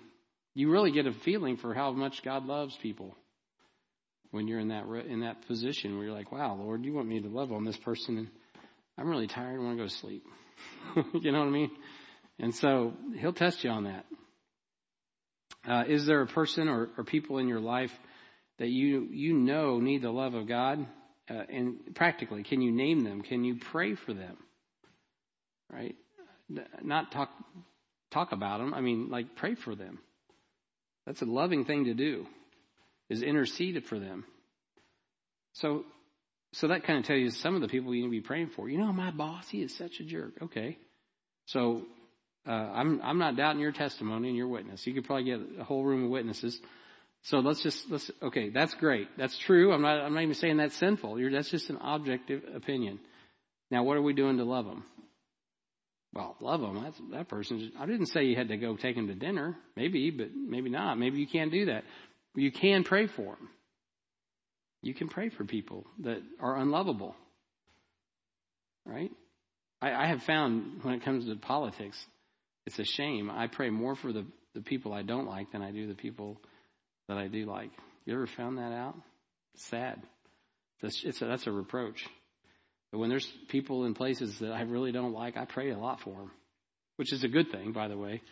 You 0.55 0.71
really 0.71 0.91
get 0.91 1.07
a 1.07 1.13
feeling 1.13 1.57
for 1.57 1.75
how 1.75 1.93
much 1.93 2.23
God 2.23 2.47
loves 2.47 2.77
people 2.77 3.15
when 4.31 4.49
you're 4.49 4.59
in 4.59 4.69
that 4.69 4.85
in 5.07 5.21
that 5.21 5.47
position 5.47 5.97
where 5.97 6.07
you're 6.07 6.15
like, 6.15 6.33
"Wow, 6.33 6.57
Lord, 6.57 6.85
you 6.85 6.93
want 6.93 7.09
me 7.09 7.21
to 7.21 7.29
love 7.29 7.53
on 7.53 7.65
this 7.65 7.77
person, 7.77 8.19
and 8.19 8.29
I'm 8.99 9.09
really 9.09 9.29
tired. 9.29 9.55
and 9.55 9.65
want 9.65 9.79
to 9.79 9.85
go 9.85 9.89
to 9.89 9.95
sleep." 9.95 10.25
you 11.15 11.33
know 11.33 11.39
what 11.39 11.49
I 11.49 11.51
mean? 11.51 11.71
And 12.39 12.55
so 12.55 12.95
He'll 13.19 13.33
test 13.33 13.65
you 13.65 13.71
on 13.71 13.85
that. 13.85 14.07
Uh, 15.67 15.85
is 15.87 16.07
there 16.07 16.21
a 16.21 16.27
person 16.27 16.69
or, 16.69 16.91
or, 16.99 17.05
people 17.05 17.39
in 17.39 17.47
your 17.47 17.61
life 17.61 17.93
that 18.59 18.69
you 18.69 19.07
you 19.13 19.33
know 19.33 19.79
need 19.79 20.03
the 20.03 20.11
love 20.11 20.35
of 20.35 20.49
God? 20.49 20.87
Uh, 21.31 21.45
and 21.49 21.95
practically, 21.95 22.43
can 22.43 22.61
you 22.61 22.73
name 22.73 23.01
them? 23.01 23.23
Can 23.23 23.45
you 23.45 23.55
pray 23.55 23.95
for 23.95 24.13
them? 24.13 24.37
Right? 25.71 25.95
Not 26.83 27.13
talk 27.13 27.31
talk 28.13 28.33
about 28.33 28.59
them. 28.59 28.75
I 28.75 28.81
mean, 28.81 29.09
like 29.11 29.37
pray 29.37 29.55
for 29.55 29.75
them. 29.75 29.99
That's 31.07 31.23
a 31.23 31.27
loving 31.27 31.65
thing 31.65 31.87
to 31.87 31.95
do. 31.95 32.27
Is 33.09 33.23
intercede 33.23 33.85
for 33.85 33.99
them. 33.99 34.25
So, 35.55 35.85
so 36.53 36.69
that 36.69 36.85
kind 36.85 36.99
of 36.99 37.05
tells 37.05 37.21
you 37.21 37.31
some 37.31 37.55
of 37.55 37.61
the 37.61 37.69
people 37.69 37.95
you 37.95 38.03
need 38.03 38.09
to 38.09 38.23
be 38.23 38.27
praying 38.27 38.51
for. 38.57 38.69
You 38.69 38.79
know, 38.79 38.93
my 38.93 39.11
boss, 39.11 39.49
he 39.49 39.63
is 39.63 39.77
such 39.77 40.01
a 40.01 40.05
jerk. 40.05 40.33
Okay, 40.43 40.79
so 41.47 41.83
uh, 42.47 42.51
I'm 42.53 43.01
I'm 43.03 43.19
not 43.19 43.37
doubting 43.37 43.61
your 43.61 43.73
testimony 43.73 44.29
and 44.29 44.37
your 44.37 44.49
witness. 44.49 44.87
You 44.87 44.95
could 44.95 45.05
probably 45.05 45.25
get 45.25 45.41
a 45.61 45.65
whole 45.65 45.85
room 45.85 46.05
of 46.05 46.11
witnesses. 46.11 46.59
So 47.25 47.39
let's 47.39 47.63
just 47.63 47.91
let's 47.91 48.11
okay. 48.23 48.49
That's 48.49 48.75
great. 48.75 49.09
That's 49.19 49.37
true. 49.39 49.73
I'm 49.73 49.83
not 49.83 50.01
I'm 50.01 50.15
not 50.15 50.23
even 50.23 50.35
saying 50.35 50.57
that's 50.57 50.77
sinful. 50.77 51.19
You're, 51.19 51.31
that's 51.31 51.51
just 51.51 51.71
an 51.71 51.79
objective 51.81 52.43
opinion. 52.55 52.99
Now, 53.71 53.85
what 53.85 53.97
are 53.97 54.03
we 54.03 54.13
doing 54.13 54.39
to 54.39 54.45
love 54.45 54.67
them? 54.67 54.85
Well, 56.15 56.37
love 56.41 56.61
them. 56.61 56.83
That's, 56.83 57.01
that 57.13 57.29
person. 57.29 57.73
I 57.79 57.87
didn't 57.87 58.07
say 58.07 58.25
you 58.25 58.37
had 58.37 58.49
to 58.49 58.57
go 58.57 58.77
take 58.77 58.97
them 58.97 59.09
to 59.09 59.15
dinner. 59.15 59.57
Maybe, 59.77 60.11
but 60.11 60.29
maybe 60.35 60.69
not. 60.69 60.99
Maybe 60.99 61.19
you 61.19 61.27
can't 61.27 61.51
do 61.51 61.67
that. 61.67 61.85
You 62.35 62.53
can 62.53 62.85
pray 62.85 63.07
for 63.07 63.37
them. 63.37 63.49
You 64.83 64.95
can 64.95 65.09
pray 65.09 65.31
for 65.31 65.45
people 65.45 65.87
that 66.01 66.19
are 66.41 66.57
unlovable. 66.57 67.15
Right? 68.85 69.11
I, 69.81 69.93
I 69.93 70.07
have 70.09 70.23
found 70.23 70.83
when 70.83 70.95
it 70.95 71.05
comes 71.05 71.27
to 71.27 71.37
politics, 71.37 71.97
it's 72.67 72.79
a 72.79 72.85
shame. 72.85 73.31
I 73.31 73.47
pray 73.47 73.71
more 73.71 73.97
for 73.97 74.13
the, 74.13 74.27
the 74.55 74.61
people 74.61 74.93
I 74.93 75.03
don't 75.03 75.27
like 75.27 75.53
than 75.53 75.63
I 75.63 75.71
do 75.71 75.87
the 75.87 75.95
people 75.95 76.41
that 77.09 77.17
I 77.17 77.29
do 77.29 77.47
like. 77.47 77.71
You 78.05 78.15
ever 78.15 78.29
found 78.37 78.59
that 78.59 78.73
out? 78.73 78.97
Sad. 79.71 80.03
It's, 80.83 81.01
it's 81.05 81.23
a, 81.23 81.27
that's 81.27 81.47
a 81.47 81.53
reproach. 81.53 82.05
But 82.93 82.99
when 82.99 83.09
there's 83.09 83.27
people 83.49 83.85
in 83.85 83.95
places 83.95 84.39
that 84.41 84.53
I 84.53 84.63
really 84.63 84.93
don't 84.93 85.13
like, 85.13 85.37
I 85.37 85.47
pray 85.47 85.71
a 85.71 85.79
lot 85.79 86.01
for 86.01 86.15
them, 86.15 86.31
which 86.97 87.13
is 87.13 87.25
a 87.25 87.29
good 87.29 87.51
thing, 87.51 87.73
by 87.73 87.89
the 87.89 87.97
way. 87.97 88.23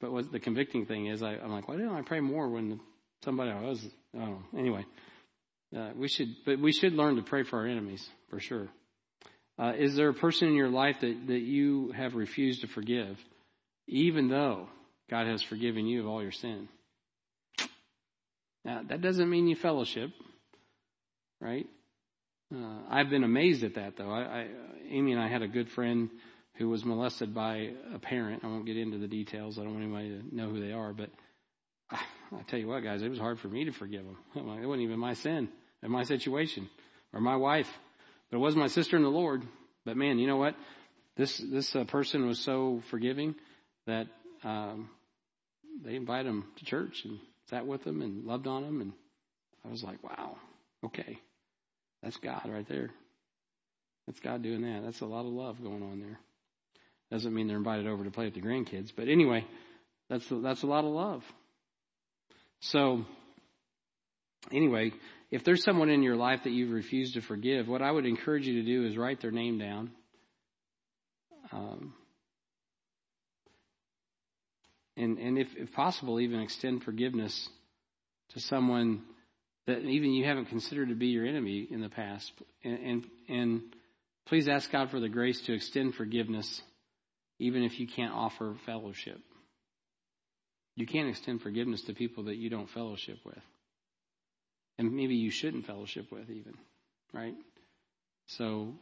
But 0.00 0.12
what 0.12 0.30
the 0.30 0.40
convicting 0.40 0.86
thing 0.86 1.06
is, 1.06 1.22
I, 1.22 1.34
am 1.34 1.50
like, 1.50 1.68
why 1.68 1.76
don't 1.76 1.94
I 1.94 2.02
pray 2.02 2.20
more 2.20 2.48
when 2.48 2.80
somebody 3.24 3.50
I 3.50 3.60
was? 3.62 3.84
I 4.14 4.18
don't 4.18 4.30
know. 4.30 4.58
Anyway, 4.58 4.84
uh, 5.76 5.90
we 5.96 6.08
should, 6.08 6.28
but 6.44 6.60
we 6.60 6.72
should 6.72 6.92
learn 6.92 7.16
to 7.16 7.22
pray 7.22 7.42
for 7.42 7.60
our 7.60 7.66
enemies 7.66 8.06
for 8.28 8.40
sure. 8.40 8.68
Uh, 9.58 9.72
is 9.76 9.96
there 9.96 10.08
a 10.08 10.14
person 10.14 10.48
in 10.48 10.54
your 10.54 10.70
life 10.70 10.96
that, 11.00 11.26
that 11.26 11.40
you 11.40 11.92
have 11.92 12.14
refused 12.14 12.60
to 12.60 12.68
forgive? 12.68 13.18
even 13.90 14.28
though 14.28 14.68
God 15.10 15.26
has 15.26 15.42
forgiven 15.42 15.86
you 15.86 16.00
of 16.00 16.06
all 16.06 16.22
your 16.22 16.32
sin. 16.32 16.68
Now, 18.64 18.82
that 18.88 19.02
doesn't 19.02 19.28
mean 19.28 19.48
you 19.48 19.56
fellowship, 19.56 20.10
right? 21.40 21.66
Uh, 22.54 22.80
I've 22.90 23.10
been 23.10 23.24
amazed 23.24 23.62
at 23.62 23.74
that, 23.74 23.96
though. 23.96 24.10
I, 24.10 24.20
I, 24.20 24.46
Amy 24.90 25.12
and 25.12 25.20
I 25.20 25.28
had 25.28 25.42
a 25.42 25.48
good 25.48 25.68
friend 25.70 26.10
who 26.56 26.68
was 26.68 26.84
molested 26.84 27.34
by 27.34 27.70
a 27.94 27.98
parent. 27.98 28.42
I 28.44 28.48
won't 28.48 28.66
get 28.66 28.76
into 28.76 28.98
the 28.98 29.06
details. 29.06 29.58
I 29.58 29.62
don't 29.62 29.72
want 29.72 29.84
anybody 29.84 30.18
to 30.18 30.34
know 30.34 30.50
who 30.50 30.60
they 30.60 30.72
are, 30.72 30.92
but 30.92 31.10
I, 31.90 31.98
I 32.32 32.42
tell 32.48 32.58
you 32.58 32.66
what, 32.66 32.82
guys, 32.82 33.02
it 33.02 33.08
was 33.08 33.18
hard 33.18 33.38
for 33.38 33.48
me 33.48 33.64
to 33.64 33.72
forgive 33.72 34.04
them. 34.04 34.16
It 34.62 34.66
wasn't 34.66 34.82
even 34.82 34.98
my 34.98 35.14
sin 35.14 35.48
and 35.82 35.92
my 35.92 36.02
situation 36.04 36.68
or 37.12 37.20
my 37.20 37.36
wife, 37.36 37.68
but 38.30 38.38
it 38.38 38.40
was 38.40 38.56
my 38.56 38.66
sister 38.66 38.96
in 38.96 39.02
the 39.02 39.08
Lord. 39.08 39.42
But 39.84 39.96
man, 39.96 40.18
you 40.18 40.26
know 40.26 40.36
what? 40.36 40.54
This 41.16 41.36
this 41.38 41.74
uh, 41.74 41.84
person 41.84 42.26
was 42.26 42.38
so 42.38 42.82
forgiving 42.90 43.34
that 43.86 44.06
um, 44.44 44.90
they 45.84 45.94
invited 45.94 46.28
him 46.28 46.44
to 46.58 46.64
church 46.64 47.02
and 47.04 47.18
sat 47.48 47.66
with 47.66 47.86
him 47.86 48.02
and 48.02 48.24
loved 48.24 48.46
on 48.46 48.64
him, 48.64 48.80
and 48.80 48.92
I 49.64 49.68
was 49.68 49.82
like, 49.82 50.02
wow, 50.02 50.36
okay, 50.84 51.18
that's 52.02 52.16
God 52.18 52.42
right 52.46 52.68
there. 52.68 52.90
That's 54.06 54.20
God 54.20 54.42
doing 54.42 54.62
that. 54.62 54.82
That's 54.84 55.00
a 55.00 55.06
lot 55.06 55.26
of 55.26 55.32
love 55.32 55.62
going 55.62 55.82
on 55.82 56.00
there. 56.00 56.18
Doesn't 57.10 57.34
mean 57.34 57.48
they're 57.48 57.56
invited 57.56 57.86
over 57.86 58.04
to 58.04 58.10
play 58.10 58.26
with 58.26 58.34
the 58.34 58.40
grandkids, 58.40 58.90
but 58.96 59.08
anyway, 59.08 59.44
that's 60.08 60.24
that's 60.30 60.62
a 60.62 60.66
lot 60.66 60.84
of 60.84 60.92
love. 60.92 61.22
So, 62.60 63.04
anyway, 64.52 64.92
if 65.30 65.44
there's 65.44 65.64
someone 65.64 65.90
in 65.90 66.02
your 66.02 66.16
life 66.16 66.40
that 66.44 66.50
you've 66.50 66.72
refused 66.72 67.14
to 67.14 67.20
forgive, 67.20 67.68
what 67.68 67.82
I 67.82 67.90
would 67.90 68.06
encourage 68.06 68.46
you 68.46 68.62
to 68.62 68.66
do 68.66 68.86
is 68.86 68.96
write 68.96 69.20
their 69.20 69.30
name 69.30 69.58
down. 69.58 69.90
Um, 71.52 71.94
and 74.96 75.18
and 75.18 75.38
if, 75.38 75.48
if 75.56 75.72
possible, 75.72 76.20
even 76.20 76.40
extend 76.40 76.84
forgiveness 76.84 77.48
to 78.30 78.40
someone 78.40 79.02
that 79.66 79.80
even 79.80 80.12
you 80.12 80.24
haven't 80.24 80.46
considered 80.46 80.88
to 80.88 80.94
be 80.94 81.08
your 81.08 81.26
enemy 81.26 81.66
in 81.70 81.80
the 81.80 81.88
past. 81.88 82.32
And, 82.64 82.78
and, 82.78 83.04
and 83.28 83.62
please 84.26 84.48
ask 84.48 84.70
God 84.70 84.90
for 84.90 85.00
the 85.00 85.08
grace 85.08 85.40
to 85.42 85.52
extend 85.52 85.94
forgiveness, 85.94 86.62
even 87.38 87.62
if 87.62 87.78
you 87.78 87.86
can't 87.86 88.12
offer 88.12 88.56
fellowship. 88.66 89.20
You 90.76 90.86
can't 90.86 91.08
extend 91.08 91.42
forgiveness 91.42 91.82
to 91.82 91.94
people 91.94 92.24
that 92.24 92.36
you 92.36 92.48
don't 92.48 92.70
fellowship 92.70 93.18
with. 93.24 93.42
And 94.78 94.94
maybe 94.94 95.14
you 95.14 95.30
shouldn't 95.30 95.66
fellowship 95.66 96.10
with, 96.10 96.30
even, 96.30 96.54
right? 97.12 97.34
So 98.28 98.74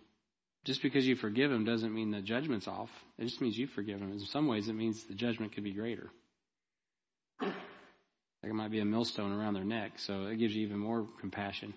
just 0.65 0.83
because 0.83 1.07
you 1.07 1.17
forgive 1.17 1.51
them 1.51 1.65
doesn't 1.65 1.95
mean 1.95 2.11
the 2.11 2.21
judgment's 2.21 2.69
off. 2.69 2.91
It 3.19 3.25
just 3.25 3.41
means 3.41 3.59
you 3.59 3.67
forgive 3.67 3.99
them. 3.99 4.13
In 4.13 4.21
some 4.21 4.47
ways, 4.47 4.69
it 4.69 4.75
means 4.75 5.03
the 5.09 5.15
judgment 5.15 5.55
could 5.55 5.65
be 5.65 5.73
greater. 5.73 6.11
It 8.49 8.55
might 8.55 8.71
be 8.71 8.81
a 8.81 8.85
millstone 8.85 9.33
around 9.33 9.55
their 9.55 9.65
neck, 9.65 9.93
so 9.99 10.25
it 10.25 10.37
gives 10.37 10.55
you 10.55 10.67
even 10.67 10.79
more 10.79 11.07
compassion. 11.21 11.75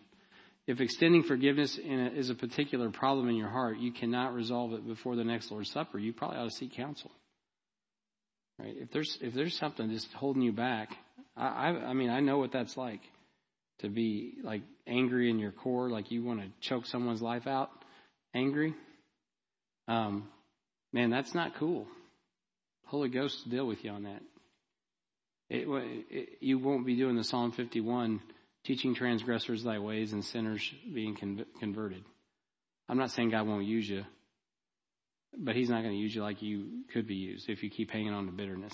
If 0.68 0.80
extending 0.80 1.24
forgiveness 1.24 1.78
a, 1.78 2.16
is 2.16 2.30
a 2.30 2.36
particular 2.36 2.90
problem 2.90 3.30
in 3.30 3.36
your 3.36 3.50
heart, 3.50 3.78
you 3.78 3.92
cannot 3.92 4.34
resolve 4.34 4.74
it 4.74 4.88
before 4.88 5.16
the 5.16 5.24
next 5.24 5.52
Lord's 5.52 5.72
Supper. 5.72 6.00
You 6.00 6.14
probably 6.14 6.38
ought 6.38 6.46
to 6.46 6.52
seek 6.52 6.74
counsel. 6.74 7.12
Right? 8.60 8.76
If 8.78 8.92
there's 8.92 9.18
if 9.22 9.34
there's 9.34 9.58
something 9.58 9.90
just 9.90 10.12
holding 10.14 10.44
you 10.44 10.52
back, 10.52 10.90
I, 11.36 11.48
I 11.48 11.68
I 11.88 11.94
mean 11.94 12.10
I 12.10 12.20
know 12.20 12.38
what 12.38 12.52
that's 12.52 12.78
like 12.78 13.02
to 13.80 13.90
be 13.90 14.36
like 14.44 14.62
angry 14.86 15.30
in 15.30 15.40
your 15.40 15.52
core, 15.52 15.90
like 15.90 16.12
you 16.12 16.24
want 16.24 16.42
to 16.42 16.48
choke 16.62 16.86
someone's 16.86 17.22
life 17.22 17.48
out 17.48 17.70
angry, 18.34 18.74
um, 19.88 20.28
man, 20.94 21.10
that's 21.10 21.34
not 21.34 21.56
cool. 21.56 21.88
Holy 22.86 23.10
Ghost 23.10 23.50
deal 23.50 23.66
with 23.66 23.84
you 23.84 23.92
on 23.92 24.04
that. 24.04 24.22
It, 25.54 25.68
it, 26.10 26.30
you 26.40 26.60
won't 26.60 26.86
be 26.86 26.96
doing 26.96 27.18
the 27.18 27.26
Psalm 27.26 27.52
51, 27.52 28.22
teaching 28.64 28.96
transgressors 28.96 29.66
thy 29.66 29.80
ways 29.80 30.14
and 30.14 30.24
sinners 30.24 30.62
being 30.94 31.18
con- 31.18 31.46
converted. 31.60 32.06
I'm 32.88 32.98
not 32.98 33.12
saying 33.12 33.32
God 33.32 33.48
won't 33.48 33.66
use 33.66 33.90
you, 33.90 34.06
but 35.38 35.58
He's 35.58 35.70
not 35.70 35.82
going 35.82 35.94
to 35.94 36.00
use 36.00 36.16
you 36.16 36.24
like 36.24 36.42
you 36.42 36.86
could 36.94 37.06
be 37.06 37.16
used 37.16 37.50
if 37.50 37.64
you 37.64 37.70
keep 37.70 37.92
hanging 37.92 38.14
on 38.14 38.28
to 38.28 38.32
bitterness. 38.32 38.74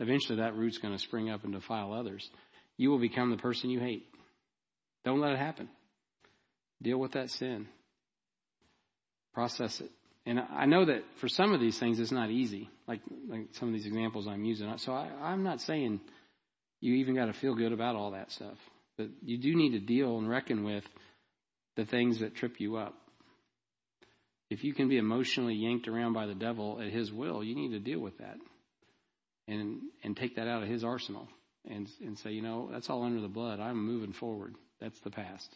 Eventually, 0.00 0.38
that 0.38 0.56
root's 0.56 0.78
going 0.78 0.94
to 0.94 0.98
spring 0.98 1.30
up 1.30 1.44
and 1.44 1.52
defile 1.52 1.92
others. 1.92 2.28
You 2.76 2.90
will 2.90 2.98
become 2.98 3.30
the 3.30 3.36
person 3.36 3.70
you 3.70 3.78
hate. 3.78 4.04
Don't 5.04 5.20
let 5.20 5.30
it 5.30 5.38
happen. 5.38 5.68
Deal 6.82 6.98
with 6.98 7.12
that 7.12 7.30
sin 7.30 7.68
process 9.32 9.80
it. 9.80 9.90
And 10.28 10.40
I 10.40 10.66
know 10.66 10.86
that 10.86 11.04
for 11.20 11.28
some 11.28 11.52
of 11.52 11.60
these 11.60 11.78
things, 11.78 12.00
it's 12.00 12.10
not 12.10 12.30
easy, 12.30 12.68
like, 12.88 13.00
like 13.28 13.46
some 13.52 13.68
of 13.68 13.74
these 13.74 13.86
examples 13.86 14.26
I'm 14.26 14.44
using. 14.44 14.76
So 14.78 14.92
I, 14.92 15.08
I'm 15.22 15.44
not 15.44 15.60
saying 15.60 16.00
you 16.80 16.94
even 16.94 17.14
got 17.14 17.26
to 17.26 17.32
feel 17.32 17.54
good 17.54 17.72
about 17.72 17.96
all 17.96 18.12
that 18.12 18.30
stuff. 18.30 18.56
But 18.96 19.08
you 19.22 19.38
do 19.38 19.54
need 19.54 19.72
to 19.72 19.80
deal 19.80 20.18
and 20.18 20.28
reckon 20.28 20.64
with 20.64 20.84
the 21.76 21.84
things 21.84 22.20
that 22.20 22.34
trip 22.34 22.60
you 22.60 22.76
up. 22.76 22.94
If 24.48 24.62
you 24.64 24.74
can 24.74 24.88
be 24.88 24.96
emotionally 24.96 25.54
yanked 25.54 25.88
around 25.88 26.12
by 26.12 26.26
the 26.26 26.34
devil 26.34 26.80
at 26.80 26.92
his 26.92 27.12
will, 27.12 27.42
you 27.42 27.54
need 27.54 27.72
to 27.72 27.80
deal 27.80 27.98
with 27.98 28.18
that 28.18 28.36
and 29.48 29.80
and 30.02 30.16
take 30.16 30.36
that 30.36 30.48
out 30.48 30.62
of 30.62 30.68
his 30.68 30.84
arsenal 30.84 31.28
and 31.68 31.88
and 32.00 32.18
say, 32.18 32.30
you 32.30 32.42
know, 32.42 32.68
that's 32.72 32.88
all 32.88 33.02
under 33.02 33.20
the 33.20 33.28
blood. 33.28 33.60
I'm 33.60 33.84
moving 33.84 34.12
forward. 34.12 34.54
That's 34.80 34.98
the 35.00 35.10
past. 35.10 35.48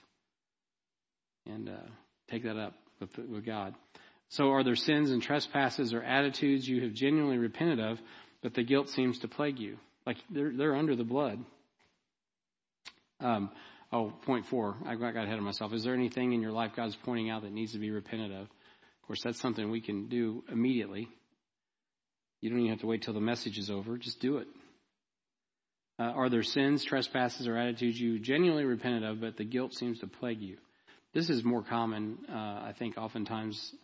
And 1.47 1.69
uh, 1.69 1.89
take 2.31 2.45
that 2.45 2.57
up 2.57 2.75
with, 3.01 3.17
with 3.19 3.47
God. 3.47 3.75
So 4.31 4.51
are 4.51 4.63
there 4.63 4.77
sins 4.77 5.11
and 5.11 5.23
trespasses 5.23 5.93
or 5.93 6.03
attitudes 6.03 6.69
you 6.69 6.83
have 6.83 6.93
genuinely 6.93 7.39
repented 7.39 7.81
of, 7.81 7.99
but 8.43 8.55
the 8.55 8.63
guilt 8.63 8.89
seems 8.91 9.19
to 9.21 9.29
plague 9.29 9.59
you? 9.59 9.77
Like 10.07 10.17
they're, 10.31 10.53
they're 10.57 10.77
under 10.77 10.97
the 10.97 11.05
blood. 11.05 11.39
Um, 13.21 13.51
oh, 13.93 14.13
point 14.25 14.47
four. 14.47 14.77
I 14.87 14.95
got 14.95 15.17
ahead 15.17 15.39
of 15.39 15.45
myself. 15.45 15.73
Is 15.73 15.85
there 15.85 15.95
anything 15.95 16.33
in 16.33 16.41
your 16.41 16.53
life 16.53 16.73
God's 16.75 16.97
pointing 17.05 17.31
out 17.31 17.43
that 17.43 17.53
needs 17.53 17.73
to 17.73 17.79
be 17.79 17.91
repented 17.91 18.33
of? 18.33 18.43
Of 18.43 19.07
course, 19.07 19.23
that's 19.23 19.41
something 19.41 19.71
we 19.71 19.81
can 19.81 20.09
do 20.09 20.45
immediately. 20.51 21.09
You 22.41 22.49
don't 22.49 22.61
even 22.61 22.71
have 22.71 22.81
to 22.81 22.87
wait 22.87 23.03
till 23.03 23.15
the 23.15 23.21
message 23.21 23.59
is 23.59 23.71
over. 23.71 23.99
Just 23.99 24.21
do 24.21 24.39
it. 24.39 24.47
Uh, 25.99 26.05
are 26.05 26.31
there 26.31 26.43
sins, 26.43 26.83
trespasses, 26.83 27.47
or 27.47 27.59
attitudes 27.59 28.01
you 28.01 28.19
genuinely 28.19 28.65
repented 28.65 29.05
of, 29.05 29.21
but 29.21 29.37
the 29.37 29.45
guilt 29.45 29.75
seems 29.75 29.99
to 29.99 30.07
plague 30.07 30.41
you? 30.41 30.57
This 31.13 31.29
is 31.29 31.45
more 31.45 31.63
common, 31.63 32.19
uh, 32.27 32.33
I 32.33 32.75
think, 32.79 32.97
oftentimes 32.97 33.75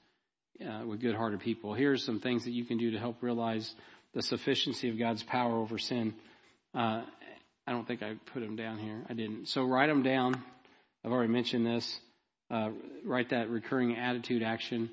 uh, 0.64 0.87
with 0.87 1.01
good 1.01 1.14
hearted 1.14 1.41
people. 1.41 1.75
Here 1.75 1.93
are 1.93 1.99
some 1.99 2.21
things 2.21 2.45
that 2.45 2.53
you 2.53 2.64
can 2.64 2.79
do 2.79 2.93
to 2.93 2.99
help 2.99 3.23
realize 3.23 3.71
the 4.15 4.23
sufficiency 4.23 4.89
of 4.89 4.99
God's 4.99 5.23
power 5.23 5.57
over 5.57 5.79
sin. 5.79 6.15
Uh, 6.75 7.03
I 7.67 7.73
don't 7.73 7.87
think 7.87 8.03
I 8.03 8.15
put 8.33 8.41
them 8.41 8.57
down 8.57 8.79
here. 8.79 9.03
I 9.09 9.15
didn't. 9.15 9.49
So 9.49 9.65
write 9.65 9.89
them 9.89 10.03
down. 10.03 10.43
I've 11.05 11.13
already 11.13 11.33
mentioned 11.33 11.67
this. 11.67 12.01
Uh, 12.51 12.71
write 13.05 13.31
that 13.31 13.51
recurring 13.51 13.97
attitude, 13.97 14.43
action, 14.43 14.91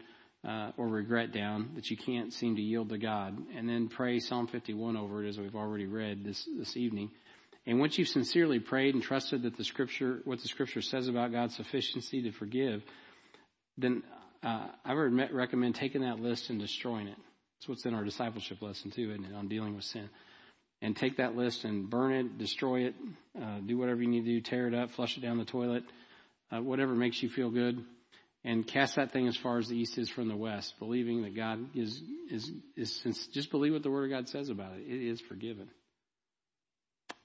uh, 0.48 0.72
or 0.78 0.88
regret 0.88 1.32
down 1.32 1.72
that 1.76 1.90
you 1.90 1.98
can't 1.98 2.34
seem 2.34 2.56
to 2.56 2.62
yield 2.62 2.90
to 2.90 2.98
God, 2.98 3.38
and 3.56 3.70
then 3.70 3.88
pray 3.88 4.20
Psalm 4.20 4.48
51 4.48 4.98
over 4.98 5.24
it, 5.24 5.30
as 5.30 5.38
we've 5.38 5.56
already 5.56 5.86
read 5.86 6.24
this 6.24 6.48
this 6.58 6.76
evening. 6.76 7.12
And 7.66 7.80
once 7.80 7.98
you've 7.98 8.10
sincerely 8.10 8.60
prayed 8.60 8.94
and 8.94 9.04
trusted 9.04 9.44
that 9.44 9.56
the 9.56 9.64
scripture, 9.64 10.20
what 10.26 10.42
the 10.42 10.50
scripture 10.50 10.82
says 10.82 11.08
about 11.08 11.32
God's 11.32 11.56
sufficiency 11.56 12.24
to 12.24 12.32
forgive, 12.32 12.84
then 13.78 14.04
uh, 14.44 14.68
I 14.84 14.94
would 14.94 15.14
recommend 15.32 15.76
taking 15.76 16.02
that 16.02 16.20
list 16.20 16.50
and 16.50 16.60
destroying 16.60 17.08
it. 17.08 17.18
That's 17.64 17.70
what's 17.70 17.86
in 17.86 17.94
our 17.94 18.04
discipleship 18.04 18.62
lesson 18.62 18.92
too, 18.92 19.12
it, 19.12 19.34
on 19.34 19.48
dealing 19.48 19.74
with 19.74 19.86
sin. 19.86 20.10
And 20.82 20.98
take 20.98 21.16
that 21.16 21.38
list 21.38 21.64
and 21.64 21.90
burn 21.90 22.12
it, 22.12 22.38
destroy 22.38 22.88
it, 22.88 22.96
uh, 23.42 23.60
do 23.66 23.78
whatever 23.78 24.02
you 24.02 24.10
need 24.10 24.26
to 24.26 24.32
do, 24.32 24.42
tear 24.42 24.68
it 24.68 24.74
up, 24.74 24.92
flush 24.92 25.16
it 25.16 25.22
down 25.22 25.38
the 25.38 25.46
toilet, 25.46 25.84
uh, 26.52 26.62
whatever 26.62 26.94
makes 26.94 27.24
you 27.24 27.30
feel 27.30 27.50
good, 27.50 27.82
and 28.44 28.68
cast 28.68 28.98
that 28.98 29.14
thing 29.14 29.30
as 29.30 29.38
far 29.38 29.60
as 29.60 29.70
the 29.70 29.78
east 29.78 29.98
is 29.98 30.10
from 30.10 30.28
the 30.28 30.36
west, 30.36 30.74
believing 30.78 31.22
that 31.22 31.38
God 31.38 31.60
is 31.74 32.02
is 32.30 32.52
is 32.76 33.28
just 33.32 33.50
believe 33.50 33.72
what 33.72 33.82
the 33.82 33.90
Word 33.90 34.12
of 34.12 34.18
God 34.18 34.28
says 34.28 34.50
about 34.50 34.74
it. 34.74 34.82
It 34.86 35.10
is 35.10 35.22
forgiven. 35.22 35.70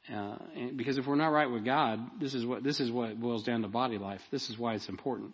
Uh, 0.08 0.36
because 0.76 0.98
if 0.98 1.06
we're 1.08 1.16
not 1.16 1.32
right 1.32 1.50
with 1.50 1.64
God, 1.64 1.98
this 2.20 2.32
is 2.32 2.46
what 2.46 2.62
this 2.62 2.78
is 2.78 2.92
what 2.92 3.20
boils 3.20 3.42
down 3.42 3.62
to 3.62 3.68
body 3.68 3.98
life. 3.98 4.22
This 4.30 4.50
is 4.50 4.56
why 4.56 4.74
it's 4.74 4.88
important. 4.88 5.32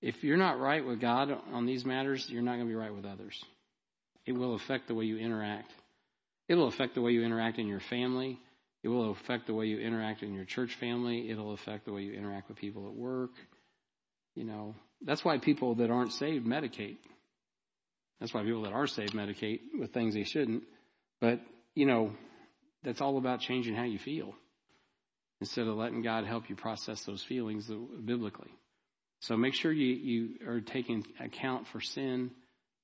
If 0.00 0.22
you're 0.22 0.36
not 0.36 0.60
right 0.60 0.86
with 0.86 1.00
God 1.00 1.36
on 1.52 1.66
these 1.66 1.84
matters, 1.84 2.30
you're 2.30 2.40
not 2.40 2.54
going 2.54 2.68
to 2.68 2.72
be 2.72 2.76
right 2.76 2.94
with 2.94 3.04
others. 3.04 3.44
It 4.28 4.36
will 4.36 4.56
affect 4.56 4.88
the 4.88 4.94
way 4.94 5.06
you 5.06 5.16
interact. 5.16 5.72
It 6.48 6.54
will 6.54 6.68
affect 6.68 6.94
the 6.94 7.00
way 7.00 7.12
you 7.12 7.22
interact 7.22 7.58
in 7.58 7.66
your 7.66 7.80
family. 7.88 8.38
It 8.82 8.88
will 8.88 9.12
affect 9.12 9.46
the 9.46 9.54
way 9.54 9.64
you 9.64 9.78
interact 9.78 10.22
in 10.22 10.34
your 10.34 10.44
church 10.44 10.76
family. 10.78 11.30
It'll 11.30 11.54
affect 11.54 11.86
the 11.86 11.94
way 11.94 12.02
you 12.02 12.12
interact 12.12 12.50
with 12.50 12.58
people 12.58 12.86
at 12.88 12.94
work. 12.94 13.30
You 14.34 14.44
know, 14.44 14.74
that's 15.00 15.24
why 15.24 15.38
people 15.38 15.76
that 15.76 15.90
aren't 15.90 16.12
saved 16.12 16.46
medicate. 16.46 16.98
That's 18.20 18.34
why 18.34 18.42
people 18.42 18.64
that 18.64 18.74
are 18.74 18.86
saved 18.86 19.14
medicate 19.14 19.60
with 19.80 19.94
things 19.94 20.12
they 20.12 20.24
shouldn't. 20.24 20.64
But, 21.22 21.40
you 21.74 21.86
know, 21.86 22.12
that's 22.82 23.00
all 23.00 23.16
about 23.16 23.40
changing 23.40 23.76
how 23.76 23.84
you 23.84 23.98
feel 23.98 24.34
instead 25.40 25.66
of 25.66 25.74
letting 25.74 26.02
God 26.02 26.26
help 26.26 26.50
you 26.50 26.54
process 26.54 27.02
those 27.06 27.24
feelings 27.26 27.66
biblically. 28.04 28.52
So 29.20 29.38
make 29.38 29.54
sure 29.54 29.72
you, 29.72 29.86
you 29.86 30.46
are 30.46 30.60
taking 30.60 31.06
account 31.18 31.66
for 31.72 31.80
sin 31.80 32.32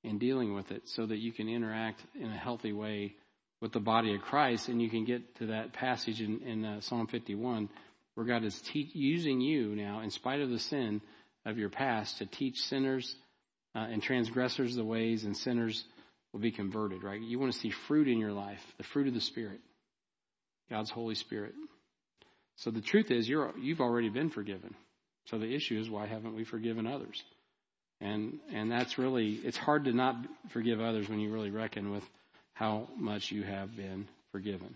and 0.05 0.19
dealing 0.19 0.53
with 0.53 0.71
it 0.71 0.83
so 0.85 1.05
that 1.05 1.17
you 1.17 1.31
can 1.31 1.49
interact 1.49 2.01
in 2.13 2.31
a 2.31 2.37
healthy 2.37 2.73
way 2.73 3.15
with 3.61 3.71
the 3.71 3.79
body 3.79 4.13
of 4.13 4.21
Christ, 4.21 4.67
and 4.69 4.81
you 4.81 4.89
can 4.89 5.05
get 5.05 5.37
to 5.37 5.47
that 5.47 5.73
passage 5.73 6.21
in, 6.21 6.41
in 6.41 6.65
uh, 6.65 6.81
Psalm 6.81 7.07
51 7.07 7.69
where 8.15 8.25
God 8.25 8.43
is 8.43 8.59
te- 8.71 8.89
using 8.93 9.41
you 9.41 9.75
now, 9.75 10.01
in 10.01 10.09
spite 10.09 10.39
of 10.39 10.49
the 10.49 10.59
sin 10.59 11.01
of 11.45 11.57
your 11.57 11.69
past, 11.69 12.17
to 12.17 12.25
teach 12.25 12.57
sinners 12.61 13.13
uh, 13.75 13.79
and 13.79 14.01
transgressors 14.01 14.75
the 14.75 14.83
ways, 14.83 15.25
and 15.25 15.35
sinners 15.37 15.83
will 16.33 16.39
be 16.39 16.51
converted, 16.51 17.03
right? 17.03 17.21
You 17.21 17.39
want 17.39 17.53
to 17.53 17.59
see 17.59 17.71
fruit 17.87 18.07
in 18.07 18.17
your 18.17 18.31
life, 18.31 18.59
the 18.77 18.83
fruit 18.83 19.07
of 19.07 19.13
the 19.13 19.21
Spirit, 19.21 19.59
God's 20.69 20.89
Holy 20.89 21.15
Spirit. 21.15 21.53
So 22.57 22.71
the 22.71 22.81
truth 22.81 23.11
is, 23.11 23.27
you're, 23.27 23.53
you've 23.59 23.81
already 23.81 24.09
been 24.09 24.29
forgiven. 24.29 24.75
So 25.25 25.37
the 25.37 25.53
issue 25.53 25.79
is, 25.79 25.89
why 25.89 26.07
haven't 26.07 26.35
we 26.35 26.45
forgiven 26.45 26.87
others? 26.87 27.21
And 28.01 28.39
and 28.53 28.71
that's 28.71 28.97
really 28.97 29.39
it's 29.43 29.57
hard 29.57 29.85
to 29.85 29.93
not 29.93 30.15
forgive 30.49 30.81
others 30.81 31.07
when 31.07 31.19
you 31.19 31.31
really 31.31 31.51
reckon 31.51 31.91
with 31.91 32.03
how 32.53 32.89
much 32.97 33.31
you 33.31 33.43
have 33.43 33.75
been 33.75 34.07
forgiven, 34.31 34.75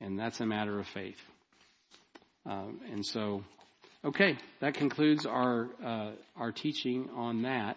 and 0.00 0.18
that's 0.18 0.40
a 0.40 0.46
matter 0.46 0.78
of 0.78 0.86
faith. 0.88 1.20
Um, 2.44 2.80
and 2.90 3.04
so, 3.04 3.44
okay, 4.04 4.38
that 4.60 4.74
concludes 4.74 5.26
our 5.26 5.68
uh, 5.84 6.10
our 6.36 6.52
teaching 6.52 7.10
on 7.14 7.42
that. 7.42 7.76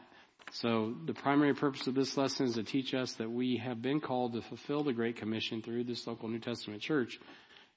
So 0.53 0.93
the 1.05 1.13
primary 1.13 1.53
purpose 1.53 1.87
of 1.87 1.95
this 1.95 2.15
lesson 2.15 2.47
is 2.47 2.53
to 2.53 2.63
teach 2.63 2.93
us 2.93 3.11
that 3.13 3.29
we 3.29 3.57
have 3.57 3.81
been 3.81 3.99
called 3.99 4.33
to 4.33 4.41
fulfill 4.41 4.83
the 4.83 4.93
Great 4.93 5.17
Commission 5.17 5.61
through 5.61 5.83
this 5.83 6.05
local 6.07 6.29
New 6.29 6.39
Testament 6.39 6.81
church. 6.81 7.19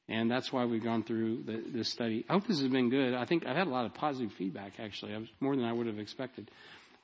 And 0.09 0.31
that's 0.31 0.51
why 0.51 0.65
we've 0.65 0.83
gone 0.83 1.03
through 1.03 1.43
the, 1.43 1.63
this 1.67 1.91
study. 1.91 2.25
I 2.29 2.33
hope 2.33 2.47
this 2.47 2.61
has 2.61 2.69
been 2.69 2.89
good. 2.89 3.13
I 3.13 3.27
think 3.27 3.47
I've 3.47 3.57
had 3.57 3.67
a 3.67 3.71
lot 3.71 3.85
of 3.85 3.93
positive 3.93 4.33
feedback, 4.33 4.81
actually, 4.81 5.29
more 5.39 5.55
than 5.55 5.67
I 5.67 5.73
would 5.73 5.87
have 5.87 5.99
expected. 5.99 6.51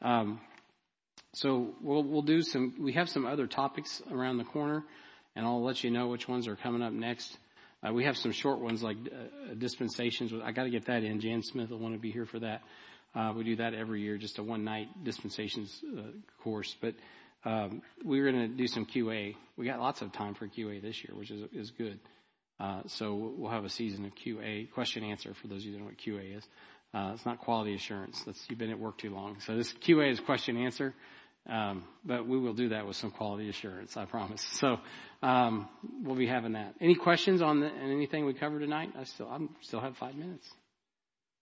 Um, 0.00 0.40
so 1.34 1.74
we'll, 1.82 2.02
we'll 2.02 2.22
do 2.22 2.42
some, 2.42 2.74
we 2.80 2.92
have 2.94 3.10
some 3.10 3.26
other 3.26 3.46
topics 3.46 4.00
around 4.10 4.38
the 4.38 4.44
corner, 4.44 4.84
and 5.36 5.44
I'll 5.44 5.62
let 5.62 5.84
you 5.84 5.90
know 5.90 6.08
which 6.08 6.28
ones 6.28 6.48
are 6.48 6.56
coming 6.56 6.80
up 6.80 6.92
next. 6.92 7.36
Uh, 7.86 7.92
we 7.92 8.04
have 8.04 8.16
some 8.16 8.32
short 8.32 8.60
ones 8.60 8.82
like 8.82 8.96
uh, 8.96 9.54
dispensations. 9.54 10.32
I 10.42 10.52
got 10.52 10.64
to 10.64 10.70
get 10.70 10.86
that 10.86 11.02
in. 11.02 11.20
Jan 11.20 11.42
Smith 11.42 11.70
will 11.70 11.80
want 11.80 11.94
to 11.94 12.00
be 12.00 12.10
here 12.10 12.24
for 12.24 12.38
that. 12.38 12.62
Uh, 13.14 13.32
we 13.36 13.44
do 13.44 13.56
that 13.56 13.74
every 13.74 14.00
year, 14.00 14.16
just 14.16 14.38
a 14.38 14.42
one 14.42 14.64
night 14.64 14.88
dispensations 15.04 15.82
uh, 15.96 16.02
course. 16.42 16.74
But 16.80 16.94
um, 17.44 17.82
we're 18.02 18.30
going 18.30 18.50
to 18.50 18.56
do 18.56 18.66
some 18.66 18.86
QA. 18.86 19.34
We 19.56 19.66
got 19.66 19.78
lots 19.78 20.00
of 20.00 20.12
time 20.12 20.34
for 20.34 20.48
QA 20.48 20.80
this 20.80 21.04
year, 21.04 21.16
which 21.16 21.30
is 21.30 21.42
is 21.52 21.70
good. 21.70 21.98
Uh, 22.60 22.82
so 22.86 23.34
we'll 23.36 23.50
have 23.50 23.64
a 23.64 23.70
season 23.70 24.04
of 24.04 24.12
QA, 24.14 24.70
question 24.70 25.04
answer 25.04 25.34
for 25.34 25.48
those 25.48 25.60
of 25.60 25.66
you 25.66 25.72
that 25.72 25.78
know 25.78 25.84
what 25.86 25.98
QA 25.98 26.36
is. 26.36 26.44
Uh, 26.94 27.12
it's 27.14 27.26
not 27.26 27.40
quality 27.40 27.74
assurance. 27.74 28.22
That's, 28.24 28.40
you've 28.48 28.58
been 28.58 28.70
at 28.70 28.78
work 28.78 28.98
too 28.98 29.10
long. 29.10 29.38
So 29.40 29.56
this 29.56 29.72
QA 29.86 30.12
is 30.12 30.20
question 30.20 30.56
answer. 30.56 30.94
Um, 31.46 31.84
but 32.04 32.26
we 32.26 32.38
will 32.38 32.54
do 32.54 32.70
that 32.70 32.86
with 32.86 32.96
some 32.96 33.10
quality 33.10 33.50
assurance, 33.50 33.96
I 33.96 34.06
promise. 34.06 34.42
So 34.52 34.78
um, 35.22 35.68
we'll 36.02 36.16
be 36.16 36.26
having 36.26 36.52
that. 36.52 36.74
Any 36.80 36.94
questions 36.94 37.42
on, 37.42 37.60
the, 37.60 37.66
anything 37.68 38.24
we 38.24 38.32
covered 38.32 38.60
tonight? 38.60 38.90
I 38.98 39.04
still 39.04 39.28
I 39.28 39.38
still 39.60 39.80
have 39.80 39.96
five 39.98 40.14
minutes. 40.14 40.46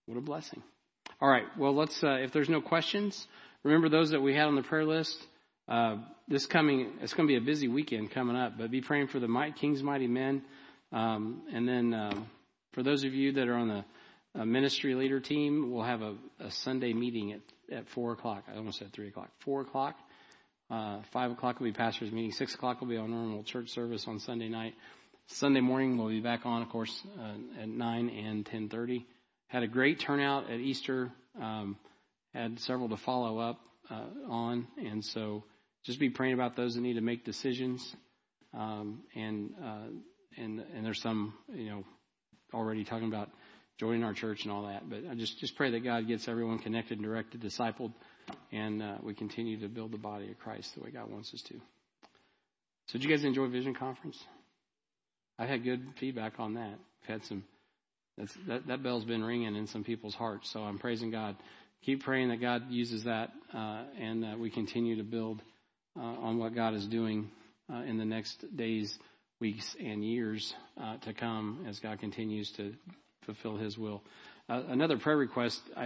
What 0.06 0.18
a 0.18 0.20
blessing! 0.20 0.60
All 1.20 1.28
right. 1.28 1.44
Well, 1.56 1.74
let's. 1.76 2.02
Uh, 2.02 2.14
if 2.14 2.32
there's 2.32 2.48
no 2.48 2.60
questions, 2.60 3.28
remember 3.62 3.88
those 3.88 4.10
that 4.10 4.20
we 4.20 4.34
had 4.34 4.46
on 4.46 4.56
the 4.56 4.62
prayer 4.62 4.84
list. 4.84 5.16
Uh, 5.68 5.98
this 6.26 6.46
coming, 6.46 6.94
it's 7.00 7.14
going 7.14 7.28
to 7.28 7.32
be 7.32 7.38
a 7.38 7.40
busy 7.40 7.68
weekend 7.68 8.10
coming 8.10 8.34
up. 8.34 8.58
But 8.58 8.72
be 8.72 8.80
praying 8.80 9.06
for 9.06 9.20
the 9.20 9.28
might, 9.28 9.54
King's 9.54 9.84
mighty 9.84 10.08
men, 10.08 10.42
um, 10.93 11.43
and 11.53 11.68
then 11.68 11.95
um, 11.95 12.26
for 12.72 12.82
those 12.82 13.05
of 13.05 13.14
you 13.14 13.32
that 13.32 13.49
are 13.49 13.57
on 13.57 13.68
the 13.68 13.84
uh, 14.40 14.45
ministry 14.45 14.95
leader 14.95 15.20
team, 15.20 15.72
we'll 15.72 15.84
have 15.84 16.03
a, 16.03 16.14
a 16.40 16.51
Sunday 16.51 16.93
meeting 16.93 17.32
at 17.32 17.40
at 17.72 17.88
four 17.88 18.12
o'clock. 18.12 18.45
I 18.53 18.57
almost 18.57 18.78
said 18.78 18.93
three 18.93 19.09
o'clock. 19.09 19.30
Four 19.40 19.62
o'clock. 19.62 19.97
Uh, 20.70 21.01
five 21.12 21.30
o'clock 21.30 21.59
will 21.59 21.66
be 21.66 21.72
pastor's 21.72 22.12
meeting. 22.12 22.32
Six 22.32 22.55
o'clock 22.55 22.80
will 22.80 22.88
be 22.88 22.97
our 22.97 23.09
normal 23.09 23.43
church 23.43 23.70
service 23.70 24.07
on 24.07 24.20
Sunday 24.20 24.49
night. 24.49 24.74
Sunday 25.26 25.61
morning 25.61 25.97
we'll 25.97 26.09
be 26.09 26.20
back 26.20 26.45
on, 26.45 26.62
of 26.62 26.68
course, 26.68 27.03
uh, 27.18 27.62
at 27.62 27.68
nine 27.68 28.09
and 28.09 28.45
ten 28.45 28.68
thirty. 28.68 29.07
Had 29.49 29.62
a 29.62 29.68
great 29.68 30.01
turnout 30.01 30.51
at 30.51 30.61
Easter. 30.61 31.11
Um, 31.40 31.76
had 32.34 32.59
several 32.61 32.88
to 32.88 32.97
follow 32.97 33.38
up 33.38 33.61
uh, 33.90 34.07
on, 34.28 34.66
and 34.78 35.05
so 35.05 35.45
just 35.84 35.99
be 35.99 36.09
praying 36.09 36.34
about 36.34 36.57
those 36.57 36.74
that 36.74 36.80
need 36.80 36.95
to 36.95 37.03
make 37.03 37.24
decisions. 37.24 37.95
Um, 38.55 39.03
and 39.14 39.51
uh, 39.62 39.88
and 40.36 40.60
and 40.74 40.84
there's 40.84 41.00
some 41.02 41.34
you 41.52 41.70
know 41.70 41.84
already 42.52 42.84
talking 42.84 43.08
about 43.08 43.30
joining 43.78 44.04
our 44.04 44.14
church 44.14 44.40
and 44.42 44.52
all 44.52 44.66
that. 44.66 44.88
But 44.88 45.00
I 45.10 45.14
just 45.14 45.38
just 45.38 45.56
pray 45.56 45.70
that 45.70 45.84
God 45.84 46.06
gets 46.06 46.28
everyone 46.28 46.58
connected 46.58 46.98
and 46.98 47.06
directed, 47.06 47.40
discipled, 47.42 47.92
and 48.50 48.82
uh, 48.82 48.94
we 49.02 49.14
continue 49.14 49.60
to 49.60 49.68
build 49.68 49.92
the 49.92 49.98
body 49.98 50.30
of 50.30 50.38
Christ 50.38 50.70
the 50.76 50.82
way 50.82 50.90
God 50.90 51.10
wants 51.10 51.32
us 51.34 51.42
to. 51.48 51.54
So, 52.86 52.98
did 52.98 53.04
you 53.04 53.10
guys 53.10 53.24
enjoy 53.24 53.48
Vision 53.48 53.74
Conference? 53.74 54.18
I 55.38 55.46
had 55.46 55.64
good 55.64 55.86
feedback 55.98 56.34
on 56.38 56.54
that. 56.54 56.78
I've 57.02 57.08
had 57.08 57.24
some. 57.24 57.44
that 58.46 58.66
that 58.66 58.82
bell's 58.82 59.04
been 59.04 59.24
ringing 59.24 59.56
in 59.56 59.66
some 59.66 59.84
people's 59.84 60.14
hearts. 60.14 60.50
So 60.52 60.60
I'm 60.60 60.78
praising 60.78 61.10
God. 61.10 61.36
Keep 61.84 62.04
praying 62.04 62.28
that 62.28 62.40
God 62.40 62.70
uses 62.70 63.04
that 63.04 63.30
uh, 63.52 63.84
and 64.00 64.22
that 64.22 64.38
we 64.38 64.50
continue 64.50 64.96
to 64.96 65.02
build 65.02 65.42
uh, 65.98 66.02
on 66.02 66.38
what 66.38 66.54
God 66.54 66.74
is 66.74 66.86
doing 66.86 67.30
uh, 67.72 67.78
in 67.82 67.98
the 67.98 68.04
next 68.04 68.44
days, 68.56 68.96
weeks, 69.43 69.74
and 69.80 70.05
years 70.05 70.55
uh, 70.80 70.99
to 70.99 71.12
come 71.12 71.66
as 71.68 71.80
God 71.80 71.99
continues 71.99 72.53
to 72.53 72.72
fulfill 73.26 73.57
His 73.57 73.76
will. 73.76 74.01
Uh, 74.49 74.62
another 74.68 74.97
prayer 74.97 75.16
request 75.16 75.61
I 75.76 75.80